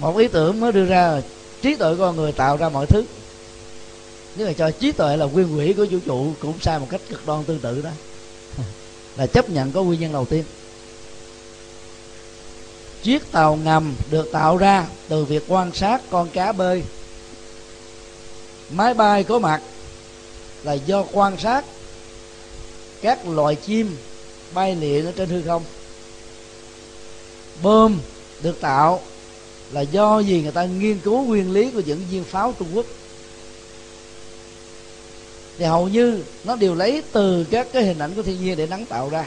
Một 0.00 0.16
ý 0.16 0.28
tưởng 0.28 0.60
mới 0.60 0.72
đưa 0.72 0.84
ra 0.84 1.20
trí 1.62 1.76
tuệ 1.76 1.94
con 1.98 2.16
người 2.16 2.32
tạo 2.32 2.56
ra 2.56 2.68
mọi 2.68 2.86
thứ. 2.86 3.04
Nếu 4.36 4.46
mà 4.46 4.52
cho 4.52 4.70
trí 4.70 4.92
tuệ 4.92 5.16
là 5.16 5.26
nguyên 5.26 5.58
quỷ 5.58 5.72
của 5.72 5.86
vũ 5.90 5.98
trụ 6.06 6.32
cũng 6.40 6.60
sai 6.60 6.78
một 6.78 6.86
cách 6.90 7.00
cực 7.08 7.26
đoan 7.26 7.44
tương 7.44 7.58
tự 7.58 7.82
đó. 7.82 7.90
Là 9.16 9.26
chấp 9.26 9.50
nhận 9.50 9.72
có 9.72 9.82
nguyên 9.82 10.00
nhân 10.00 10.12
đầu 10.12 10.24
tiên. 10.24 10.44
Chiếc 13.02 13.32
tàu 13.32 13.56
ngầm 13.56 13.94
được 14.10 14.28
tạo 14.32 14.56
ra 14.56 14.86
từ 15.08 15.24
việc 15.24 15.44
quan 15.48 15.72
sát 15.72 16.02
con 16.10 16.28
cá 16.28 16.52
bơi. 16.52 16.82
Máy 18.70 18.94
bay 18.94 19.24
có 19.24 19.38
mặt 19.38 19.62
là 20.62 20.72
do 20.72 21.04
quan 21.12 21.38
sát 21.38 21.64
các 23.02 23.28
loài 23.28 23.54
chim 23.54 23.96
bay 24.54 24.76
lượn 24.76 25.06
ở 25.06 25.12
trên 25.16 25.28
hư 25.28 25.42
không. 25.42 25.62
Bơm 27.62 28.00
được 28.42 28.60
tạo 28.60 29.00
là 29.72 29.80
do 29.80 30.18
gì? 30.18 30.42
Người 30.42 30.52
ta 30.52 30.64
nghiên 30.64 30.98
cứu 30.98 31.22
nguyên 31.22 31.52
lý 31.52 31.70
của 31.70 31.82
những 31.86 32.02
viên 32.10 32.24
pháo 32.24 32.54
trung 32.58 32.68
quốc. 32.74 32.86
Thì 35.58 35.64
hầu 35.64 35.88
như 35.88 36.22
nó 36.44 36.56
đều 36.56 36.74
lấy 36.74 37.02
từ 37.12 37.44
các 37.50 37.68
cái 37.72 37.82
hình 37.84 37.98
ảnh 37.98 38.14
của 38.14 38.22
thiên 38.22 38.44
nhiên 38.44 38.56
để 38.56 38.66
nắng 38.66 38.86
tạo 38.86 39.08
ra. 39.08 39.24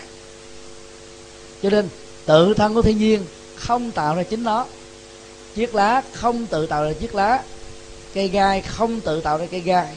Cho 1.64 1.70
nên 1.70 1.90
tự 2.26 2.54
thân 2.54 2.74
của 2.74 2.82
thiên 2.82 2.98
nhiên 2.98 3.26
không 3.56 3.92
tạo 3.92 4.16
ra 4.16 4.24
chính 4.24 4.44
nó. 4.44 4.66
Chiếc 5.56 5.76
lá 5.76 6.02
không 6.14 6.46
tự 6.46 6.68
tạo 6.68 6.84
ra 6.84 6.94
chiếc 6.94 7.16
lá, 7.16 7.44
cây 8.14 8.28
gai 8.28 8.62
không 8.62 9.02
tự 9.02 9.22
tạo 9.22 9.38
ra 9.38 9.46
cây 9.52 9.60
gai, 9.60 9.88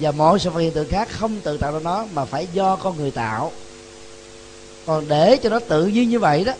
và 0.00 0.10
mọi 0.10 0.38
sự 0.38 0.50
vật 0.50 0.60
hiện 0.60 0.72
tượng 0.72 0.88
khác 0.88 1.08
không 1.10 1.40
tự 1.40 1.58
tạo 1.58 1.72
ra 1.72 1.78
nó, 1.78 2.06
mà 2.12 2.24
phải 2.24 2.48
do 2.52 2.76
con 2.76 2.96
người 2.96 3.10
tạo 3.10 3.52
còn 4.86 5.08
để 5.08 5.36
cho 5.36 5.48
nó 5.48 5.58
tự 5.58 5.86
nhiên 5.86 6.10
như 6.10 6.18
vậy 6.18 6.44
đó, 6.44 6.52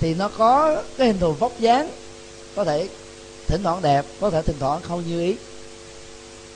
thì 0.00 0.14
nó 0.14 0.28
có 0.28 0.82
cái 0.98 1.06
hình 1.06 1.18
thù 1.18 1.32
vóc 1.32 1.52
dáng, 1.60 1.90
có 2.56 2.64
thể 2.64 2.88
thỉnh 3.46 3.62
thoảng 3.62 3.82
đẹp, 3.82 4.04
có 4.20 4.30
thể 4.30 4.42
thỉnh 4.42 4.56
thoảng 4.60 4.80
không 4.82 5.02
như 5.06 5.20
ý. 5.20 5.36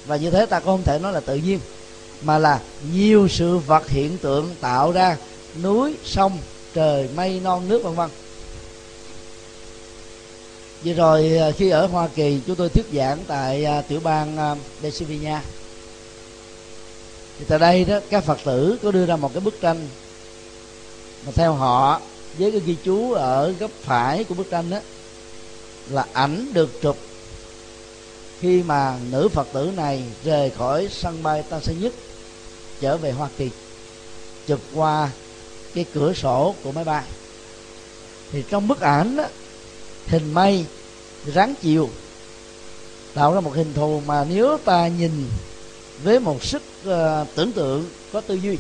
Và 0.07 0.17
như 0.17 0.31
thế 0.31 0.47
ta 0.47 0.61
cũng 0.61 0.67
không 0.67 0.83
thể 0.83 0.99
nói 0.99 1.13
là 1.13 1.21
tự 1.21 1.37
nhiên, 1.37 1.61
mà 2.23 2.39
là 2.39 2.61
nhiều 2.93 3.29
sự 3.29 3.59
vật 3.59 3.89
hiện 3.89 4.19
tượng 4.19 4.55
tạo 4.61 4.93
ra 4.93 5.17
núi, 5.63 5.95
sông, 6.05 6.39
trời, 6.75 7.09
mây, 7.15 7.41
non, 7.45 7.69
nước, 7.69 7.83
vân 7.83 7.95
vân. 7.95 8.11
Vừa 10.85 10.93
rồi 10.93 11.39
à, 11.39 11.51
khi 11.51 11.71
ở 11.71 11.87
Hoa 11.87 12.09
Kỳ, 12.09 12.41
chúng 12.47 12.57
tôi 12.57 12.69
thuyết 12.69 12.87
giảng 12.93 13.19
tại 13.27 13.65
à, 13.65 13.83
tiểu 13.83 14.01
bang 14.01 14.37
à, 14.37 14.57
Pennsylvania. 14.83 15.39
Thì 17.39 17.45
tại 17.49 17.59
đây 17.59 17.85
đó, 17.85 18.01
các 18.11 18.25
Phật 18.25 18.39
tử 18.45 18.79
có 18.83 18.91
đưa 18.91 19.07
ra 19.07 19.17
một 19.17 19.31
cái 19.35 19.41
bức 19.41 19.61
tranh 19.61 19.89
mà 21.27 21.33
theo 21.35 21.53
họ 21.53 22.01
với 22.39 22.51
cái 22.51 22.61
ghi 22.61 22.77
chú 22.85 23.13
ở 23.13 23.55
góc 23.61 23.71
phải 23.83 24.25
của 24.25 24.35
bức 24.35 24.51
tranh 24.51 24.71
đó 24.71 24.79
là 25.89 26.07
ảnh 26.13 26.53
được 26.53 26.83
chụp 26.83 26.97
khi 28.41 28.63
mà 28.63 28.99
nữ 29.11 29.29
phật 29.29 29.49
tử 29.53 29.73
này 29.77 30.03
rời 30.25 30.51
khỏi 30.51 30.89
sân 30.91 31.23
bay 31.23 31.43
tân 31.43 31.61
sơn 31.61 31.81
nhất 31.81 31.93
trở 32.81 32.97
về 32.97 33.13
hoa 33.13 33.29
kỳ 33.39 33.51
chụp 34.47 34.61
qua 34.75 35.11
cái 35.75 35.85
cửa 35.95 36.13
sổ 36.13 36.55
của 36.63 36.73
máy 36.73 36.85
bay. 36.85 37.05
Thì 38.33 38.45
trong 38.51 38.69
bức 38.69 38.81
ảnh 38.81 39.17
đó, 39.17 39.25
hình 40.07 40.35
mây 40.35 40.65
ráng 41.27 41.55
chiều 41.63 41.91
tạo 43.15 43.35
ra 43.35 43.41
một 43.41 43.55
hình 43.55 43.75
thù 43.75 44.03
mà 44.07 44.25
nếu 44.25 44.59
ta 44.65 44.89
nhìn 44.89 45.29
với 46.03 46.21
một 46.21 46.45
sức 46.45 46.63
uh, 46.89 47.29
tưởng 47.35 47.53
tượng 47.53 47.91
có 48.13 48.21
tư 48.21 48.35
duy 48.35 48.59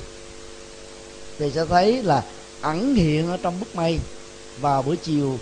thì 1.39 1.51
sẽ 1.55 1.65
thấy 1.67 2.03
là 2.03 2.25
ẩn 2.61 2.95
hiện 2.95 3.29
ở 3.29 3.37
trong 3.43 3.61
bức 3.61 3.77
mây. 3.77 3.99
Vào 4.61 4.83
buổi 4.83 4.97
chiều, 4.97 5.39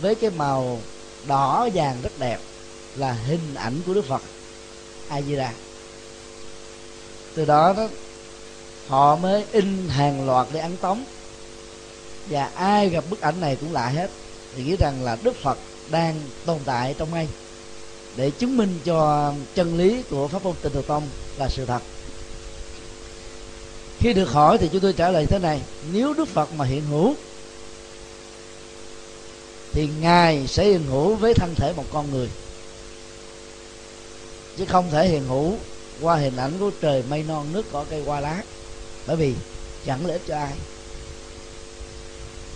với 0.00 0.14
cái 0.14 0.30
màu 0.30 0.78
đỏ 1.26 1.68
vàng 1.74 1.96
rất 2.02 2.18
đẹp 2.18 2.38
là 2.96 3.12
hình 3.12 3.54
ảnh 3.54 3.74
của 3.86 3.94
đức 3.94 4.04
phật. 4.04 4.22
A 5.08 5.22
di 5.22 5.36
đà 5.36 5.52
từ 7.34 7.44
đó 7.44 7.72
đó, 7.76 7.88
họ 8.88 9.16
mới 9.16 9.44
in 9.52 9.88
hàng 9.88 10.26
loạt 10.26 10.46
để 10.52 10.60
ấn 10.60 10.76
tống. 10.76 11.04
Và 12.30 12.50
ai 12.54 12.88
gặp 12.88 13.04
bức 13.10 13.20
ảnh 13.20 13.40
này 13.40 13.56
cũng 13.60 13.72
lạ 13.72 13.88
hết. 13.88 14.10
Thì 14.56 14.62
nghĩ 14.64 14.76
rằng 14.76 15.04
là 15.04 15.16
đức 15.22 15.36
phật 15.42 15.58
đang 15.90 16.14
tồn 16.46 16.58
tại 16.64 16.94
trong 16.98 17.14
ngay 17.14 17.28
để 18.16 18.30
chứng 18.30 18.56
minh 18.56 18.78
cho 18.84 19.32
chân 19.54 19.78
lý 19.78 20.02
của 20.10 20.28
pháp 20.28 20.44
môn 20.44 20.54
tịnh 20.62 20.72
độ 20.72 20.82
tông 20.82 21.02
là 21.38 21.48
sự 21.48 21.66
thật 21.66 21.82
khi 23.98 24.12
được 24.12 24.30
hỏi 24.30 24.58
thì 24.58 24.68
chúng 24.72 24.80
tôi 24.80 24.92
trả 24.92 25.10
lời 25.10 25.26
thế 25.26 25.38
này, 25.38 25.60
nếu 25.92 26.14
đức 26.14 26.28
phật 26.28 26.48
mà 26.56 26.64
hiện 26.64 26.82
hữu, 26.90 27.14
thì 29.72 29.88
ngài 30.00 30.46
sẽ 30.46 30.64
hiện 30.64 30.86
hữu 30.86 31.14
với 31.14 31.34
thân 31.34 31.54
thể 31.54 31.72
một 31.76 31.84
con 31.92 32.10
người. 32.10 32.28
Chứ 34.56 34.64
không 34.64 34.90
thể 34.90 35.08
hiện 35.08 35.24
hữu 35.28 35.54
qua 36.00 36.16
hình 36.16 36.36
ảnh 36.36 36.52
của 36.60 36.70
trời 36.80 37.02
mây 37.10 37.24
non, 37.28 37.46
nước 37.52 37.66
cỏ 37.72 37.84
cây 37.90 38.02
hoa 38.06 38.20
lá. 38.20 38.42
Bởi 39.06 39.16
vì 39.16 39.34
chẳng 39.86 40.06
lợi 40.06 40.12
ích 40.12 40.22
cho 40.28 40.36
ai. 40.36 40.52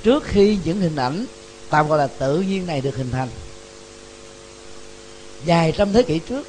Trước 0.03 0.24
khi 0.24 0.59
những 0.64 0.80
hình 0.80 0.97
ảnh 0.97 1.26
tạm 1.70 1.89
gọi 1.89 1.99
là 1.99 2.07
tự 2.07 2.41
nhiên 2.41 2.66
này 2.66 2.80
được 2.80 2.97
hình 2.97 3.11
thành, 3.11 3.28
dài 5.45 5.72
trăm 5.76 5.93
thế 5.93 6.03
kỷ 6.03 6.18
trước 6.18 6.47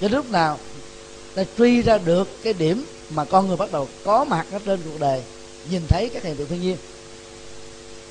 cho 0.00 0.08
lúc 0.08 0.30
nào 0.30 0.58
ta 1.34 1.44
truy 1.58 1.82
ra 1.82 1.98
được 1.98 2.28
cái 2.42 2.52
điểm 2.52 2.84
mà 3.10 3.24
con 3.24 3.48
người 3.48 3.56
bắt 3.56 3.72
đầu 3.72 3.88
có 4.04 4.24
mặt 4.24 4.46
ở 4.52 4.58
trên 4.64 4.80
cuộc 4.84 5.00
đời, 5.00 5.22
nhìn 5.70 5.82
thấy 5.88 6.08
các 6.08 6.22
hiện 6.22 6.36
tượng 6.36 6.48
thiên 6.48 6.60
nhiên, 6.60 6.76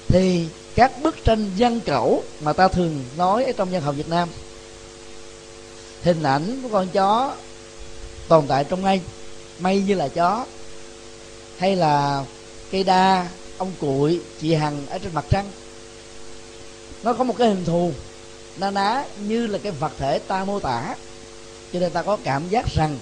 thì 0.07 0.45
các 0.75 0.91
bức 1.03 1.23
tranh 1.23 1.49
văn 1.57 1.79
cẩu 1.79 2.23
mà 2.39 2.53
ta 2.53 2.67
thường 2.67 3.03
nói 3.17 3.45
ở 3.45 3.51
trong 3.51 3.69
văn 3.71 3.81
học 3.81 3.95
Việt 3.97 4.09
Nam, 4.09 4.29
hình 6.03 6.23
ảnh 6.23 6.59
của 6.63 6.69
con 6.71 6.87
chó 6.87 7.35
tồn 8.27 8.47
tại 8.47 8.63
trong 8.63 8.83
ngay 8.83 9.01
mây 9.59 9.81
như 9.81 9.93
là 9.93 10.07
chó, 10.07 10.45
hay 11.57 11.75
là 11.75 12.23
cây 12.71 12.83
đa, 12.83 13.27
ông 13.57 13.71
cuội, 13.79 14.19
chị 14.39 14.53
hằng 14.53 14.87
ở 14.87 14.97
trên 14.97 15.13
mặt 15.13 15.25
trăng. 15.29 15.45
Nó 17.03 17.13
có 17.13 17.23
một 17.23 17.35
cái 17.37 17.47
hình 17.47 17.65
thù 17.65 17.91
na 18.57 18.71
ná 18.71 19.03
như 19.27 19.47
là 19.47 19.57
cái 19.63 19.71
vật 19.71 19.91
thể 19.97 20.19
ta 20.19 20.45
mô 20.45 20.59
tả, 20.59 20.95
cho 21.73 21.79
nên 21.79 21.91
ta 21.91 22.03
có 22.03 22.17
cảm 22.23 22.49
giác 22.49 22.65
rằng 22.75 22.97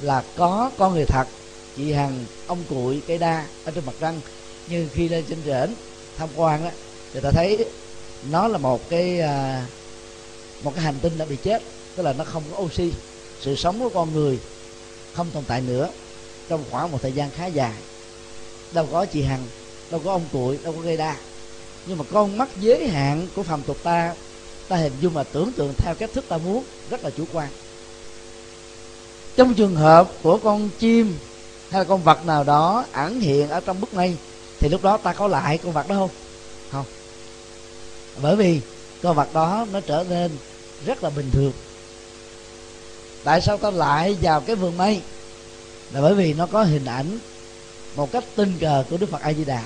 là 0.00 0.22
có 0.36 0.70
con 0.78 0.94
người 0.94 1.04
thật. 1.04 1.24
Chị 1.76 1.92
hằng, 1.92 2.24
ông 2.46 2.64
cuội 2.68 3.02
cây 3.06 3.18
đa 3.18 3.46
ở 3.64 3.72
trên 3.72 3.86
mặt 3.86 3.92
trăng 4.00 4.20
nhưng 4.68 4.88
khi 4.92 5.08
lên 5.08 5.24
trên 5.28 5.38
trển 5.44 5.74
tham 6.16 6.28
quan 6.36 6.64
đó 6.64 6.70
người 7.12 7.22
ta 7.22 7.30
thấy 7.30 7.64
nó 8.30 8.48
là 8.48 8.58
một 8.58 8.90
cái 8.90 9.20
à, 9.20 9.66
một 10.62 10.72
cái 10.74 10.84
hành 10.84 10.98
tinh 11.02 11.18
đã 11.18 11.24
bị 11.24 11.36
chết, 11.36 11.62
tức 11.96 12.02
là 12.02 12.12
nó 12.12 12.24
không 12.24 12.42
có 12.50 12.58
oxy. 12.58 12.92
Sự 13.40 13.56
sống 13.56 13.80
của 13.80 13.88
con 13.88 14.12
người 14.12 14.38
không 15.14 15.30
tồn 15.30 15.44
tại 15.44 15.60
nữa 15.60 15.88
trong 16.48 16.64
khoảng 16.70 16.90
một 16.90 16.98
thời 17.02 17.12
gian 17.12 17.30
khá 17.30 17.46
dài. 17.46 17.74
Đâu 18.72 18.88
có 18.92 19.06
chị 19.06 19.22
hằng, 19.22 19.44
đâu 19.90 20.00
có 20.04 20.12
ông 20.12 20.24
cuội 20.32 20.58
đâu 20.62 20.72
có 20.72 20.80
gây 20.80 20.96
đa. 20.96 21.16
Nhưng 21.86 21.98
mà 21.98 22.04
con 22.12 22.38
mắt 22.38 22.48
giới 22.60 22.88
hạn 22.88 23.26
của 23.34 23.42
phàm 23.42 23.62
tục 23.62 23.76
ta 23.82 24.14
ta 24.68 24.76
hình 24.76 24.92
dung 25.00 25.12
và 25.12 25.24
tưởng 25.24 25.52
tượng 25.52 25.74
theo 25.78 25.94
cách 25.94 26.10
thức 26.14 26.24
ta 26.28 26.36
muốn, 26.36 26.64
rất 26.90 27.04
là 27.04 27.10
chủ 27.10 27.24
quan 27.32 27.48
trong 29.40 29.54
trường 29.54 29.76
hợp 29.76 30.10
của 30.22 30.38
con 30.38 30.68
chim 30.78 31.14
hay 31.70 31.80
là 31.80 31.84
con 31.84 32.02
vật 32.02 32.26
nào 32.26 32.44
đó 32.44 32.84
ẩn 32.92 33.20
hiện 33.20 33.48
ở 33.48 33.60
trong 33.60 33.80
bức 33.80 33.94
mây, 33.94 34.16
thì 34.58 34.68
lúc 34.68 34.82
đó 34.82 34.96
ta 34.96 35.12
có 35.12 35.28
lại 35.28 35.58
con 35.58 35.72
vật 35.72 35.88
đó 35.88 35.94
không? 35.94 36.10
Không. 36.70 36.84
Bởi 38.22 38.36
vì 38.36 38.60
con 39.02 39.16
vật 39.16 39.34
đó 39.34 39.66
nó 39.72 39.80
trở 39.80 40.04
nên 40.08 40.30
rất 40.86 41.02
là 41.02 41.10
bình 41.10 41.30
thường. 41.32 41.52
Tại 43.24 43.40
sao 43.40 43.56
ta 43.56 43.70
lại 43.70 44.16
vào 44.22 44.40
cái 44.40 44.56
vườn 44.56 44.76
mây? 44.76 45.00
Là 45.92 46.00
bởi 46.00 46.14
vì 46.14 46.34
nó 46.34 46.46
có 46.46 46.62
hình 46.62 46.84
ảnh 46.84 47.18
một 47.96 48.12
cách 48.12 48.24
tình 48.36 48.58
cờ 48.60 48.84
của 48.90 48.96
đức 48.96 49.10
phật 49.10 49.20
a 49.20 49.32
di 49.32 49.44
đà. 49.44 49.64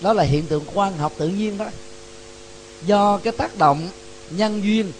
Đó 0.00 0.12
là 0.12 0.22
hiện 0.22 0.46
tượng 0.46 0.64
quan 0.74 0.98
học 0.98 1.12
tự 1.18 1.28
nhiên 1.28 1.58
đó. 1.58 1.66
Do 2.86 3.18
cái 3.18 3.32
tác 3.32 3.58
động 3.58 3.88
nhân 4.30 4.64
duyên 4.64 4.92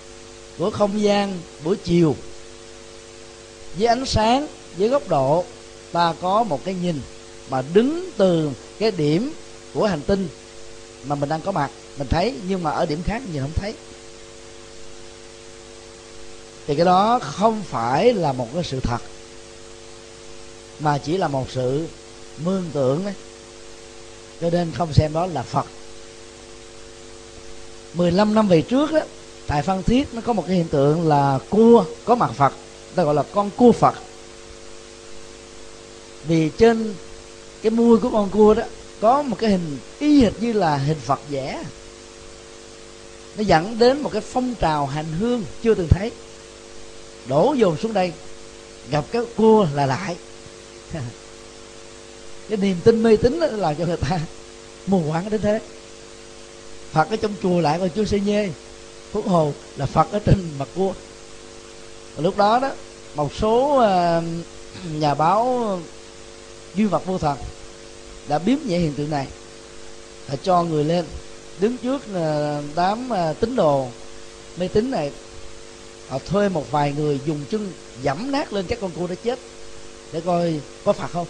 của 0.58 0.70
không 0.70 1.02
gian 1.02 1.40
buổi 1.64 1.76
chiều 1.84 2.16
với 3.78 3.86
ánh 3.86 4.06
sáng, 4.06 4.46
với 4.76 4.88
góc 4.88 5.08
độ 5.08 5.44
ta 5.92 6.14
có 6.20 6.42
một 6.42 6.64
cái 6.64 6.74
nhìn 6.74 7.00
mà 7.50 7.62
đứng 7.72 8.10
từ 8.16 8.50
cái 8.78 8.90
điểm 8.90 9.32
của 9.74 9.86
hành 9.86 10.00
tinh 10.00 10.28
mà 11.04 11.14
mình 11.14 11.28
đang 11.28 11.40
có 11.40 11.52
mặt. 11.52 11.70
Mình 11.98 12.08
thấy, 12.08 12.34
nhưng 12.48 12.62
mà 12.62 12.70
ở 12.70 12.86
điểm 12.86 13.02
khác 13.02 13.22
nhìn 13.32 13.42
không 13.42 13.52
thấy. 13.56 13.74
Thì 16.66 16.74
cái 16.74 16.84
đó 16.86 17.18
không 17.18 17.62
phải 17.62 18.14
là 18.14 18.32
một 18.32 18.48
cái 18.54 18.64
sự 18.64 18.80
thật, 18.80 18.98
mà 20.80 20.98
chỉ 20.98 21.16
là 21.16 21.28
một 21.28 21.46
sự 21.50 21.86
mương 22.44 22.70
tưởng 22.72 23.04
đấy 23.04 23.14
cho 24.40 24.50
nên 24.50 24.72
không 24.72 24.92
xem 24.92 25.12
đó 25.12 25.26
là 25.26 25.42
phật. 25.42 25.66
15 27.94 28.34
năm 28.34 28.48
về 28.48 28.62
trước 28.62 28.92
đó, 28.92 29.00
tại 29.46 29.62
phan 29.62 29.82
thiết 29.82 30.14
nó 30.14 30.20
có 30.20 30.32
một 30.32 30.44
cái 30.46 30.56
hiện 30.56 30.68
tượng 30.68 31.08
là 31.08 31.38
cua 31.50 31.84
có 32.04 32.14
mặt 32.14 32.30
phật 32.34 32.52
ta 32.94 33.02
gọi 33.02 33.14
là 33.14 33.22
con 33.22 33.50
cua 33.56 33.72
phật. 33.72 33.94
Vì 36.28 36.50
trên 36.58 36.94
cái 37.62 37.70
mui 37.70 37.98
của 37.98 38.10
con 38.10 38.30
cua 38.30 38.54
đó, 38.54 38.62
có 39.00 39.22
một 39.22 39.36
cái 39.38 39.50
hình 39.50 39.78
y 39.98 40.22
hệt 40.22 40.32
như 40.40 40.52
là 40.52 40.76
hình 40.76 40.98
phật 41.00 41.20
vẽ. 41.28 41.64
Nó 43.36 43.42
dẫn 43.42 43.78
đến 43.78 44.00
một 44.00 44.10
cái 44.12 44.22
phong 44.22 44.54
trào 44.54 44.86
hành 44.86 45.12
hương 45.18 45.44
chưa 45.62 45.74
từng 45.74 45.88
thấy. 45.90 46.10
Đổ 47.26 47.54
dồn 47.58 47.76
xuống 47.76 47.92
đây, 47.92 48.12
gặp 48.90 49.04
cái 49.12 49.22
cua 49.36 49.66
là 49.74 49.86
lại. 49.86 50.16
Cái 52.48 52.58
niềm 52.58 52.76
tin 52.84 53.02
mê 53.02 53.16
tín 53.16 53.40
đó 53.40 53.46
làm 53.46 53.76
cho 53.76 53.86
người 53.86 53.96
ta 53.96 54.20
mù 54.86 55.02
quáng 55.10 55.30
đến 55.30 55.40
thế. 55.40 55.60
Phật 56.92 57.10
ở 57.10 57.16
trong 57.16 57.32
chùa 57.42 57.60
lại 57.60 57.78
còn 57.78 57.88
chưa 57.90 58.04
xây 58.04 58.20
nhê. 58.20 58.50
Phúc 59.12 59.28
hồ 59.28 59.52
là 59.76 59.86
phật 59.86 60.12
ở 60.12 60.18
trên 60.18 60.36
mặt 60.58 60.68
cua 60.74 60.92
lúc 62.16 62.36
đó 62.36 62.58
đó, 62.58 62.70
một 63.14 63.34
số 63.34 63.78
ờ, 63.78 64.22
nhà 64.92 65.14
báo 65.14 65.80
duy 66.74 66.84
vật 66.84 67.06
vô 67.06 67.18
thần 67.18 67.38
đã 68.28 68.38
biếm 68.38 68.58
nhẹ 68.66 68.78
hiện 68.78 68.94
tượng 68.94 69.10
này 69.10 69.26
là 70.28 70.36
cho 70.42 70.62
người 70.62 70.84
lên 70.84 71.04
đứng 71.60 71.76
trước 71.76 72.02
ờ, 72.14 72.62
đám 72.74 73.10
ờ, 73.10 73.34
tín 73.40 73.56
đồ 73.56 73.88
mê 74.56 74.68
tín 74.68 74.90
này. 74.90 75.12
Họ 76.08 76.18
thuê 76.18 76.48
một 76.48 76.70
vài 76.70 76.92
người 76.92 77.20
dùng 77.26 77.40
chân 77.50 77.72
dẫm 78.02 78.32
nát 78.32 78.52
lên 78.52 78.66
các 78.68 78.78
con 78.80 78.90
cua 78.90 79.06
đã 79.06 79.14
chết 79.14 79.38
để 80.12 80.20
coi 80.20 80.60
có 80.84 80.92
phật 80.92 81.10
không. 81.10 81.26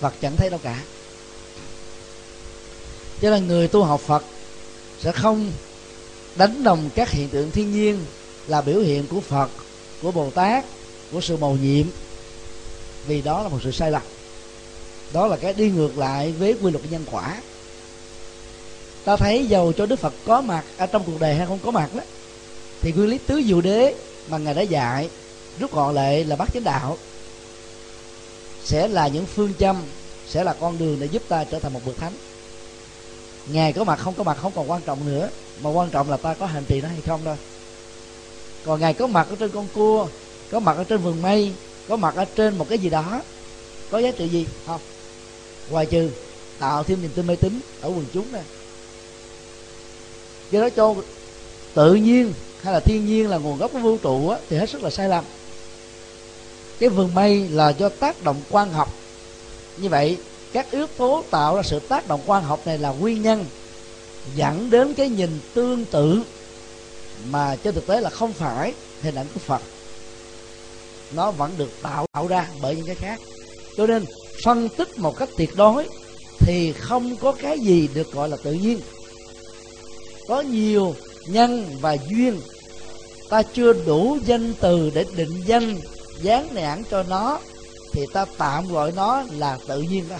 Phật 0.00 0.14
chẳng 0.20 0.36
thấy 0.36 0.50
đâu 0.50 0.60
cả. 0.62 0.82
Cho 3.20 3.30
nên 3.30 3.46
người 3.46 3.68
tu 3.68 3.82
học 3.82 4.00
phật 4.00 4.24
sẽ 5.00 5.12
không 5.12 5.52
đánh 6.36 6.62
đồng 6.64 6.90
các 6.94 7.10
hiện 7.10 7.28
tượng 7.28 7.50
thiên 7.50 7.72
nhiên 7.72 8.04
là 8.46 8.60
biểu 8.60 8.80
hiện 8.80 9.06
của 9.06 9.20
phật 9.20 9.50
của 10.02 10.10
bồ 10.10 10.30
tát, 10.30 10.64
của 11.12 11.20
sự 11.20 11.36
mầu 11.36 11.56
nhiệm, 11.56 11.86
vì 13.06 13.22
đó 13.22 13.42
là 13.42 13.48
một 13.48 13.58
sự 13.64 13.70
sai 13.72 13.90
lầm. 13.90 14.02
Đó 15.12 15.26
là 15.26 15.36
cái 15.36 15.52
đi 15.52 15.70
ngược 15.70 15.98
lại 15.98 16.32
với 16.32 16.56
quy 16.62 16.70
luật 16.70 16.84
nhân 16.90 17.04
quả. 17.10 17.36
Ta 19.04 19.16
thấy 19.16 19.46
dầu 19.46 19.72
cho 19.72 19.86
đức 19.86 19.98
phật 19.98 20.14
có 20.26 20.40
mặt 20.40 20.64
ở 20.76 20.86
trong 20.86 21.02
cuộc 21.06 21.20
đời 21.20 21.34
hay 21.34 21.46
không 21.46 21.58
có 21.64 21.70
mặt 21.70 21.94
đó, 21.94 22.02
thì 22.80 22.92
nguyên 22.92 23.08
lý 23.08 23.18
tứ 23.18 23.42
diệu 23.46 23.60
đế 23.60 23.94
mà 24.28 24.38
ngài 24.38 24.54
đã 24.54 24.62
dạy, 24.62 25.08
rút 25.58 25.72
gọn 25.72 25.94
lại 25.94 26.24
là 26.24 26.36
bắt 26.36 26.48
chánh 26.54 26.64
đạo. 26.64 26.98
Sẽ 28.64 28.88
là 28.88 29.08
những 29.08 29.26
phương 29.26 29.52
châm, 29.58 29.76
sẽ 30.28 30.44
là 30.44 30.52
con 30.52 30.78
đường 30.78 30.96
để 31.00 31.06
giúp 31.06 31.22
ta 31.28 31.44
trở 31.44 31.58
thành 31.58 31.72
một 31.72 31.80
bậc 31.86 31.96
thánh. 31.96 32.12
Ngài 33.46 33.72
có 33.72 33.84
mặt 33.84 33.96
không 33.96 34.14
có 34.14 34.22
mặt 34.22 34.38
không 34.40 34.52
còn 34.54 34.70
quan 34.70 34.82
trọng 34.82 35.06
nữa, 35.06 35.28
mà 35.60 35.70
quan 35.70 35.90
trọng 35.90 36.10
là 36.10 36.16
ta 36.16 36.34
có 36.34 36.46
hành 36.46 36.64
trì 36.64 36.80
nó 36.80 36.88
hay 36.88 37.00
không 37.06 37.20
thôi 37.24 37.36
còn 38.66 38.80
ngài 38.80 38.94
có 38.94 39.06
mặt 39.06 39.26
ở 39.30 39.36
trên 39.36 39.50
con 39.50 39.66
cua 39.74 40.08
có 40.50 40.60
mặt 40.60 40.76
ở 40.76 40.84
trên 40.84 40.98
vườn 41.00 41.22
mây 41.22 41.52
có 41.88 41.96
mặt 41.96 42.14
ở 42.16 42.24
trên 42.24 42.58
một 42.58 42.66
cái 42.68 42.78
gì 42.78 42.90
đó. 42.90 43.22
Có 43.90 43.98
giá 43.98 44.10
trị 44.10 44.28
gì? 44.28 44.46
Không. 44.66 44.80
Ngoài 45.70 45.86
trừ 45.86 46.10
tạo 46.58 46.82
thêm 46.82 47.02
niềm 47.02 47.10
tin 47.14 47.26
mê 47.26 47.36
tín 47.36 47.60
ở 47.80 47.88
quần 47.88 48.04
chúng 48.12 48.32
này 48.32 48.42
do 50.50 50.60
đó 50.60 50.68
cho 50.76 50.94
tự 51.74 51.94
nhiên 51.94 52.32
hay 52.62 52.74
là 52.74 52.80
thiên 52.80 53.06
nhiên 53.06 53.30
là 53.30 53.38
nguồn 53.38 53.58
gốc 53.58 53.70
của 53.72 53.78
vũ 53.78 53.96
trụ 53.96 54.28
á, 54.28 54.38
thì 54.50 54.56
hết 54.56 54.70
sức 54.70 54.82
là 54.82 54.90
sai 54.90 55.08
lầm. 55.08 55.24
Cái 56.78 56.88
vườn 56.88 57.14
mây 57.14 57.48
là 57.48 57.68
do 57.68 57.88
tác 57.88 58.24
động 58.24 58.40
quang 58.50 58.72
học. 58.72 58.92
Như 59.76 59.88
vậy 59.88 60.18
các 60.52 60.70
yếu 60.70 60.86
tố 60.86 61.24
tạo 61.30 61.56
ra 61.56 61.62
sự 61.62 61.78
tác 61.78 62.08
động 62.08 62.20
quang 62.26 62.42
học 62.42 62.60
này 62.66 62.78
là 62.78 62.90
nguyên 62.90 63.22
nhân 63.22 63.44
dẫn 64.34 64.70
đến 64.70 64.94
cái 64.94 65.08
nhìn 65.08 65.30
tương 65.54 65.84
tự 65.84 66.22
mà 67.30 67.56
trên 67.56 67.74
thực 67.74 67.86
tế 67.86 68.00
là 68.00 68.10
không 68.10 68.32
phải, 68.32 68.74
hình 69.02 69.14
ảnh 69.14 69.26
của 69.34 69.40
Phật, 69.40 69.62
nó 71.12 71.30
vẫn 71.30 71.52
được 71.58 71.70
tạo 71.82 72.06
tạo 72.12 72.26
ra 72.26 72.48
bởi 72.62 72.76
những 72.76 72.86
cái 72.86 72.94
khác. 72.94 73.20
Cho 73.76 73.86
nên, 73.86 74.04
phân 74.44 74.68
tích 74.68 74.98
một 74.98 75.16
cách 75.18 75.28
tuyệt 75.36 75.50
đối 75.56 75.88
thì 76.38 76.72
không 76.72 77.16
có 77.16 77.32
cái 77.32 77.58
gì 77.58 77.88
được 77.94 78.12
gọi 78.12 78.28
là 78.28 78.36
tự 78.42 78.52
nhiên. 78.52 78.80
Có 80.28 80.40
nhiều 80.40 80.94
nhân 81.26 81.78
và 81.80 81.96
duyên, 82.10 82.40
ta 83.30 83.42
chưa 83.42 83.72
đủ 83.72 84.18
danh 84.26 84.54
từ 84.60 84.90
để 84.94 85.04
định 85.16 85.42
danh, 85.46 85.78
dán 86.22 86.48
nhãn 86.54 86.82
cho 86.90 87.02
nó, 87.02 87.40
thì 87.92 88.06
ta 88.12 88.24
tạm 88.38 88.72
gọi 88.72 88.92
nó 88.92 89.22
là 89.30 89.58
tự 89.68 89.80
nhiên 89.80 90.08
đó. 90.08 90.16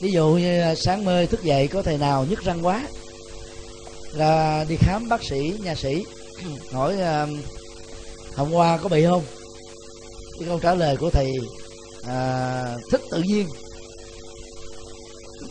Ví 0.00 0.12
dụ 0.12 0.28
như 0.28 0.60
à, 0.60 0.74
sáng 0.74 1.04
mơ 1.04 1.26
thức 1.30 1.42
dậy 1.42 1.68
có 1.68 1.82
thầy 1.82 1.98
nào 1.98 2.26
nhức 2.30 2.40
răng 2.40 2.66
quá 2.66 2.86
là 4.18 4.64
đi 4.68 4.76
khám 4.76 5.08
bác 5.08 5.24
sĩ 5.24 5.54
nha 5.62 5.74
sĩ. 5.74 6.04
Hỏi 6.72 6.94
uh, 6.94 7.28
hôm 8.36 8.52
qua 8.52 8.76
có 8.76 8.88
bị 8.88 9.04
không? 9.04 9.22
Cái 10.38 10.48
câu 10.48 10.58
trả 10.58 10.74
lời 10.74 10.96
của 10.96 11.10
thầy 11.10 11.32
à, 12.02 12.76
thích 12.90 13.00
tự 13.10 13.22
nhiên. 13.22 13.48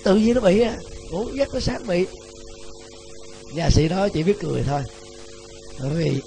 Tự 0.04 0.16
nhiên 0.16 0.34
nó 0.34 0.42
bị 0.42 0.62
á. 0.62 0.78
Ngủ 1.12 1.26
giấc 1.34 1.54
nó 1.54 1.60
sáng 1.60 1.88
bị. 1.88 2.06
Nha 3.54 3.70
sĩ 3.70 3.88
đó 3.88 4.08
chỉ 4.14 4.24
biết 4.24 4.38
cười 4.42 4.64
thôi. 4.64 4.82
Bởi 5.80 5.90
vì 5.90 6.22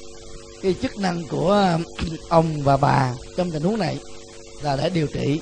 cái 0.62 0.74
chức 0.82 0.98
năng 0.98 1.22
của 1.28 1.72
um, 1.72 1.84
ông 2.28 2.62
và 2.62 2.76
bà 2.76 3.14
trong 3.36 3.50
tình 3.50 3.62
huống 3.62 3.78
này 3.78 3.98
là 4.62 4.76
để 4.76 4.90
điều 4.90 5.06
trị 5.06 5.40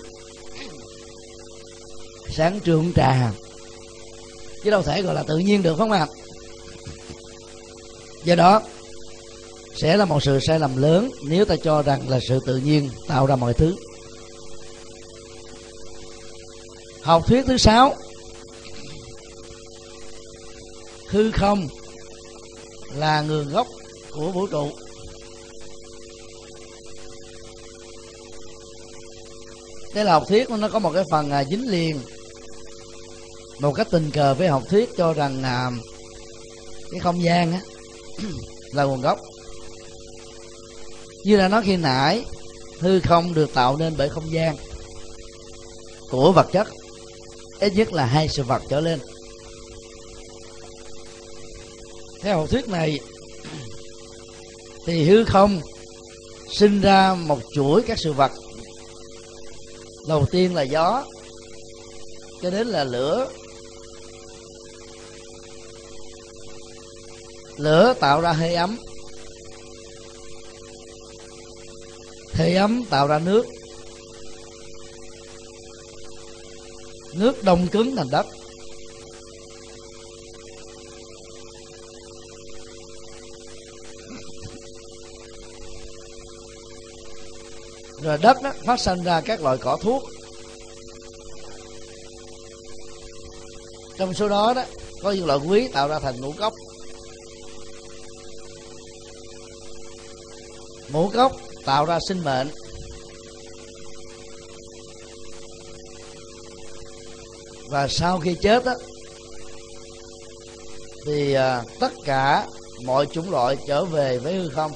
sáng 2.36 2.61
trưa 2.61 2.76
uống 2.76 2.92
trà. 2.92 3.32
Chứ 4.64 4.70
đâu 4.70 4.82
thể 4.82 5.02
gọi 5.02 5.14
là 5.14 5.22
tự 5.22 5.38
nhiên 5.38 5.62
được 5.62 5.76
không 5.78 5.90
ạ? 5.90 6.07
Do 8.25 8.35
đó, 8.35 8.62
sẽ 9.77 9.97
là 9.97 10.05
một 10.05 10.22
sự 10.22 10.41
sai 10.41 10.59
lầm 10.59 10.77
lớn 10.77 11.11
nếu 11.29 11.45
ta 11.45 11.57
cho 11.64 11.83
rằng 11.83 12.09
là 12.09 12.18
sự 12.29 12.41
tự 12.47 12.57
nhiên 12.57 12.91
tạo 13.09 13.27
ra 13.27 13.37
mọi 13.37 13.55
thứ. 13.55 13.77
Học 17.03 17.22
thuyết 17.27 17.47
thứ 17.47 17.57
sáu 17.57 17.95
hư 21.09 21.31
không 21.31 21.68
là 22.95 23.20
nguồn 23.20 23.51
gốc 23.51 23.66
của 24.12 24.31
vũ 24.31 24.47
trụ. 24.47 24.70
Đây 29.95 30.05
là 30.05 30.12
học 30.12 30.25
thuyết 30.29 30.51
nó 30.51 30.68
có 30.68 30.79
một 30.79 30.93
cái 30.95 31.05
phần 31.11 31.31
à, 31.31 31.45
dính 31.45 31.70
liền 31.70 32.01
một 33.61 33.72
cách 33.72 33.87
tình 33.91 34.11
cờ 34.11 34.35
với 34.35 34.49
học 34.49 34.62
thuyết 34.68 34.91
cho 34.97 35.12
rằng 35.12 35.43
à, 35.43 35.70
cái 36.91 37.01
không 37.01 37.22
gian 37.22 37.53
á 37.53 37.61
là 38.73 38.85
nguồn 38.85 39.01
gốc. 39.01 39.19
Như 41.25 41.37
là 41.37 41.49
nói 41.49 41.62
khi 41.65 41.77
nãy, 41.77 42.25
hư 42.79 43.01
không 43.01 43.35
được 43.35 43.55
tạo 43.55 43.77
nên 43.77 43.95
bởi 43.97 44.09
không 44.09 44.33
gian 44.33 44.57
của 46.11 46.33
vật 46.33 46.47
chất, 46.53 46.69
ít 47.61 47.73
nhất 47.77 47.93
là 47.93 48.05
hai 48.07 48.29
sự 48.29 48.43
vật 48.43 48.62
trở 48.69 48.81
lên. 48.81 49.01
Theo 52.23 52.39
học 52.39 52.51
thuyết 52.51 52.69
này, 52.69 53.01
thì 54.87 55.05
hư 55.05 55.25
không 55.25 55.61
sinh 56.53 56.81
ra 56.81 57.15
một 57.15 57.39
chuỗi 57.55 57.83
các 57.83 57.99
sự 57.99 58.12
vật. 58.12 58.33
Đầu 60.09 60.27
tiên 60.31 60.55
là 60.55 60.62
gió, 60.62 61.05
cho 62.43 62.51
đến 62.51 62.67
là 62.67 62.85
lửa 62.85 63.29
lửa 67.57 67.94
tạo 68.00 68.20
ra 68.20 68.32
hơi 68.32 68.55
ấm. 68.55 68.78
Hơi 72.32 72.55
ấm 72.55 72.84
tạo 72.90 73.07
ra 73.07 73.18
nước. 73.18 73.46
Nước 77.12 77.42
đông 77.42 77.68
cứng 77.68 77.96
thành 77.96 78.11
đất. 78.11 78.26
Rồi 88.02 88.18
đất 88.18 88.36
đó, 88.42 88.52
phát 88.66 88.80
sinh 88.80 89.02
ra 89.02 89.20
các 89.20 89.40
loại 89.40 89.59
cỏ 89.59 89.78
thuốc. 89.82 90.02
Trong 93.98 94.14
số 94.14 94.28
đó 94.28 94.55
đó 94.55 94.64
có 95.02 95.11
những 95.11 95.26
loại 95.26 95.38
quý 95.48 95.68
tạo 95.68 95.88
ra 95.88 95.98
thành 95.98 96.20
ngũ 96.20 96.32
cốc. 96.32 96.55
Ngũ 100.95 101.09
cốc 101.09 101.32
tạo 101.64 101.84
ra 101.84 101.99
sinh 102.09 102.24
mệnh. 102.24 102.49
Và 107.70 107.88
sau 107.88 108.20
khi 108.20 108.34
chết 108.34 108.64
đó, 108.64 108.74
thì 111.07 111.34
à, 111.34 111.62
tất 111.80 111.92
cả 112.05 112.47
mọi 112.84 113.07
chủng 113.07 113.30
loại 113.30 113.57
trở 113.66 113.84
về 113.84 114.18
với 114.18 114.34
hư 114.34 114.49
không. 114.49 114.72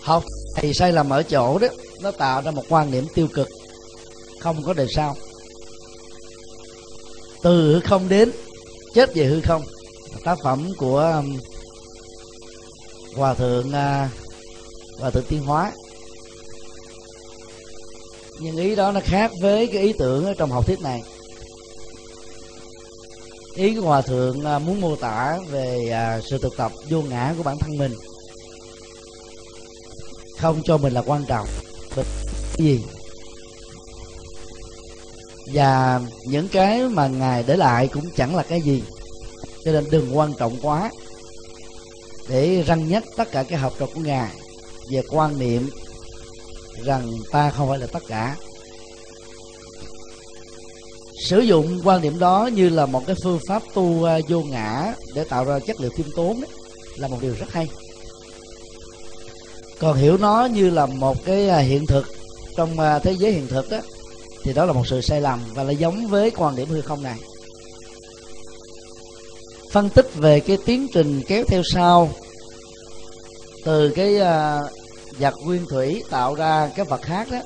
Học 0.00 0.24
thì 0.56 0.74
sai 0.74 0.92
lầm 0.92 1.10
ở 1.10 1.22
chỗ 1.22 1.58
đó 1.58 1.68
nó 2.00 2.10
tạo 2.10 2.42
ra 2.42 2.50
một 2.50 2.64
quan 2.68 2.90
niệm 2.90 3.06
tiêu 3.14 3.28
cực 3.34 3.48
không 4.40 4.62
có 4.62 4.72
đời 4.72 4.86
sau. 4.94 5.16
Từ 7.42 7.72
hư 7.72 7.80
không 7.80 8.08
đến 8.08 8.32
chết 8.94 9.14
về 9.14 9.24
hư 9.24 9.40
không. 9.40 9.62
Tác 10.24 10.38
phẩm 10.42 10.68
của 10.78 11.22
hòa 13.16 13.34
thượng 13.34 13.72
à, 13.72 14.10
hòa 15.00 15.10
thượng 15.10 15.24
tiên 15.28 15.42
hóa. 15.42 15.72
Nhưng 18.40 18.56
ý 18.56 18.74
đó 18.74 18.92
nó 18.92 19.00
khác 19.04 19.30
với 19.40 19.66
cái 19.66 19.82
ý 19.82 19.92
tưởng 19.98 20.26
ở 20.26 20.34
trong 20.34 20.50
học 20.50 20.66
thuyết 20.66 20.80
này. 20.80 21.02
Ý 23.54 23.74
của 23.74 23.82
hòa 23.82 24.00
thượng 24.00 24.44
à, 24.44 24.58
muốn 24.58 24.80
mô 24.80 24.96
tả 24.96 25.38
về 25.50 25.88
à, 25.92 26.20
sự 26.30 26.38
thực 26.38 26.56
tập 26.56 26.72
vô 26.90 27.02
ngã 27.02 27.34
của 27.36 27.42
bản 27.42 27.58
thân 27.58 27.78
mình. 27.78 27.94
Không 30.38 30.62
cho 30.64 30.78
mình 30.78 30.92
là 30.92 31.02
quan 31.06 31.24
trọng 31.28 31.46
cái 31.96 32.04
gì 32.58 32.84
và 35.52 36.00
những 36.26 36.48
cái 36.48 36.88
mà 36.88 37.06
ngài 37.06 37.42
để 37.42 37.56
lại 37.56 37.88
cũng 37.88 38.04
chẳng 38.16 38.36
là 38.36 38.42
cái 38.42 38.60
gì. 38.60 38.82
Cho 39.64 39.72
nên 39.72 39.90
đừng 39.90 40.18
quan 40.18 40.34
trọng 40.38 40.56
quá 40.62 40.90
để 42.28 42.62
răng 42.62 42.88
nhắc 42.88 43.04
tất 43.16 43.30
cả 43.32 43.42
các 43.42 43.56
học 43.56 43.74
trò 43.78 43.86
của 43.94 44.00
ngài. 44.00 44.30
Về 44.90 45.02
quan 45.10 45.38
niệm 45.38 45.70
rằng 46.84 47.12
ta 47.32 47.50
không 47.50 47.68
phải 47.68 47.78
là 47.78 47.86
tất 47.86 48.02
cả. 48.08 48.36
Sử 51.24 51.40
dụng 51.40 51.80
quan 51.84 52.02
điểm 52.02 52.18
đó 52.18 52.50
như 52.54 52.68
là 52.68 52.86
một 52.86 53.06
cái 53.06 53.16
phương 53.22 53.40
pháp 53.48 53.62
tu 53.74 54.04
à, 54.04 54.18
vô 54.28 54.42
ngã 54.42 54.94
để 55.14 55.24
tạo 55.24 55.44
ra 55.44 55.58
chất 55.58 55.80
liệu 55.80 55.90
khiêm 55.90 56.06
tốn 56.16 56.40
đấy, 56.40 56.50
là 56.96 57.08
một 57.08 57.18
điều 57.20 57.34
rất 57.38 57.52
hay. 57.52 57.68
Còn 59.78 59.96
hiểu 59.96 60.16
nó 60.16 60.46
như 60.46 60.70
là 60.70 60.86
một 60.86 61.24
cái 61.24 61.48
à, 61.48 61.58
hiện 61.58 61.86
thực. 61.86 62.06
Trong 62.56 62.80
à, 62.80 62.98
thế 62.98 63.12
giới 63.18 63.32
hiện 63.32 63.46
thực 63.46 63.70
đó 63.70 63.78
thì 64.42 64.52
đó 64.52 64.64
là 64.64 64.72
một 64.72 64.86
sự 64.86 65.00
sai 65.00 65.20
lầm 65.20 65.40
và 65.54 65.62
là 65.62 65.72
giống 65.72 66.06
với 66.06 66.30
quan 66.30 66.56
điểm 66.56 66.68
hư 66.68 66.80
không 66.80 67.02
này 67.02 67.18
phân 69.74 69.90
tích 69.90 70.14
về 70.14 70.40
cái 70.40 70.58
tiến 70.64 70.86
trình 70.92 71.22
kéo 71.28 71.44
theo 71.48 71.62
sau. 71.72 72.10
Từ 73.64 73.90
cái 73.90 74.20
à, 74.20 74.60
uh, 74.64 74.70
vật 75.18 75.34
nguyên 75.44 75.66
thủy 75.66 76.02
tạo 76.10 76.34
ra 76.34 76.70
cái 76.76 76.86
vật 76.86 77.02
khác 77.02 77.28
đó 77.30 77.38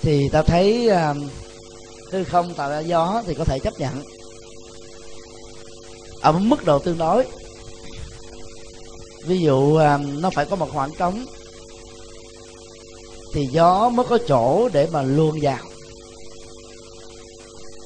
thì 0.00 0.28
ta 0.28 0.42
thấy 0.42 0.88
uh, 0.90 1.16
hư 2.12 2.24
không 2.24 2.54
tạo 2.54 2.70
ra 2.70 2.78
gió 2.78 3.22
thì 3.26 3.34
có 3.34 3.44
thể 3.44 3.58
chấp 3.58 3.80
nhận. 3.80 4.02
Ở 6.20 6.32
mức 6.32 6.64
độ 6.64 6.78
tương 6.78 6.98
đối. 6.98 7.26
Ví 9.26 9.40
dụ 9.40 9.76
à, 9.76 9.98
nó 10.18 10.30
phải 10.30 10.44
có 10.44 10.56
một 10.56 10.68
khoảng 10.72 10.90
trống 10.98 11.26
thì 13.34 13.46
gió 13.52 13.88
mới 13.88 14.06
có 14.08 14.18
chỗ 14.28 14.68
để 14.72 14.88
mà 14.92 15.02
luôn 15.02 15.38
vào 15.42 15.71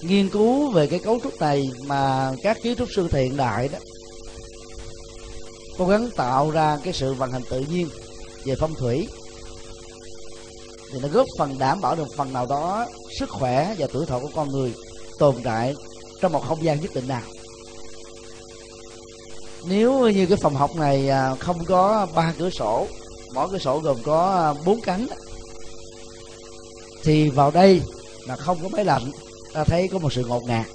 nghiên 0.03 0.28
cứu 0.28 0.70
về 0.70 0.86
cái 0.86 0.99
cấu 0.99 1.20
trúc 1.22 1.40
này 1.40 1.70
mà 1.86 2.32
các 2.42 2.59
kiến 2.62 2.76
trúc 2.76 2.88
sư 2.97 3.09
hiện 3.12 3.36
đại 3.36 3.68
đó, 3.68 3.78
cố 5.78 5.86
gắng 5.86 6.11
tạo 6.16 6.51
ra 6.51 6.78
cái 6.84 6.92
sự 6.92 7.14
vận 7.14 7.32
hành 7.32 7.42
tự 7.51 7.61
nhiên 7.61 7.88
về 8.44 8.55
phong 8.61 8.74
thủy. 8.74 9.09
Thì 10.92 10.99
nó 11.03 11.09
góp 11.09 11.26
phần 11.38 11.59
đảm 11.59 11.80
bảo 11.80 11.97
được 11.97 12.09
phần 12.16 12.32
nào 12.32 12.47
đó 12.47 12.86
sức 13.18 13.30
khỏe 13.30 13.74
và 13.78 13.86
tuổi 13.92 14.07
thọ 14.07 14.18
của 14.18 14.30
con 14.34 14.49
người 14.49 14.74
tồn 15.18 15.34
tại 15.44 15.74
trong 16.20 16.32
một 16.32 16.44
không 16.49 16.64
gian 16.64 16.80
nhất 16.80 16.90
định 16.94 17.09
nào. 17.09 17.22
Nếu 19.68 20.09
như 20.09 20.26
cái 20.26 20.36
phòng 20.36 20.55
học 20.55 20.76
này 20.76 21.09
à, 21.09 21.34
không 21.34 21.64
có 21.64 22.07
ba 22.14 22.32
cửa 22.38 22.51
sổ, 22.51 22.86
mỗi 23.34 23.49
cửa 23.51 23.59
sổ 23.59 23.78
gồm 23.78 23.97
có 24.05 24.30
à, 24.30 24.62
bốn 24.64 24.80
cánh 24.80 25.07
thì 27.03 27.28
vào 27.28 27.51
đây 27.51 27.82
là 28.26 28.36
không 28.36 28.59
có 28.62 28.68
máy 28.68 28.84
lạnh 28.84 29.11
ta 29.57 29.64
thấy 29.64 29.88
có 29.88 29.98
một 29.98 30.12
sự 30.12 30.24
ngột 30.24 30.44
ngạt. 30.44 30.66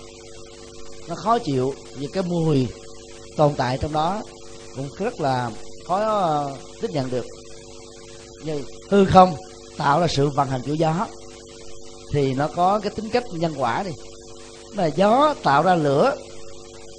Nó 1.08 1.16
khó 1.16 1.40
chịu 1.40 1.74
vì 1.96 2.08
cái 2.08 2.24
mùi 2.24 2.68
tồn 3.38 3.54
tại 3.58 3.78
trong 3.78 3.94
đó 3.94 4.22
cũng 4.76 4.90
rất 4.98 5.22
là 5.22 5.52
khó 5.88 6.00
ờ, 6.00 6.58
tiếp 6.82 6.88
nhận 6.92 7.10
được. 7.10 7.26
Như 8.46 8.64
hư 8.90 9.06
không 9.06 9.36
tạo 9.78 10.00
ra 10.00 10.08
sự 10.08 10.30
vận 10.30 10.48
hành 10.48 10.62
của 10.66 10.74
gió 10.74 11.08
thì 12.12 12.34
nó 12.34 12.48
có 12.48 12.80
cái 12.80 12.92
tính 12.96 13.10
cách 13.10 13.24
nhân 13.32 13.54
quả 13.58 13.84
đi. 13.84 13.92
Là 14.76 14.86
gió 14.86 15.34
tạo 15.44 15.64
ra 15.64 15.76
lửa 15.76 16.16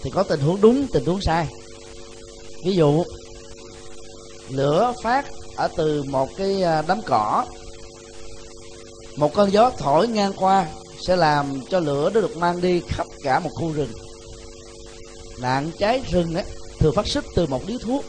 thì 0.03 0.11
có 0.11 0.23
tình 0.23 0.41
huống 0.41 0.61
đúng, 0.61 0.87
tình 0.93 1.05
huống 1.05 1.21
sai. 1.21 1.49
Ví 2.65 2.75
dụ, 2.75 3.05
lửa 4.49 4.95
phát 5.03 5.27
ở 5.57 5.69
từ 5.77 6.03
một 6.03 6.29
cái 6.37 6.63
ờ, 6.63 6.83
đám 6.89 7.01
cỏ, 7.07 7.45
một 9.17 9.35
cơn 9.35 9.53
gió 9.53 9.71
thổi 9.79 10.09
ngang 10.09 10.33
qua 10.37 10.67
sẽ 11.07 11.17
làm 11.17 11.61
cho 11.71 11.81
lửa 11.81 12.11
nó 12.15 12.21
được 12.21 12.37
mang 12.37 12.61
đi 12.61 12.83
khắp 12.89 13.07
cả 13.23 13.39
một 13.39 13.51
khu 13.55 13.73
rừng. 13.73 13.93
Nạn 15.41 15.71
cháy 15.79 16.03
rừng 16.11 16.35
ấy 16.35 16.45
thường 16.79 16.95
phát 16.95 17.07
xuất 17.07 17.25
từ 17.35 17.47
một 17.47 17.67
điếu 17.67 17.79
thuốc, 17.79 18.05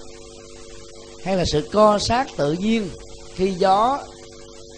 hay 1.23 1.37
là 1.37 1.45
sự 1.45 1.69
co 1.71 1.99
sát 1.99 2.27
tự 2.37 2.53
nhiên 2.53 2.89
khi 3.35 3.51
gió 3.51 3.99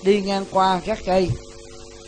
đi 0.03 0.22
ngang 0.22 0.45
qua 0.51 0.82
các 0.86 0.99
cây, 1.05 1.30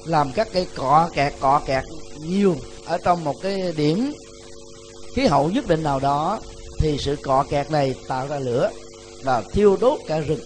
làm 0.06 0.32
các 0.32 0.48
cây 0.54 0.68
cọ 0.76 1.10
kẹt 1.14 1.34
cọ 1.40 1.62
kẹt 1.66 1.84
nhiều 2.26 2.56
ở 2.86 2.98
trong 2.98 3.24
một 3.24 3.42
cái 3.42 3.74
điểm 3.78 4.14
khí 5.16 5.26
hậu 5.26 5.50
nhất 5.50 5.68
định 5.68 5.84
nào 5.84 6.00
đó, 6.00 6.40
thì 6.80 6.98
sự 7.00 7.16
cọ 7.24 7.46
kẹt 7.50 7.72
này 7.72 7.96
tạo 8.08 8.28
ra 8.28 8.40
lửa 8.40 8.70
và 9.24 9.44
thiêu 9.54 9.78
đốt 9.82 10.00
cả 10.08 10.20
rừng. 10.20 10.40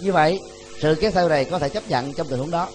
Như 0.00 0.12
vậy, 0.12 0.40
sự 0.80 0.94
kéo 1.00 1.10
theo 1.10 1.28
này 1.28 1.44
có 1.44 1.58
thể 1.58 1.68
chấp 1.68 1.88
nhận 1.88 2.12
trong 2.12 2.28
tình 2.28 2.38
huống 2.38 2.50
đó 2.50 2.68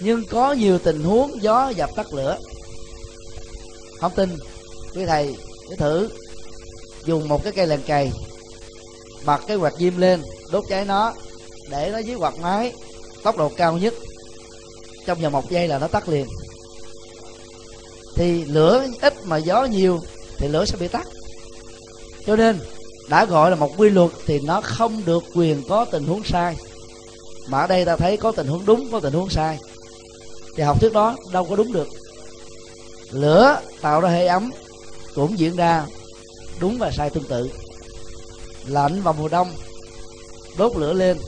nhưng 0.00 0.24
có 0.26 0.52
nhiều 0.52 0.78
tình 0.78 1.02
huống 1.02 1.42
gió 1.42 1.68
dập 1.68 1.90
tắt 1.96 2.14
lửa. 2.14 2.38
Không 4.00 4.12
tin, 4.16 4.36
quý 4.94 5.06
thầy 5.06 5.36
cứ 5.68 5.76
thử, 5.76 6.08
dùng 7.04 7.28
một 7.28 7.44
cái 7.44 7.52
cây 7.52 7.66
lèn 7.66 7.82
cày 7.82 8.12
bật 9.24 9.40
cái 9.46 9.56
quạt 9.56 9.74
diêm 9.78 9.98
lên, 9.98 10.22
đốt 10.52 10.64
cháy 10.68 10.84
nó, 10.84 11.14
để 11.70 11.90
nó 11.92 11.98
dưới 11.98 12.16
quạt 12.16 12.34
máy, 12.38 12.72
tốc 13.22 13.36
độ 13.36 13.50
cao 13.56 13.78
nhất. 13.78 13.94
Trong 15.06 15.20
vòng 15.20 15.32
một 15.32 15.50
giây 15.50 15.68
là 15.68 15.78
nó 15.78 15.88
tắt 15.88 16.08
liền. 16.08 16.26
Thì 18.14 18.44
lửa 18.44 18.86
ít 19.00 19.14
mà 19.24 19.36
gió 19.36 19.64
nhiều, 19.64 20.00
thì 20.38 20.48
lửa 20.48 20.64
sẽ 20.64 20.76
bị 20.76 20.88
tắt. 20.88 21.06
Cho 22.26 22.36
nên, 22.36 22.58
đã 23.08 23.24
gọi 23.24 23.50
là 23.50 23.56
một 23.56 23.70
quy 23.76 23.90
luật 23.90 24.10
thì 24.26 24.40
nó 24.40 24.60
không 24.60 25.04
được 25.04 25.24
quyền 25.34 25.62
có 25.68 25.84
tình 25.84 26.06
huống 26.06 26.24
sai. 26.24 26.56
Mà 27.48 27.60
ở 27.60 27.66
đây 27.66 27.84
ta 27.84 27.96
thấy 27.96 28.16
có 28.16 28.32
tình 28.32 28.46
huống 28.46 28.66
đúng, 28.66 28.88
có 28.92 29.00
tình 29.00 29.12
huống 29.12 29.30
sai 29.30 29.58
thì 30.58 30.64
học 30.64 30.80
thuyết 30.80 30.92
đó 30.92 31.16
đâu 31.32 31.44
có 31.44 31.56
đúng 31.56 31.72
được. 31.72 31.88
Lửa 33.10 33.60
tạo 33.80 34.00
ra 34.00 34.08
hơi 34.08 34.26
ấm 34.26 34.50
cũng 35.14 35.38
diễn 35.38 35.56
ra 35.56 35.86
đúng 36.60 36.78
và 36.78 36.90
sai 36.90 37.10
tương 37.10 37.28
tự. 37.28 37.50
Lạnh 38.66 39.02
vào 39.02 39.14
mùa 39.18 39.28
đông, 39.28 39.48
đốt 40.56 40.76
lửa 40.76 40.92
lên, 40.92 41.18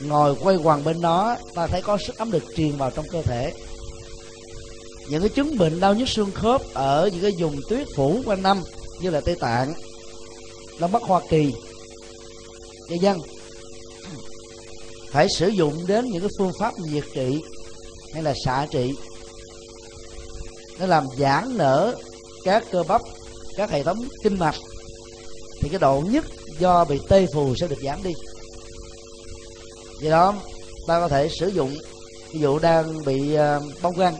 ngồi 0.00 0.36
quay 0.42 0.56
quần 0.56 0.84
bên 0.84 1.00
đó, 1.00 1.36
ta 1.54 1.66
thấy 1.66 1.82
có 1.82 1.98
sức 2.06 2.18
ấm 2.18 2.30
được 2.30 2.42
truyền 2.56 2.76
vào 2.76 2.90
trong 2.90 3.08
cơ 3.08 3.22
thể. 3.22 3.52
Những 5.08 5.20
cái 5.20 5.28
chứng 5.28 5.58
bệnh 5.58 5.80
đau 5.80 5.94
nhức 5.94 6.08
xương 6.08 6.32
khớp 6.32 6.62
ở 6.74 7.10
những 7.12 7.22
cái 7.22 7.32
vùng 7.38 7.60
tuyết 7.68 7.88
phủ 7.96 8.22
quanh 8.26 8.42
năm 8.42 8.62
như 9.00 9.10
là 9.10 9.20
tây 9.20 9.36
tạng 9.40 9.74
đông 10.80 10.92
bắc 10.92 11.02
hoa 11.02 11.20
kỳ 11.28 11.52
cho 12.88 12.96
dân 13.00 13.20
phải 15.10 15.28
sử 15.28 15.48
dụng 15.48 15.86
đến 15.86 16.04
những 16.04 16.20
cái 16.20 16.30
phương 16.38 16.52
pháp 16.58 16.74
diệt 16.92 17.04
trị 17.14 17.40
hay 18.14 18.22
là 18.22 18.34
xạ 18.44 18.66
trị. 18.70 18.94
Nó 20.78 20.86
làm 20.86 21.06
giãn 21.18 21.58
nở 21.58 21.96
các 22.44 22.64
cơ 22.70 22.82
bắp, 22.82 23.00
các 23.56 23.70
hệ 23.70 23.82
thống 23.82 24.08
kinh 24.22 24.38
mạch. 24.38 24.56
Thì 25.60 25.68
cái 25.68 25.78
độ 25.78 26.02
nhất 26.10 26.24
do 26.58 26.84
bị 26.84 27.00
tê 27.08 27.26
phù 27.34 27.54
sẽ 27.56 27.68
được 27.68 27.78
giảm 27.82 28.02
đi. 28.02 28.12
Do 30.00 30.10
đó, 30.10 30.34
ta 30.86 31.00
có 31.00 31.08
thể 31.08 31.28
sử 31.28 31.48
dụng 31.48 31.76
ví 32.32 32.40
dụ 32.40 32.58
đang 32.58 33.04
bị 33.04 33.34
à, 33.34 33.60
bong 33.82 33.96
găng 33.96 34.16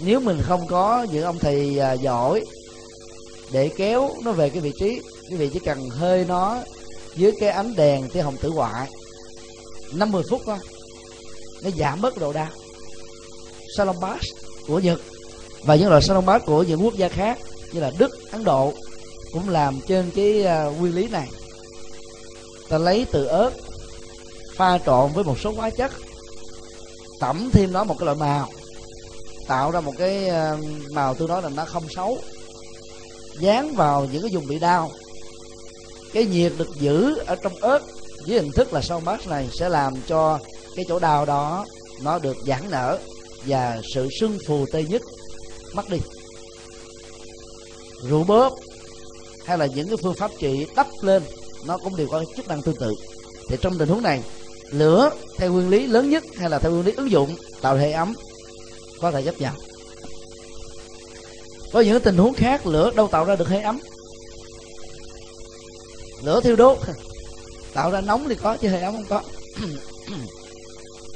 nếu 0.00 0.20
mình 0.20 0.42
không 0.42 0.66
có 0.66 1.06
những 1.12 1.24
ông 1.24 1.38
thầy 1.38 1.78
à, 1.78 1.92
giỏi 1.92 2.44
để 3.52 3.70
kéo 3.76 4.10
nó 4.24 4.32
về 4.32 4.50
cái 4.50 4.60
vị 4.60 4.72
trí, 4.78 5.00
quý 5.30 5.36
vị 5.36 5.50
chỉ 5.52 5.58
cần 5.58 5.90
hơi 5.90 6.24
nó 6.24 6.58
dưới 7.16 7.32
cái 7.40 7.48
ánh 7.48 7.76
đèn 7.76 8.08
tia 8.08 8.20
hồng 8.20 8.36
tử 8.36 8.50
ngoại 8.50 8.88
50 9.94 10.22
phút 10.30 10.40
thôi 10.46 10.56
nó 11.62 11.70
giảm 11.78 12.00
bớt 12.00 12.18
độ 12.18 12.32
đau. 12.32 12.48
Salon 13.76 14.00
bass 14.00 14.26
của 14.66 14.78
nhật. 14.78 15.00
Và 15.64 15.74
những 15.74 15.88
loại 15.88 16.02
salon 16.02 16.26
bass 16.26 16.44
của 16.44 16.62
những 16.62 16.84
quốc 16.84 16.94
gia 16.94 17.08
khác 17.08 17.38
như 17.72 17.80
là 17.80 17.92
đức, 17.98 18.32
ấn 18.32 18.44
độ 18.44 18.72
cũng 19.32 19.48
làm 19.48 19.80
trên 19.88 20.10
cái 20.10 20.44
à, 20.44 20.64
nguyên 20.64 20.94
lý 20.94 21.08
này. 21.08 21.28
Ta 22.68 22.78
lấy 22.78 23.06
từ 23.12 23.24
ớt, 23.24 23.50
pha 24.56 24.78
trộn 24.78 25.12
với 25.12 25.24
một 25.24 25.38
số 25.40 25.52
hóa 25.52 25.70
chất, 25.70 25.92
tẩm 27.20 27.50
thêm 27.52 27.72
nó 27.72 27.84
một 27.84 27.94
cái 27.98 28.04
loại 28.04 28.16
màu, 28.16 28.48
tạo 29.46 29.70
ra 29.70 29.80
một 29.80 29.92
cái 29.98 30.28
à, 30.28 30.56
màu 30.90 31.14
tôi 31.14 31.28
nói 31.28 31.42
là 31.42 31.48
nó 31.48 31.64
không 31.64 31.84
xấu. 31.88 32.18
Dán 33.38 33.74
vào 33.74 34.06
những 34.12 34.22
cái 34.22 34.30
vùng 34.34 34.46
bị 34.46 34.58
đau. 34.58 34.90
Cái 36.12 36.24
nhiệt 36.24 36.52
được 36.58 36.68
giữ 36.80 37.16
ở 37.26 37.36
trong 37.36 37.54
ớt 37.60 37.82
dưới 38.26 38.40
hình 38.40 38.52
thức 38.52 38.72
là 38.72 38.80
sau 38.80 39.00
mát 39.00 39.26
này 39.26 39.48
sẽ 39.52 39.68
làm 39.68 39.94
cho 40.06 40.38
cái 40.76 40.84
chỗ 40.88 40.98
đau 40.98 41.26
đó, 41.26 41.66
nó 42.02 42.18
được 42.18 42.36
giãn 42.46 42.70
nở 42.70 42.98
và 43.46 43.80
sự 43.94 44.08
sưng 44.20 44.38
phù 44.46 44.66
tê 44.72 44.82
nhất 44.82 45.02
mất 45.74 45.88
đi. 45.90 45.98
Rượu 48.08 48.24
bóp 48.24 48.52
hay 49.44 49.58
là 49.58 49.66
những 49.66 49.88
cái 49.88 49.96
phương 50.02 50.14
pháp 50.14 50.30
trị 50.38 50.66
đắp 50.76 50.86
lên, 51.00 51.22
nó 51.66 51.78
cũng 51.78 51.96
đều 51.96 52.08
có 52.08 52.24
chức 52.36 52.48
năng 52.48 52.62
tương 52.62 52.76
tự. 52.76 52.94
Thì 53.48 53.56
trong 53.60 53.78
tình 53.78 53.88
huống 53.88 54.02
này, 54.02 54.22
lửa 54.70 55.10
theo 55.38 55.52
nguyên 55.52 55.68
lý 55.68 55.86
lớn 55.86 56.10
nhất 56.10 56.24
hay 56.36 56.50
là 56.50 56.58
theo 56.58 56.72
nguyên 56.72 56.86
lý 56.86 56.92
ứng 56.92 57.10
dụng 57.10 57.36
tạo 57.62 57.76
hệ 57.76 57.92
ấm 57.92 58.14
có 59.00 59.10
thể 59.10 59.22
chấp 59.22 59.40
nhận 59.40 59.54
có 61.72 61.80
những 61.80 62.00
tình 62.00 62.16
huống 62.16 62.34
khác, 62.34 62.66
lửa 62.66 62.90
đâu 62.96 63.08
tạo 63.08 63.24
ra 63.24 63.36
được 63.36 63.48
hơi 63.48 63.62
ấm? 63.62 63.80
Lửa 66.22 66.40
thiêu 66.40 66.56
đốt. 66.56 66.78
Tạo 67.74 67.90
ra 67.90 68.00
nóng 68.00 68.28
thì 68.28 68.34
có 68.34 68.56
chứ 68.56 68.68
hơi 68.68 68.80
ấm 68.80 68.94
không 68.94 69.04
có. 69.08 69.22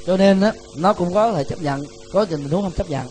cho 0.05 0.17
nên 0.17 0.41
á 0.41 0.53
nó 0.75 0.93
cũng 0.93 1.13
có 1.13 1.33
thể 1.33 1.43
chấp 1.43 1.61
nhận 1.61 1.85
có 2.11 2.25
tình 2.25 2.49
huống 2.49 2.61
không 2.61 2.71
chấp 2.71 2.89
nhận. 2.89 3.07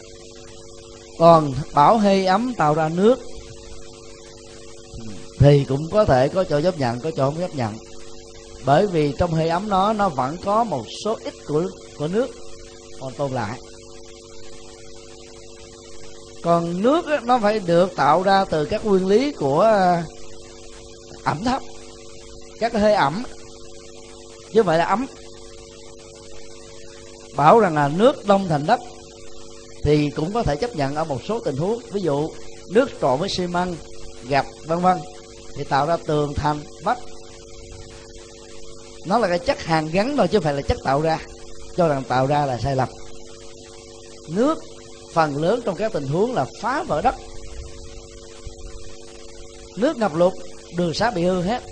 Còn 1.18 1.54
bảo 1.74 1.98
hơi 1.98 2.26
ấm 2.26 2.54
tạo 2.54 2.74
ra 2.74 2.88
nước 2.88 3.18
thì 5.38 5.64
cũng 5.68 5.90
có 5.90 6.04
thể 6.04 6.28
có 6.28 6.44
chỗ 6.44 6.60
chấp 6.60 6.78
nhận 6.78 7.00
có 7.00 7.10
chỗ 7.16 7.30
không 7.30 7.40
chấp 7.40 7.54
nhận. 7.54 7.74
Bởi 8.64 8.86
vì 8.86 9.14
trong 9.18 9.30
hơi 9.30 9.48
ấm 9.48 9.68
nó 9.68 9.92
nó 9.92 10.08
vẫn 10.08 10.36
có 10.44 10.64
một 10.64 10.84
số 11.04 11.18
ít 11.24 11.34
của 11.46 11.70
của 11.98 12.08
nước. 12.08 12.30
Còn 13.00 13.12
tồn 13.12 13.32
lại. 13.32 13.60
Còn 16.42 16.82
nước 16.82 17.06
á, 17.06 17.20
nó 17.24 17.38
phải 17.38 17.58
được 17.58 17.96
tạo 17.96 18.22
ra 18.22 18.44
từ 18.44 18.64
các 18.64 18.84
nguyên 18.84 19.06
lý 19.06 19.32
của 19.32 19.60
à, 19.60 20.04
ẩm 21.24 21.44
thấp 21.44 21.62
các 22.60 22.72
hơi 22.72 22.94
ẩm. 22.94 23.22
Chứ 24.52 24.60
không 24.60 24.66
phải 24.66 24.78
là 24.78 24.84
ấm 24.84 25.06
bảo 27.36 27.60
rằng 27.60 27.74
là 27.74 27.88
nước 27.88 28.26
đông 28.26 28.48
thành 28.48 28.66
đất 28.66 28.80
thì 29.82 30.10
cũng 30.10 30.32
có 30.32 30.42
thể 30.42 30.56
chấp 30.56 30.76
nhận 30.76 30.94
ở 30.94 31.04
một 31.04 31.20
số 31.28 31.40
tình 31.40 31.56
huống. 31.56 31.78
Ví 31.92 32.00
dụ, 32.00 32.30
nước 32.70 32.90
trộn 33.00 33.20
với 33.20 33.28
xi 33.28 33.46
măng, 33.46 33.76
gạch, 34.28 34.46
vân 34.66 34.80
vân, 34.80 34.98
thì 35.56 35.64
tạo 35.64 35.86
ra 35.86 35.96
tường 36.06 36.34
thành 36.34 36.60
vách 36.82 36.98
nó 39.04 39.18
là 39.18 39.28
cái 39.28 39.38
chất 39.38 39.62
hàng 39.62 39.90
gắn 39.92 40.16
thôi, 40.16 40.28
chứ 40.28 40.38
không 40.38 40.44
phải 40.44 40.54
là 40.54 40.62
chất 40.62 40.78
tạo 40.84 41.00
ra, 41.00 41.18
cho 41.76 41.88
rằng 41.88 42.02
tạo 42.08 42.26
ra 42.26 42.46
là 42.46 42.58
sai 42.58 42.76
lầm. 42.76 42.88
Nước, 44.28 44.58
phần 45.12 45.42
lớn 45.42 45.60
trong 45.64 45.76
các 45.76 45.92
tình 45.92 46.06
huống 46.06 46.34
là 46.34 46.46
phá 46.60 46.82
vỡ 46.82 47.02
đất. 47.02 47.14
Nước 49.76 49.96
ngập 49.96 50.14
lụt, 50.14 50.32
đường 50.76 50.94
xá 50.94 51.10
bị 51.10 51.22
hư 51.22 51.42
hết. 51.42 51.62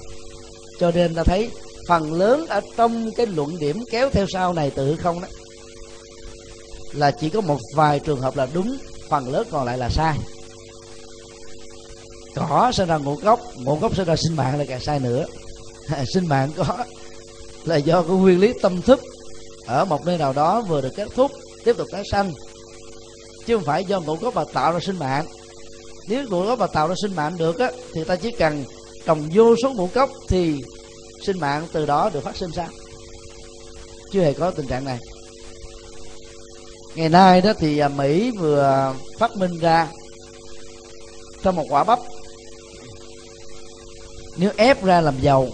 Cho 0.80 0.90
nên 0.90 1.14
ta 1.14 1.24
thấy 1.24 1.50
phần 1.88 2.12
lớn 2.12 2.46
ở 2.46 2.60
trong 2.76 3.10
cái 3.16 3.26
luận 3.26 3.58
điểm 3.58 3.84
kéo 3.90 4.10
theo 4.10 4.26
sau 4.28 4.52
này 4.52 4.70
từ 4.74 4.96
không 4.96 5.20
đó 5.20 5.28
là 6.92 7.10
chỉ 7.10 7.30
có 7.30 7.40
một 7.40 7.58
vài 7.74 7.98
trường 8.00 8.20
hợp 8.20 8.36
là 8.36 8.48
đúng 8.54 8.76
phần 9.08 9.28
lớn 9.28 9.46
còn 9.50 9.64
lại 9.64 9.78
là 9.78 9.88
sai. 9.88 10.18
Cỏ 12.34 12.72
sinh 12.74 12.88
ra 12.88 12.96
ngũ 12.96 13.14
gốc 13.14 13.40
ngũ 13.56 13.76
gốc 13.76 13.96
sinh 13.96 14.06
ra 14.06 14.16
sinh 14.16 14.36
mạng 14.36 14.58
là 14.58 14.64
càng 14.68 14.80
sai 14.80 15.00
nữa. 15.00 15.26
Sinh 16.14 16.26
mạng 16.26 16.50
có 16.56 16.64
là 17.64 17.76
do 17.76 18.02
cái 18.02 18.16
nguyên 18.16 18.40
lý 18.40 18.52
tâm 18.62 18.82
thức 18.82 19.00
ở 19.66 19.84
một 19.84 20.06
nơi 20.06 20.18
nào 20.18 20.32
đó 20.32 20.60
vừa 20.60 20.80
được 20.80 20.92
kết 20.96 21.08
thúc 21.14 21.30
tiếp 21.64 21.76
tục 21.76 21.86
tái 21.92 22.02
sanh. 22.10 22.32
Chứ 23.46 23.56
không 23.56 23.64
phải 23.64 23.84
do 23.84 24.00
ngũ 24.00 24.14
gốc 24.14 24.34
mà 24.34 24.44
tạo 24.52 24.72
ra 24.72 24.80
sinh 24.80 24.98
mạng. 24.98 25.26
Nếu 26.08 26.28
ngũ 26.28 26.46
cốc 26.46 26.58
mà 26.58 26.66
tạo 26.66 26.88
ra 26.88 26.94
sinh 27.02 27.16
mạng 27.16 27.38
được 27.38 27.58
á 27.58 27.70
thì 27.92 28.04
ta 28.04 28.16
chỉ 28.16 28.30
cần 28.30 28.64
trồng 29.06 29.28
vô 29.34 29.56
số 29.62 29.72
ngũ 29.72 29.86
cốc 29.86 30.10
thì 30.28 30.62
sinh 31.22 31.40
mạng 31.40 31.66
từ 31.72 31.86
đó 31.86 32.10
được 32.12 32.24
phát 32.24 32.36
sinh 32.36 32.50
ra, 32.50 32.68
chưa 34.12 34.20
hề 34.20 34.32
có 34.32 34.50
tình 34.50 34.66
trạng 34.66 34.84
này 34.84 34.98
ngày 36.94 37.08
nay 37.08 37.40
đó 37.40 37.52
thì 37.58 37.78
à, 37.78 37.88
mỹ 37.88 38.30
vừa 38.30 38.94
phát 39.18 39.36
minh 39.36 39.58
ra 39.58 39.88
trong 41.42 41.56
một 41.56 41.64
quả 41.68 41.84
bắp. 41.84 41.98
Nếu 44.36 44.50
ép 44.56 44.84
ra 44.84 45.00
làm 45.00 45.20
dầu, 45.20 45.50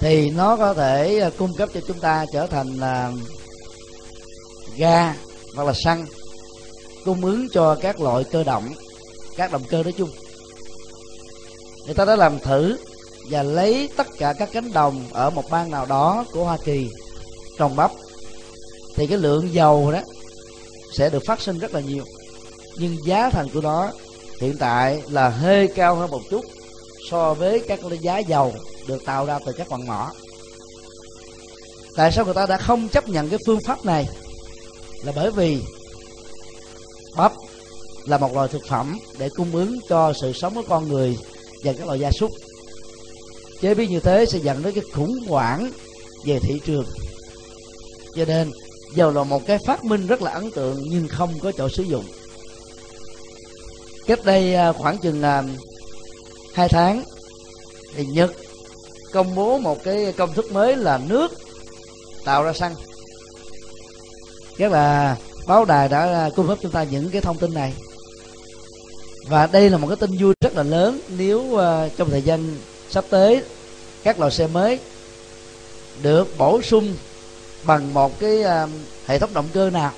thì 0.00 0.30
nó 0.30 0.56
có 0.56 0.74
thể 0.74 1.18
à, 1.18 1.30
cung 1.38 1.54
cấp 1.54 1.68
cho 1.74 1.80
chúng 1.86 1.98
ta 1.98 2.26
trở 2.32 2.46
thành 2.46 2.80
là 2.80 3.12
ga 4.76 5.14
hoặc 5.54 5.64
là 5.64 5.72
xăng, 5.72 6.06
cung 7.04 7.24
ứng 7.24 7.48
cho 7.52 7.74
các 7.74 8.00
loại 8.00 8.24
cơ 8.24 8.44
động, 8.44 8.68
các 9.36 9.52
động 9.52 9.62
cơ 9.70 9.82
nói 9.82 9.92
chung. 9.98 10.10
Người 11.86 11.94
ta 11.94 12.04
đã 12.04 12.16
làm 12.16 12.38
thử 12.38 12.76
và 13.30 13.42
lấy 13.42 13.88
tất 13.96 14.06
cả 14.18 14.32
các 14.32 14.48
cánh 14.52 14.72
đồng 14.72 15.04
ở 15.12 15.30
một 15.30 15.50
bang 15.50 15.70
nào 15.70 15.86
đó 15.86 16.24
của 16.32 16.44
Hoa 16.44 16.56
Kỳ 16.64 16.88
trồng 17.58 17.76
bắp 17.76 17.90
thì 18.96 19.06
cái 19.06 19.18
lượng 19.18 19.54
dầu 19.54 19.92
đó 19.92 20.00
sẽ 20.92 21.10
được 21.10 21.22
phát 21.26 21.40
sinh 21.40 21.58
rất 21.58 21.74
là 21.74 21.80
nhiều. 21.80 22.04
Nhưng 22.76 22.96
giá 23.04 23.30
thành 23.30 23.48
của 23.48 23.60
nó 23.60 23.90
hiện 24.40 24.56
tại 24.58 25.02
là 25.10 25.28
hơi 25.28 25.68
cao 25.74 25.94
hơn 25.94 26.10
một 26.10 26.22
chút 26.30 26.44
so 27.10 27.34
với 27.34 27.60
các 27.68 27.80
giá 28.00 28.18
dầu 28.18 28.52
được 28.86 29.04
tạo 29.04 29.26
ra 29.26 29.38
từ 29.46 29.52
các 29.52 29.68
quặng 29.68 29.86
mỏ. 29.86 30.12
Tại 31.96 32.12
sao 32.12 32.24
người 32.24 32.34
ta 32.34 32.46
đã 32.46 32.56
không 32.56 32.88
chấp 32.88 33.08
nhận 33.08 33.28
cái 33.28 33.38
phương 33.46 33.60
pháp 33.66 33.84
này? 33.84 34.08
Là 35.04 35.12
bởi 35.16 35.30
vì 35.30 35.58
bắp 37.16 37.32
là 38.06 38.18
một 38.18 38.34
loại 38.34 38.48
thực 38.48 38.62
phẩm 38.68 38.98
để 39.18 39.28
cung 39.36 39.52
ứng 39.52 39.78
cho 39.88 40.12
sự 40.20 40.32
sống 40.32 40.54
của 40.54 40.62
con 40.68 40.88
người 40.88 41.18
và 41.64 41.72
các 41.72 41.86
loại 41.86 41.98
gia 41.98 42.10
súc. 42.10 42.30
Chế 43.60 43.74
biến 43.74 43.90
như 43.90 44.00
thế 44.00 44.26
sẽ 44.26 44.38
dẫn 44.38 44.62
đến 44.62 44.74
cái 44.74 44.84
khủng 44.94 45.18
hoảng 45.28 45.70
về 46.26 46.38
thị 46.42 46.60
trường. 46.66 46.84
Cho 48.16 48.24
nên 48.24 48.50
dầu 48.94 49.10
là 49.10 49.24
một 49.24 49.46
cái 49.46 49.58
phát 49.66 49.84
minh 49.84 50.06
rất 50.06 50.22
là 50.22 50.30
ấn 50.30 50.50
tượng 50.50 50.84
nhưng 50.90 51.08
không 51.08 51.38
có 51.42 51.52
chỗ 51.56 51.68
sử 51.68 51.82
dụng. 51.82 52.04
Cách 54.06 54.24
đây 54.24 54.54
à, 54.54 54.72
khoảng 54.72 54.98
chừng 54.98 55.22
à, 55.22 55.42
hai 56.54 56.68
tháng 56.68 57.04
thì 57.94 58.06
nhật 58.06 58.30
công 59.12 59.34
bố 59.34 59.58
một 59.58 59.84
cái 59.84 60.12
công 60.16 60.34
thức 60.34 60.52
mới 60.52 60.76
là 60.76 61.00
nước 61.08 61.32
tạo 62.24 62.42
ra 62.42 62.52
xăng. 62.52 62.74
Rất 64.56 64.72
là 64.72 65.16
báo 65.46 65.64
đài 65.64 65.88
đã 65.88 66.00
à, 66.00 66.30
cung 66.36 66.48
cấp 66.48 66.58
chúng 66.62 66.72
ta 66.72 66.82
những 66.82 67.10
cái 67.10 67.20
thông 67.20 67.38
tin 67.38 67.54
này. 67.54 67.74
Và 69.28 69.46
đây 69.46 69.70
là 69.70 69.78
một 69.78 69.86
cái 69.86 69.96
tin 69.96 70.10
vui 70.18 70.34
rất 70.40 70.56
là 70.56 70.62
lớn 70.62 71.00
nếu 71.08 71.40
uh, 71.40 71.60
trong 71.96 72.10
thời 72.10 72.22
gian 72.22 72.56
sắp 72.90 73.04
tới 73.10 73.42
các 74.02 74.18
loại 74.18 74.32
xe 74.32 74.46
mới 74.46 74.78
được 76.02 76.38
bổ 76.38 76.62
sung 76.62 76.94
bằng 77.62 77.94
một 77.94 78.20
cái 78.20 78.42
à, 78.42 78.66
hệ 79.06 79.18
thống 79.18 79.34
động 79.34 79.48
cơ 79.52 79.70
nào 79.70 79.92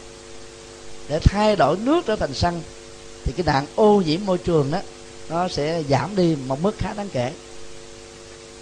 để 1.08 1.18
thay 1.18 1.56
đổi 1.56 1.76
nước 1.76 2.06
trở 2.06 2.16
thành 2.16 2.34
xăng 2.34 2.62
thì 3.24 3.32
cái 3.32 3.46
nạn 3.46 3.66
ô 3.74 4.02
nhiễm 4.06 4.20
môi 4.26 4.38
trường 4.38 4.70
đó 4.70 4.78
nó 5.28 5.48
sẽ 5.48 5.82
giảm 5.88 6.16
đi 6.16 6.36
một 6.46 6.62
mức 6.62 6.74
khá 6.78 6.94
đáng 6.96 7.08
kể. 7.12 7.32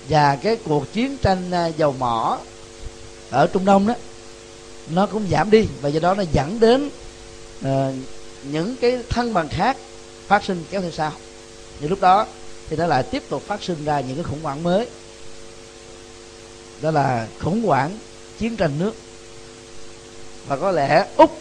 Và 0.08 0.36
cái 0.36 0.56
cuộc 0.56 0.92
chiến 0.92 1.16
tranh 1.16 1.50
à, 1.50 1.66
dầu 1.66 1.94
mỏ 1.98 2.38
ở 3.30 3.46
trung 3.46 3.64
đông 3.64 3.86
đó 3.86 3.94
nó 4.90 5.06
cũng 5.06 5.26
giảm 5.30 5.50
đi 5.50 5.66
và 5.80 5.88
do 5.88 6.00
đó 6.00 6.14
nó 6.14 6.24
dẫn 6.32 6.60
đến 6.60 6.90
uh, 7.66 7.94
những 8.42 8.76
cái 8.80 8.98
thân 9.08 9.34
bằng 9.34 9.48
khác 9.48 9.76
phát 10.26 10.44
sinh 10.44 10.64
kéo 10.70 10.80
theo 10.80 10.90
sau. 10.90 11.12
Thì 11.80 11.88
lúc 11.88 12.00
đó 12.00 12.26
thì 12.68 12.76
nó 12.76 12.86
lại 12.86 13.02
tiếp 13.02 13.22
tục 13.28 13.42
phát 13.46 13.62
sinh 13.62 13.84
ra 13.84 14.00
những 14.00 14.16
cái 14.16 14.24
khủng 14.24 14.42
hoảng 14.42 14.62
mới. 14.62 14.86
Đó 16.82 16.90
là 16.90 17.26
khủng 17.40 17.62
hoảng 17.64 17.98
chiến 18.40 18.56
tranh 18.56 18.78
nước. 18.78 18.94
Và 20.46 20.56
có 20.56 20.70
lẽ 20.70 21.06
úc 21.16 21.38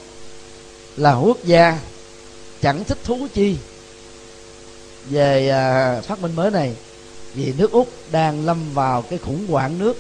là 0.97 1.16
quốc 1.16 1.38
gia 1.43 1.80
chẳng 2.62 2.84
thích 2.84 2.97
thú 3.04 3.28
chi 3.34 3.58
về 5.10 5.50
à, 5.50 6.02
phát 6.02 6.22
minh 6.22 6.36
mới 6.36 6.52
này 6.52 6.76
vì 7.34 7.54
nước 7.58 7.72
úc 7.72 7.89
đang 8.12 8.45
lâm 8.45 8.74
vào 8.74 9.02
cái 9.02 9.20
khủng 9.20 9.47
hoảng 9.47 9.80
nước 9.80 9.97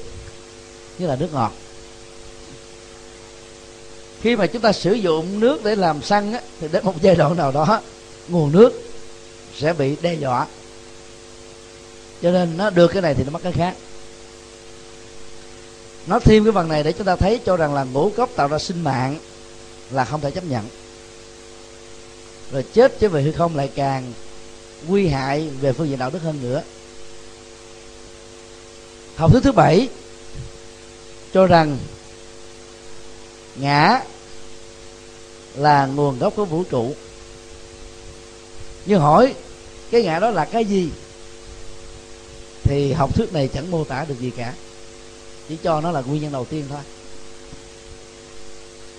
như 0.97 1.07
là 1.07 1.15
nước 1.15 1.33
ngọt. 1.33 1.53
Khi 4.21 4.35
mà 4.35 4.47
chúng 4.47 4.61
ta 4.61 4.71
sử 4.71 4.93
dụng 4.93 5.39
nước 5.39 5.63
để 5.63 5.75
làm 5.75 6.01
xăng 6.01 6.33
á, 6.33 6.41
thì 6.59 6.67
đến 6.71 6.85
một 6.85 7.01
giai 7.01 7.15
đoạn 7.15 7.35
nào 7.35 7.51
đó 7.51 7.81
nguồn 8.27 8.51
nước 8.51 8.81
sẽ 9.57 9.73
bị 9.73 9.95
đe 10.01 10.13
dọa. 10.13 10.47
Cho 12.21 12.31
nên 12.31 12.57
nó 12.57 12.69
được 12.69 12.87
cái 12.87 13.01
này 13.01 13.13
thì 13.13 13.23
nó 13.23 13.31
mất 13.31 13.43
cái 13.43 13.51
khác 13.51 13.75
nói 16.09 16.19
thêm 16.23 16.43
cái 16.43 16.51
phần 16.51 16.69
này 16.69 16.83
để 16.83 16.91
chúng 16.91 17.05
ta 17.05 17.15
thấy 17.15 17.39
cho 17.45 17.57
rằng 17.57 17.73
là 17.73 17.83
ngũ 17.83 18.09
cốc 18.09 18.29
tạo 18.35 18.47
ra 18.47 18.59
sinh 18.59 18.83
mạng 18.83 19.19
là 19.91 20.05
không 20.05 20.21
thể 20.21 20.31
chấp 20.31 20.43
nhận. 20.43 20.65
Rồi 22.51 22.65
chết 22.73 22.99
chứ 22.99 23.09
về 23.09 23.21
hư 23.21 23.31
không 23.31 23.55
lại 23.55 23.69
càng 23.75 24.13
nguy 24.87 25.07
hại 25.07 25.49
về 25.61 25.73
phương 25.73 25.89
diện 25.89 25.99
đạo 25.99 26.09
đức 26.09 26.23
hơn 26.23 26.39
nữa. 26.41 26.63
Học 29.15 29.31
thuyết 29.31 29.43
thứ 29.43 29.51
bảy 29.51 29.89
cho 31.33 31.47
rằng 31.47 31.77
ngã 33.55 34.01
là 35.55 35.85
nguồn 35.85 36.19
gốc 36.19 36.33
của 36.35 36.45
vũ 36.45 36.63
trụ. 36.63 36.93
Nhưng 38.85 38.99
hỏi 38.99 39.33
cái 39.91 40.03
ngã 40.03 40.19
đó 40.19 40.29
là 40.29 40.45
cái 40.45 40.65
gì 40.65 40.89
thì 42.63 42.93
học 42.93 43.15
thuyết 43.15 43.33
này 43.33 43.49
chẳng 43.53 43.71
mô 43.71 43.83
tả 43.83 44.05
được 44.05 44.19
gì 44.19 44.31
cả 44.37 44.53
chỉ 45.49 45.57
cho 45.63 45.81
nó 45.81 45.91
là 45.91 46.01
nguyên 46.01 46.21
nhân 46.21 46.31
đầu 46.31 46.45
tiên 46.45 46.65
thôi. 46.69 46.79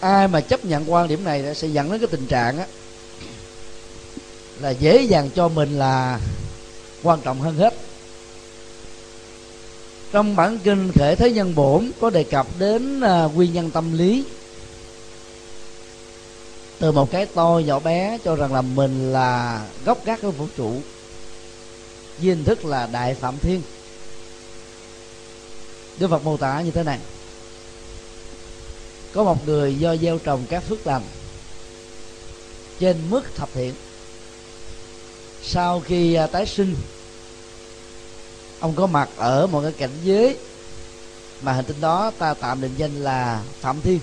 Ai 0.01 0.29
mà 0.29 0.41
chấp 0.41 0.65
nhận 0.65 0.93
quan 0.93 1.09
điểm 1.09 1.25
này 1.25 1.55
sẽ 1.55 1.69
dẫn 1.69 1.91
đến 1.91 2.01
cái 2.01 2.09
tình 2.11 2.27
trạng 2.27 2.59
á, 2.59 2.67
là 4.61 4.71
dễ 4.71 5.03
dàng 5.03 5.31
cho 5.35 5.49
mình 5.49 5.79
là 5.79 6.21
quan 7.03 7.21
trọng 7.21 7.41
hơn 7.41 7.57
hết. 7.57 7.75
Trong 10.13 10.37
bản 10.37 10.59
kinh 10.65 10.93
khể 10.95 11.15
thế 11.15 11.31
nhân 11.33 11.55
bổn 11.55 11.91
có 12.01 12.11
đề 12.11 12.25
cập 12.25 12.47
đến 12.59 13.01
à, 13.01 13.25
nguyên 13.35 13.53
nhân 13.53 13.71
tâm 13.71 13.99
lý. 13.99 14.25
Từ 16.79 16.93
một 16.93 17.11
cái 17.11 17.27
tôi 17.27 17.65
nhỏ 17.65 17.79
bé 17.79 18.19
cho 18.25 18.37
rằng 18.37 18.55
là 18.55 18.63
mình 18.63 19.13
là 19.13 19.65
gốc 19.85 20.05
gác 20.05 20.23
của 20.23 20.31
vũ 20.31 20.47
trụ, 20.57 20.73
với 22.19 22.29
hình 22.29 22.45
thức 22.45 22.65
là 22.65 22.89
đại 22.93 23.15
phạm 23.15 23.39
thiên 23.39 23.63
đức 26.01 26.09
phật 26.09 26.25
mô 26.25 26.37
tả 26.37 26.61
như 26.61 26.71
thế 26.71 26.83
này. 26.83 26.99
Có 29.13 29.25
một 29.25 29.47
người 29.47 29.75
do 29.75 29.97
gieo 29.97 30.19
trồng 30.19 30.45
các 30.49 30.65
phước 30.69 30.87
lành 30.87 31.03
trên 32.79 32.97
mức 33.11 33.23
thập 33.37 33.49
thiện. 33.55 33.75
Sau 35.43 35.81
khi 35.81 36.15
à, 36.15 36.27
tái 36.27 36.47
sinh, 36.47 36.77
ông 38.61 38.75
có 38.75 38.87
mặt 38.87 39.09
ở 39.17 39.47
một 39.47 39.63
cái 39.63 39.73
cảnh 39.73 39.91
giới 40.05 40.37
mà 41.43 41.53
hành 41.53 41.65
tinh 41.65 41.81
đó 41.81 42.13
ta 42.19 42.35
tạm 42.35 42.61
định 42.61 42.75
danh 42.77 43.03
là 43.03 43.43
phạm 43.61 43.81
thiên. 43.81 44.01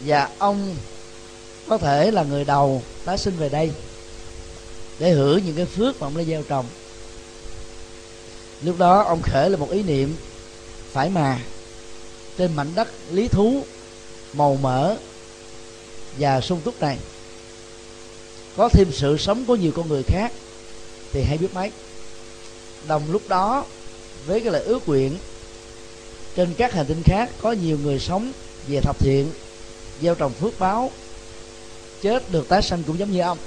Và 0.00 0.30
ông 0.38 0.76
có 1.68 1.78
thể 1.78 2.10
là 2.10 2.22
người 2.22 2.44
đầu 2.44 2.82
tái 3.04 3.18
sinh 3.18 3.36
về 3.36 3.48
đây 3.48 3.72
để 4.98 5.10
hưởng 5.10 5.44
những 5.44 5.56
cái 5.56 5.66
phước 5.66 6.00
mà 6.00 6.06
ông 6.06 6.16
đã 6.16 6.24
gieo 6.24 6.42
trồng 6.42 6.66
lúc 8.62 8.78
đó, 8.78 9.02
ông 9.02 9.22
khởi 9.22 9.50
là 9.50 9.56
một 9.56 9.70
ý 9.70 9.82
niệm, 9.82 10.16
phải 10.92 11.10
mà. 11.10 11.38
Trên 12.38 12.56
mảnh 12.56 12.72
đất 12.74 12.88
lý 13.10 13.28
thú, 13.28 13.64
màu 14.32 14.58
mỡ 14.62 14.96
và 16.18 16.40
sung 16.40 16.60
túc 16.60 16.80
này, 16.80 16.98
có 18.56 18.68
thêm 18.68 18.88
sự 18.92 19.16
sống 19.16 19.44
của 19.44 19.56
nhiều 19.56 19.72
con 19.76 19.88
người 19.88 20.02
khác, 20.02 20.32
thì 21.12 21.22
hay 21.22 21.38
biết 21.38 21.54
mấy. 21.54 21.70
Đồng 22.88 23.02
lúc 23.12 23.22
đó, 23.28 23.64
với 24.26 24.40
cái 24.40 24.52
lời 24.52 24.62
ước 24.62 24.88
nguyện, 24.88 25.18
trên 26.36 26.54
các 26.54 26.72
hành 26.72 26.86
tinh 26.86 27.02
khác 27.02 27.30
có 27.42 27.52
nhiều 27.52 27.78
người 27.82 27.98
sống 27.98 28.32
về 28.68 28.80
thập 28.80 28.98
thiện, 28.98 29.30
gieo 30.02 30.14
trồng 30.14 30.32
phước 30.32 30.58
báo, 30.58 30.90
chết 32.02 32.30
được 32.32 32.48
tái 32.48 32.62
sanh 32.62 32.82
cũng 32.82 32.98
giống 32.98 33.12
như 33.12 33.20
ông. 33.20 33.38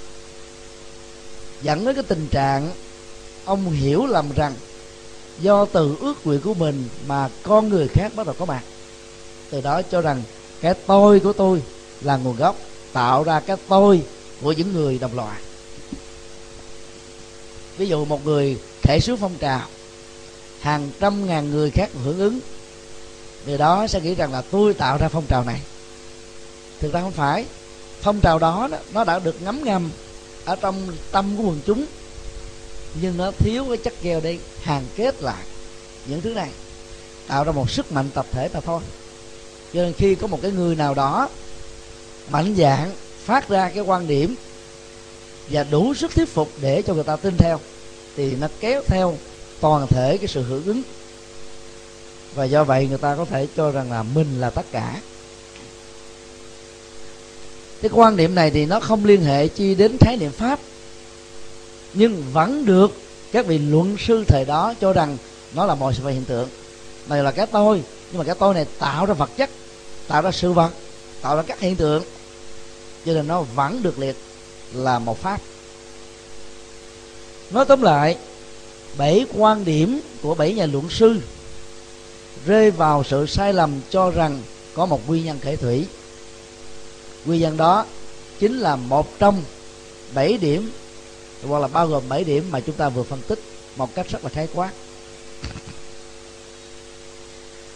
Dẫn 1.61 1.85
đến 1.85 1.95
cái 1.95 2.03
tình 2.07 2.27
trạng, 2.31 2.71
ông 3.45 3.71
hiểu 3.71 4.05
lầm 4.05 4.31
rằng 4.35 4.53
do 5.41 5.65
từ 5.65 5.97
ước 5.99 6.25
nguyện 6.25 6.41
của 6.41 6.53
mình 6.53 6.89
mà 7.07 7.29
con 7.43 7.69
người 7.69 7.87
khác 7.87 8.11
bắt 8.15 8.25
đầu 8.25 8.35
có 8.39 8.45
mặt. 8.45 8.61
Từ 9.49 9.61
đó 9.61 9.81
cho 9.81 10.01
rằng 10.01 10.23
cái 10.61 10.73
tôi 10.73 11.19
của 11.19 11.33
tôi 11.33 11.63
là 12.01 12.17
nguồn 12.17 12.35
gốc, 12.35 12.55
tạo 12.93 13.23
ra 13.23 13.39
cái 13.39 13.57
tôi 13.67 14.01
của 14.41 14.51
những 14.51 14.73
người 14.73 14.99
đồng 14.99 15.15
loại 15.15 15.41
ví 17.79 17.87
dụ 17.87 18.05
một 18.05 18.25
người 18.25 18.57
thể 18.81 18.99
xuống 18.99 19.17
phong 19.17 19.35
trào, 19.39 19.67
hàng 20.59 20.89
trăm 20.99 21.27
ngàn 21.27 21.51
người 21.51 21.71
khác 21.71 21.89
hưởng 22.03 22.19
ứng, 22.19 22.39
người 23.45 23.57
đó 23.57 23.87
sẽ 23.87 24.01
nghĩ 24.01 24.15
rằng 24.15 24.31
là 24.31 24.41
tôi 24.41 24.73
tạo 24.73 24.97
ra 24.97 25.07
phong 25.07 25.25
trào 25.25 25.43
này. 25.43 25.61
Thực 26.79 26.93
ra 26.93 27.01
không 27.01 27.11
phải, 27.11 27.45
phong 28.01 28.19
trào 28.19 28.39
đó, 28.39 28.69
nó 28.93 29.03
đã 29.03 29.19
được 29.19 29.41
ngấm 29.41 29.63
ngầm 29.63 29.89
ở 30.45 30.55
trong 30.55 30.75
tâm 31.11 31.37
của 31.37 31.43
quần 31.43 31.59
chúng 31.65 31.85
nhưng 33.01 33.17
nó 33.17 33.31
thiếu 33.31 33.65
cái 33.67 33.77
chất 33.77 33.93
keo 34.01 34.21
để 34.21 34.37
hàn 34.61 34.83
kết 34.95 35.21
lại 35.21 35.43
những 36.05 36.21
thứ 36.21 36.33
này, 36.33 36.49
tạo 37.27 37.43
ra 37.43 37.51
một 37.51 37.69
sức 37.69 37.91
mạnh 37.91 38.09
tập 38.13 38.25
thể 38.31 38.49
mà 38.53 38.59
thôi. 38.59 38.81
Cho 39.73 39.81
nên 39.81 39.93
khi 39.93 40.15
có 40.15 40.27
một 40.27 40.39
cái 40.41 40.51
người 40.51 40.75
nào 40.75 40.93
đó 40.93 41.29
mạnh 42.29 42.55
dạng 42.57 42.91
phát 43.25 43.49
ra 43.49 43.69
cái 43.69 43.83
quan 43.83 44.07
điểm 44.07 44.35
và 45.49 45.63
đủ 45.63 45.93
sức 45.93 46.11
thuyết 46.15 46.29
phục 46.29 46.51
để 46.61 46.81
cho 46.81 46.93
người 46.93 47.03
ta 47.03 47.15
tin 47.15 47.37
theo, 47.37 47.59
thì 48.15 48.35
nó 48.35 48.47
kéo 48.59 48.81
theo 48.87 49.17
toàn 49.59 49.87
thể 49.87 50.17
cái 50.17 50.27
sự 50.27 50.43
hưởng 50.43 50.65
ứng. 50.65 50.81
Và 52.35 52.43
do 52.43 52.63
vậy 52.63 52.87
người 52.87 52.97
ta 52.97 53.15
có 53.15 53.25
thể 53.25 53.47
cho 53.55 53.71
rằng 53.71 53.91
là 53.91 54.03
mình 54.03 54.41
là 54.41 54.49
tất 54.49 54.65
cả. 54.71 55.01
Cái 57.81 57.91
quan 57.93 58.17
điểm 58.17 58.35
này 58.35 58.51
thì 58.51 58.65
nó 58.65 58.79
không 58.79 59.05
liên 59.05 59.23
hệ 59.23 59.47
chi 59.47 59.75
đến 59.75 59.97
khái 59.99 60.17
niệm 60.17 60.31
pháp 60.31 60.59
nhưng 61.93 62.23
vẫn 62.33 62.65
được. 62.65 62.91
Các 63.31 63.45
vị 63.45 63.57
luận 63.57 63.95
sư 63.99 64.23
thời 64.27 64.45
đó 64.45 64.73
cho 64.81 64.93
rằng 64.93 65.17
nó 65.53 65.65
là 65.65 65.75
mọi 65.75 65.93
sự 65.93 66.03
vật 66.03 66.09
hiện 66.09 66.25
tượng. 66.25 66.49
Này 67.07 67.23
là 67.23 67.31
cái 67.31 67.45
tôi, 67.45 67.83
nhưng 68.11 68.19
mà 68.19 68.23
cái 68.23 68.35
tôi 68.39 68.53
này 68.53 68.65
tạo 68.79 69.05
ra 69.05 69.13
vật 69.13 69.29
chất, 69.37 69.49
tạo 70.07 70.21
ra 70.21 70.31
sự 70.31 70.51
vật, 70.51 70.69
tạo 71.21 71.35
ra 71.35 71.41
các 71.41 71.59
hiện 71.59 71.75
tượng. 71.75 72.03
Cho 73.05 73.13
nên 73.13 73.27
nó 73.27 73.41
vẫn 73.41 73.83
được 73.83 73.99
liệt 73.99 74.15
là 74.73 74.99
một 74.99 75.17
pháp. 75.21 75.41
Nói 77.51 77.65
tóm 77.65 77.81
lại, 77.81 78.17
bảy 78.97 79.25
quan 79.33 79.65
điểm 79.65 80.01
của 80.21 80.35
bảy 80.35 80.53
nhà 80.53 80.65
luận 80.65 80.89
sư 80.89 81.19
rơi 82.45 82.71
vào 82.71 83.03
sự 83.03 83.25
sai 83.25 83.53
lầm 83.53 83.81
cho 83.89 84.11
rằng 84.11 84.41
có 84.73 84.85
một 84.85 85.07
nguyên 85.07 85.25
nhân 85.25 85.39
khởi 85.43 85.57
thủy. 85.57 85.85
Nguyên 87.25 87.41
nhân 87.41 87.57
đó 87.57 87.85
chính 88.39 88.59
là 88.59 88.75
một 88.75 89.19
trong 89.19 89.43
bảy 90.13 90.37
điểm 90.37 90.71
hoặc 91.47 91.59
là 91.59 91.67
bao 91.67 91.87
gồm 91.87 92.03
bảy 92.09 92.23
điểm 92.23 92.47
mà 92.51 92.59
chúng 92.59 92.75
ta 92.75 92.89
vừa 92.89 93.03
phân 93.03 93.21
tích 93.21 93.39
một 93.75 93.95
cách 93.95 94.09
rất 94.09 94.23
là 94.23 94.29
khái 94.29 94.47
quát. 94.53 94.71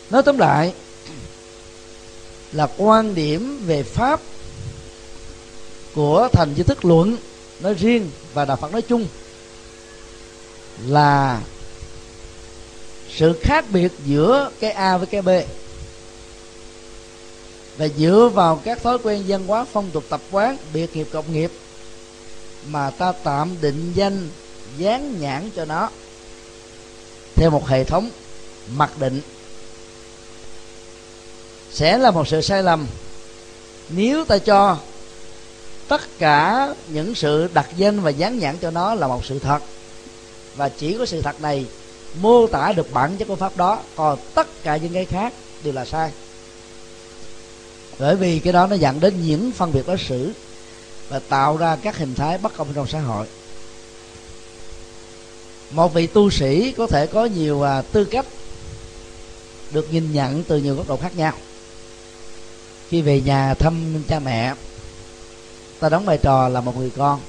Nói 0.10 0.23
tóm 0.23 0.38
lại 0.38 0.73
là 2.52 2.68
quan 2.77 3.15
điểm 3.15 3.60
về 3.65 3.84
pháp 3.84 4.22
của 5.95 6.30
thành 6.34 6.53
di 6.56 6.64
thức 6.64 6.85
luận 6.85 7.18
nói 7.60 7.73
riêng 7.73 8.10
và 8.34 8.45
đạo 8.45 8.57
phật 8.57 8.72
nói 8.72 8.81
chung 8.81 9.07
là 10.88 11.41
sự 13.10 13.40
khác 13.41 13.65
biệt 13.69 13.91
giữa 14.06 14.52
cái 14.60 14.72
a 14.72 14.98
với 14.98 15.07
cái 15.07 15.22
b 15.22 15.30
và 17.77 17.88
dựa 17.98 18.30
vào 18.34 18.61
các 18.64 18.84
thói 18.84 18.98
quen 19.03 19.23
văn 19.27 19.48
hóa 19.48 19.65
phong 19.73 19.91
tục 19.91 20.03
tập 20.10 20.22
quán 20.31 20.57
biệt 20.73 20.95
nghiệp, 20.95 21.07
cộng 21.11 21.34
nghiệp 21.34 21.52
mà 22.68 22.90
ta 22.90 23.11
tạm 23.23 23.56
định 23.61 23.94
danh, 23.95 24.30
dán 24.77 25.22
nhãn 25.22 25.49
cho 25.56 25.65
nó. 25.65 25.90
Theo 27.35 27.49
một 27.49 27.68
hệ 27.68 27.84
thống 27.84 28.10
mặc 28.76 28.91
định, 28.99 29.22
sẽ 31.72 31.98
là 31.98 32.11
một 32.11 32.27
sự 32.27 32.41
sai 32.41 32.64
lầm 32.64 32.88
nếu 33.90 34.26
ta 34.26 34.38
cho 34.38 34.77
tất 35.88 36.02
cả 36.19 36.68
những 36.88 37.15
sự 37.15 37.49
đặt 37.53 37.69
danh 37.77 37.99
và 37.99 38.10
dán 38.10 38.40
nhãn 38.40 38.57
cho 38.57 38.72
nó 38.72 38.95
là 38.95 39.07
một 39.07 39.26
sự 39.26 39.40
thật. 39.40 39.60
Và 40.56 40.69
chỉ 40.69 40.98
có 40.98 41.06
sự 41.06 41.22
thật 41.22 41.41
này 41.41 41.65
mô 42.22 42.48
tả 42.48 42.73
được 42.76 42.94
bản 42.94 43.18
chất 43.18 43.27
của 43.27 43.35
pháp 43.35 43.57
đó, 43.57 43.80
còn 43.95 44.19
tất 44.34 44.64
cả 44.64 44.77
những 44.77 44.94
cái 44.94 45.06
khác 45.06 45.34
đều 45.64 45.73
là 45.73 45.85
sai. 45.85 46.11
Bởi 47.99 48.15
vì 48.15 48.40
cái 48.40 48.53
đó 48.53 48.68
nó 48.68 48.76
dẫn 48.76 48.99
đến 48.99 49.14
những 49.23 49.52
phân 49.52 49.72
biệt 49.72 49.88
đối 49.88 49.98
xử 49.98 50.31
và 51.10 51.20
tạo 51.20 51.58
ra 51.58 51.76
các 51.76 51.98
hình 51.98 52.16
thái 52.16 52.38
bất 52.38 52.58
công 52.58 52.74
trong 52.74 52.88
xã 52.88 53.00
hội. 53.00 53.28
Một 55.72 55.94
vị 55.94 56.08
tu 56.08 56.30
sĩ 56.30 56.72
có 56.72 56.88
thể 56.88 57.08
có 57.08 57.26
nhiều 57.26 57.62
à, 57.62 57.82
tư 57.82 58.06
cách 58.06 58.26
được 59.72 59.94
nhìn 59.94 60.14
nhận 60.14 60.44
từ 60.44 60.58
nhiều 60.58 60.76
góc 60.76 60.88
độ 60.88 60.98
khác 60.98 61.18
nhau. 61.18 61.34
Khi 62.90 63.02
về 63.02 63.22
nhà 63.22 63.54
thăm 63.54 64.04
cha 64.08 64.20
mẹ 64.20 64.54
ta 65.80 65.90
đóng 65.90 66.06
vai 66.06 66.18
trò 66.18 66.50
là 66.50 66.62
một 66.62 66.78
người 66.78 66.92
con. 66.98 67.20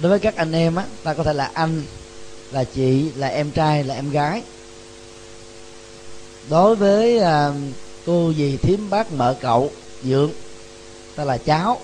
Đối 0.00 0.10
với 0.10 0.18
các 0.18 0.36
anh 0.36 0.52
em 0.52 0.74
á 0.74 0.84
ta 1.02 1.14
có 1.14 1.22
thể 1.24 1.32
là 1.32 1.50
anh 1.54 1.82
là 2.52 2.64
chị 2.64 3.12
là 3.16 3.28
em 3.28 3.50
trai 3.50 3.84
là 3.84 3.94
em 3.94 4.10
gái. 4.10 4.42
Đối 6.48 6.76
với 6.76 7.18
à, 7.18 7.52
cô 8.06 8.32
dì 8.36 8.56
thím 8.56 8.90
bác 8.90 9.12
mợ 9.12 9.34
cậu 9.40 9.70
dượng 10.04 10.32
ta 11.16 11.24
là 11.24 11.38
cháu 11.38 11.80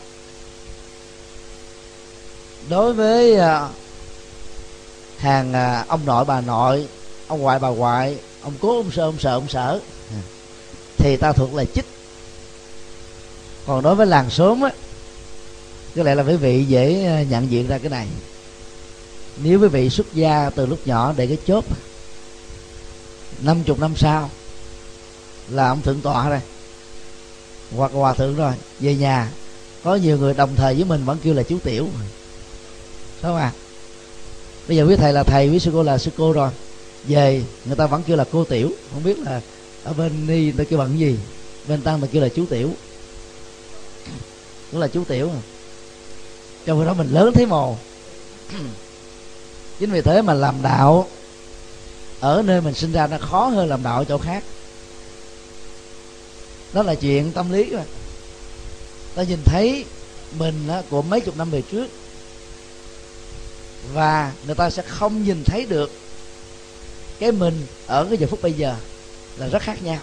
đối 2.69 2.93
với 2.93 3.37
à, 3.37 3.69
hàng 5.19 5.53
à, 5.53 5.85
ông 5.89 6.07
nội 6.07 6.25
bà 6.25 6.41
nội 6.41 6.89
ông 7.27 7.41
ngoại 7.41 7.59
bà 7.59 7.69
ngoại 7.69 8.19
ông 8.43 8.53
cố 8.61 8.77
ông 8.77 8.91
sơ 8.91 9.03
ông 9.03 9.19
sợ 9.19 9.33
ông 9.33 9.49
sở 9.49 9.81
thì 10.99 11.17
ta 11.17 11.33
thuộc 11.33 11.55
là 11.55 11.65
chích. 11.75 11.85
Còn 13.67 13.83
đối 13.83 13.95
với 13.95 14.07
làng 14.07 14.31
xóm 14.31 14.63
á 14.63 14.71
có 15.97 16.03
lẽ 16.03 16.15
là 16.15 16.23
quý 16.23 16.37
vị 16.37 16.65
dễ 16.65 17.05
à, 17.07 17.23
nhận 17.23 17.51
diện 17.51 17.67
ra 17.67 17.79
cái 17.79 17.91
này. 17.91 18.07
Nếu 19.37 19.61
quý 19.61 19.69
vị 19.69 19.91
xuất 19.91 20.15
gia 20.15 20.51
từ 20.51 20.67
lúc 20.67 20.87
nhỏ 20.87 21.15
để 21.17 21.27
cái 21.27 21.39
chốt 21.47 21.65
năm 23.41 23.63
chục 23.65 23.79
năm 23.81 23.97
sau 23.97 24.31
là 25.49 25.69
ông 25.69 25.83
thượng 25.83 26.01
tọa 26.01 26.29
rồi 26.29 26.41
hoặc 27.77 27.93
hòa 27.93 28.15
thượng 28.15 28.37
rồi 28.37 28.53
về 28.81 28.95
nhà 28.95 29.33
có 29.85 29.95
nhiều 29.95 30.19
người 30.19 30.35
đồng 30.35 30.57
thời 30.57 30.75
với 30.75 30.85
mình 30.85 31.05
vẫn 31.05 31.19
kêu 31.23 31.35
là 31.35 31.43
chú 31.43 31.59
tiểu 31.65 31.89
phải 33.21 33.31
không 33.31 33.37
à 33.37 33.53
bây 34.69 34.77
giờ 34.77 34.85
quý 34.89 34.97
thầy 34.97 35.13
là 35.13 35.23
thầy 35.23 35.49
quý 35.49 35.59
sư 35.59 35.71
cô 35.75 35.83
là 35.83 35.99
sư 35.99 36.11
cô 36.17 36.33
rồi. 36.33 36.51
Về 37.05 37.43
người 37.65 37.77
ta 37.77 37.87
vẫn 37.87 38.03
kêu 38.07 38.17
là 38.17 38.25
cô 38.33 38.45
tiểu. 38.45 38.73
Không 38.93 39.05
biết 39.05 39.19
là 39.19 39.41
ở 39.85 39.93
bên 39.93 40.27
ni 40.27 40.43
người 40.43 40.53
ta 40.53 40.65
kêu 40.65 40.79
bằng 40.79 40.99
gì? 40.99 41.19
Bên 41.69 41.83
tăng 41.83 42.01
người 42.01 42.09
ta 42.09 42.13
kêu 42.13 42.23
là 42.23 42.29
chú 42.29 42.47
tiểu. 42.47 42.71
Cũng 44.71 44.81
là 44.81 44.89
chú 44.89 45.05
tiểu 45.05 45.31
trong 46.67 46.81
khi 46.81 46.87
đó 46.87 46.95
mình 46.95 47.09
lớn 47.11 47.33
thế 47.35 47.47
mồ. 47.47 47.77
Chính 49.79 49.91
vì 49.91 50.01
thế 50.01 50.23
mà 50.23 50.35
làm 50.35 50.63
đạo 50.63 51.09
ở 52.21 52.43
nơi 52.47 52.61
mình 52.61 52.75
sinh 52.75 52.93
ra 52.93 53.07
nó 53.07 53.19
khó 53.19 53.47
hơn 53.47 53.69
làm 53.69 53.83
đạo 53.83 53.99
ở 53.99 54.05
chỗ 54.05 54.19
khác. 54.19 54.45
Đó 56.73 56.83
là 56.83 56.95
chuyện 56.95 57.33
tâm 57.33 57.53
lý 57.53 57.71
mà. 57.71 57.83
Ta 59.15 59.23
nhìn 59.23 59.39
thấy 59.45 59.85
mình 60.39 60.69
á, 60.69 60.83
của 60.91 61.03
mấy 61.03 61.21
chục 61.21 61.37
năm 61.37 61.51
về 61.51 61.63
trước 61.73 61.89
và 63.93 64.33
người 64.47 64.55
ta 64.55 64.71
sẽ 64.71 64.83
không 64.83 65.25
nhìn 65.25 65.45
thấy 65.45 65.67
được 65.67 65.91
cái 67.19 67.33
mình 67.33 67.67
ở 67.87 68.05
cái 68.05 68.19
giờ 68.19 68.27
phút 68.27 68.43
bây 68.43 68.53
giờ 68.53 68.77
là 69.37 69.49
rất 69.49 69.63
khác 69.63 69.83
nhau. 69.83 69.99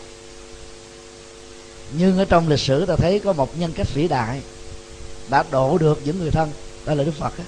Nhưng 1.97 2.17
ở 2.17 2.25
trong 2.25 2.47
lịch 2.47 2.59
sử 2.59 2.85
ta 2.85 2.95
thấy 2.95 3.19
có 3.19 3.33
một 3.33 3.59
nhân 3.59 3.71
cách 3.75 3.87
vĩ 3.93 4.07
đại 4.07 4.41
đã 5.29 5.43
độ 5.51 5.77
được 5.77 5.99
những 6.05 6.19
người 6.19 6.31
thân, 6.31 6.51
đó 6.85 6.93
là 6.93 7.03
đức 7.03 7.13
phật 7.19 7.37
á. 7.37 7.43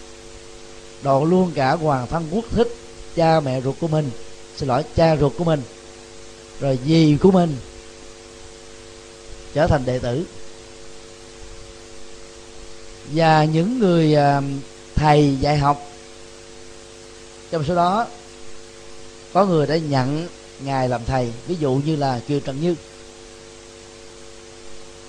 Độ 1.03 1.26
luôn 1.26 1.51
cả 1.55 1.72
hoàng 1.72 2.07
thân 2.07 2.27
quốc 2.31 2.45
thích, 2.51 2.68
cha 3.15 3.39
mẹ 3.39 3.61
ruột 3.61 3.76
của 3.80 3.88
mình, 3.88 4.09
xin 4.57 4.69
lỗi, 4.69 4.84
cha 4.95 5.15
ruột 5.15 5.34
của 5.38 5.43
mình, 5.43 5.61
rồi 6.59 6.80
dì 6.85 7.18
của 7.22 7.31
mình 7.31 7.55
trở 9.53 9.68
thành 9.68 9.85
đệ 9.85 9.99
tử. 9.99 10.26
Và 13.11 13.43
những 13.43 13.80
người 13.80 14.15
à, 14.15 14.41
thầy 14.95 15.38
dạy 15.41 15.57
học 15.57 15.86
trong 17.52 17.64
số 17.64 17.76
đó, 17.76 18.07
có 19.34 19.45
người 19.45 19.68
đã 19.68 19.78
nhận 19.78 20.28
ngài 20.60 20.90
làm 20.90 21.02
thầy, 21.06 21.32
ví 21.48 21.56
dụ 21.60 21.82
như 21.86 21.95
là 21.95 22.19
kiều 22.28 22.40
trần 22.40 22.61
như. 22.61 22.76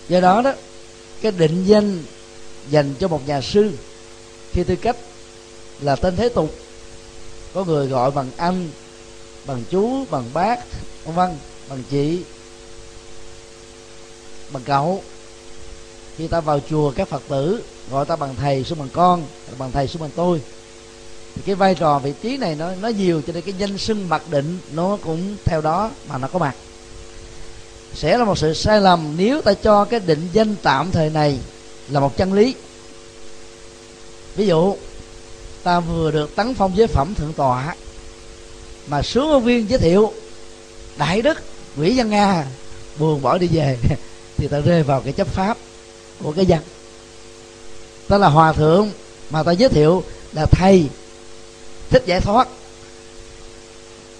Do 0.09 0.21
đó 0.21 0.43
đó, 0.43 0.53
cái 1.21 1.33
định 1.33 1.65
danh 1.65 2.03
dành 2.71 2.95
cho 3.01 3.09
một 3.09 3.29
nhà 3.29 3.41
sư 3.41 3.73
khi 4.53 4.65
tư 4.65 4.77
cách 4.77 4.97
là 5.81 5.97
tên 5.97 6.17
thế 6.17 6.29
tục, 6.29 6.55
có 7.55 7.65
người 7.65 7.87
gọi 7.87 8.11
bằng 8.11 8.31
anh, 8.37 8.71
bằng 9.47 9.65
chú, 9.71 10.05
bằng 10.11 10.25
bác, 10.35 10.59
vân 11.05 11.15
vân, 11.15 11.37
bằng 11.69 11.83
chị, 11.91 12.23
bằng 14.53 14.63
cậu. 14.67 15.03
Khi 16.17 16.29
ta 16.29 16.41
vào 16.41 16.61
chùa, 16.71 16.93
các 16.97 17.09
phật 17.09 17.23
tử 17.29 17.63
gọi 17.91 18.07
ta 18.07 18.17
bằng 18.17 18.35
thầy 18.37 18.65
xuống 18.65 18.79
bằng 18.79 18.89
con 18.93 19.27
bằng 19.59 19.73
thầy 19.73 19.89
xuống 19.89 20.03
bằng 20.03 20.11
tôi 20.17 20.41
thì 21.39 21.45
cái 21.47 21.55
vai 21.55 21.75
trò, 21.75 21.99
vị 21.99 22.13
trí 22.23 22.37
này 22.37 22.55
nó 22.55 22.71
nó 22.81 22.89
nhiều 22.89 23.23
cho 23.27 23.33
nên 23.33 23.43
cái 23.43 23.55
danh 23.59 23.79
xưng 23.79 24.09
mặc 24.09 24.23
định 24.31 24.59
nó 24.73 24.99
cũng 25.05 25.37
theo 25.45 25.61
đó 25.61 25.91
mà 26.09 26.19
nó 26.19 26.29
có 26.29 26.39
mặt. 26.39 26.55
Sẽ 27.95 28.19
là 28.19 28.25
một 28.25 28.39
sự 28.39 28.55
sai 28.55 28.81
lầm 28.81 29.15
nếu 29.17 29.43
ta 29.43 29.55
cho 29.55 29.85
cái 29.85 30.01
định 30.01 30.29
danh 30.33 30.57
tạm 30.63 30.91
thời 30.91 31.11
này 31.11 31.39
là 31.89 32.01
một 32.01 32.17
chân 32.17 32.33
lý. 32.33 32.55
Ví 34.37 34.47
dụ, 34.47 34.77
ta 35.63 35.81
vừa 35.81 36.11
được 36.11 36.37
tấn 36.37 36.55
phong 36.55 36.77
giới 36.77 36.87
phẩm 36.87 37.15
thượng 37.15 37.33
tọa 37.33 37.75
mà 38.89 39.03
sướng 39.03 39.29
ngôn 39.29 39.45
viên 39.45 39.71
giới 39.71 39.79
thiệu, 39.79 40.13
đại 40.97 41.23
đức 41.23 41.39
quỷ 41.77 41.99
văn 41.99 42.11
nga 42.11 42.47
buồn 42.99 43.23
bỏ 43.23 43.39
đi 43.39 43.47
về 43.47 43.79
thì 44.37 44.49
ta 44.49 44.61
rơi 44.61 44.83
vào 44.83 45.01
cái 45.01 45.13
chấp 45.13 45.29
pháp 45.29 45.59
của 46.23 46.33
cái 46.33 46.47
dân 46.47 46.61
ta 48.09 48.19
là 48.19 48.29
hòa 48.29 48.53
thượng 48.53 48.91
mà 49.31 49.43
ta 49.43 49.53
giới 49.53 49.69
thiệu 49.69 50.03
là 50.33 50.47
thầy 50.47 50.89
thích 51.91 52.03
giải 52.07 52.21
thoát. 52.21 52.49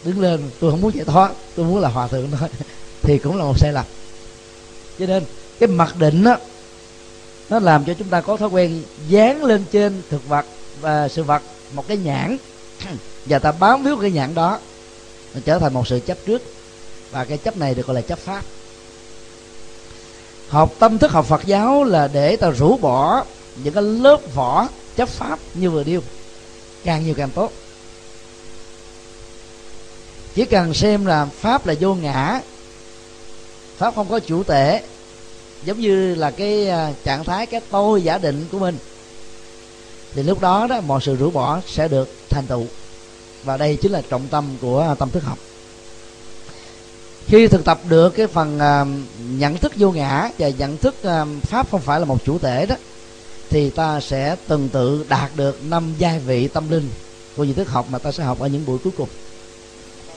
Đứng 0.05 0.21
lên, 0.21 0.51
tôi 0.61 0.71
không 0.71 0.81
muốn 0.81 0.95
giải 0.95 1.05
thoát, 1.05 1.33
tôi 1.57 1.67
muốn 1.67 1.81
là 1.81 1.89
hòa 1.89 2.09
thượng 2.09 2.31
thôi. 2.39 2.49
Thì 3.03 3.19
cũng 3.19 3.37
là 3.37 3.45
một 3.45 3.59
sai 3.59 3.73
lầm. 3.73 3.85
Cho 4.99 5.07
nên, 5.07 5.25
cái 5.59 5.69
mặc 5.69 5.97
định 5.97 6.25
đó 6.25 6.37
nó 7.51 7.59
làm 7.59 7.85
cho 7.85 7.95
chúng 7.95 8.09
ta 8.09 8.21
có 8.21 8.37
thói 8.37 8.49
quen 8.49 8.83
dán 9.09 9.45
lên 9.45 9.65
trên 9.73 10.03
thực 10.11 10.29
vật 10.29 10.47
và 10.81 11.09
sự 11.09 11.23
vật 11.23 11.43
một 11.73 11.89
cái 11.89 11.97
nhãn. 11.97 12.37
Và 13.27 13.39
ta 13.39 13.53
bám 13.53 13.83
víu 13.83 13.97
cái 13.97 14.11
nhãn 14.11 14.35
đó, 14.35 14.59
nó 15.35 15.41
trở 15.45 15.59
thành 15.59 15.75
một 15.75 15.87
sự 15.87 16.01
chấp 16.07 16.19
trước. 16.27 16.43
Và 17.11 17.25
cái 17.25 17.39
chấp 17.39 17.57
này 17.57 17.75
được 17.75 17.87
gọi 17.87 17.95
là 17.95 18.01
chấp 18.01 18.19
pháp. 18.19 18.43
Học 20.49 20.75
tâm 20.79 20.99
thức 20.99 21.11
học 21.11 21.27
Phật 21.27 21.45
giáo 21.45 21.85
là 21.85 22.09
để 22.13 22.37
ta 22.37 22.51
rũ 22.51 22.77
bỏ 22.77 23.25
những 23.65 23.75
cái 23.75 23.83
lớp 23.83 24.21
vỏ 24.35 24.69
chấp 24.97 25.09
pháp 25.09 25.39
như 25.55 25.71
vừa 25.71 25.85
điêu 25.85 26.01
càng 26.85 27.05
nhiều 27.05 27.15
càng 27.15 27.31
tốt. 27.31 27.53
Chỉ 30.35 30.45
cần 30.45 30.75
xem 30.75 31.07
là 31.07 31.27
pháp 31.27 31.67
là 31.67 31.75
vô 31.81 31.95
ngã, 31.95 32.41
pháp 33.77 33.95
không 33.95 34.09
có 34.09 34.21
chủ 34.21 34.43
tể, 34.43 34.83
giống 35.65 35.81
như 35.81 36.15
là 36.15 36.31
cái 36.31 36.69
à, 36.69 36.93
trạng 37.05 37.25
thái 37.25 37.47
cái 37.47 37.61
tôi 37.71 38.03
giả 38.03 38.19
định 38.19 38.47
của 38.53 38.59
mình, 38.59 38.79
thì 40.15 40.23
lúc 40.23 40.41
đó 40.41 40.67
đó 40.71 40.81
mọi 40.81 41.01
sự 41.03 41.17
rũ 41.17 41.31
bỏ 41.31 41.61
sẽ 41.67 41.89
được 41.89 42.09
thành 42.31 42.47
tựu. 42.47 42.65
Và 43.45 43.57
đây 43.57 43.79
chính 43.83 43.93
là 43.93 44.03
trọng 44.11 44.29
tâm 44.29 44.45
của 44.61 44.95
tâm 44.99 45.11
thức 45.11 45.23
học. 45.23 45.39
Khi 47.27 47.49
thực 47.49 47.65
tập 47.65 47.81
được 47.89 48.11
cái 48.11 48.27
phần 48.27 48.59
à, 48.59 48.85
nhận 49.31 49.59
thức 49.59 49.73
vô 49.77 49.91
ngã 49.91 50.31
và 50.39 50.49
nhận 50.49 50.77
thức 50.77 51.03
à, 51.03 51.25
pháp 51.43 51.71
không 51.71 51.81
phải 51.81 52.01
là 52.01 52.05
một 52.07 52.19
chủ 52.25 52.39
thể 52.39 52.67
đó 52.67 52.77
thì 53.51 53.71
ta 53.71 54.01
sẽ 54.01 54.37
từng 54.47 54.69
tự 54.69 55.05
đạt 55.09 55.37
được 55.37 55.63
năm 55.63 55.95
giai 55.99 56.19
vị 56.19 56.49
tâm 56.49 56.69
linh. 56.69 56.91
Của 57.37 57.45
những 57.45 57.57
thức 57.57 57.69
học 57.69 57.87
mà 57.91 57.99
ta 57.99 58.13
sẽ 58.13 58.25
học 58.25 58.39
ở 58.41 58.47
những 58.49 58.67
buổi 58.67 58.79
cuối 58.79 58.93
cùng. 58.97 59.09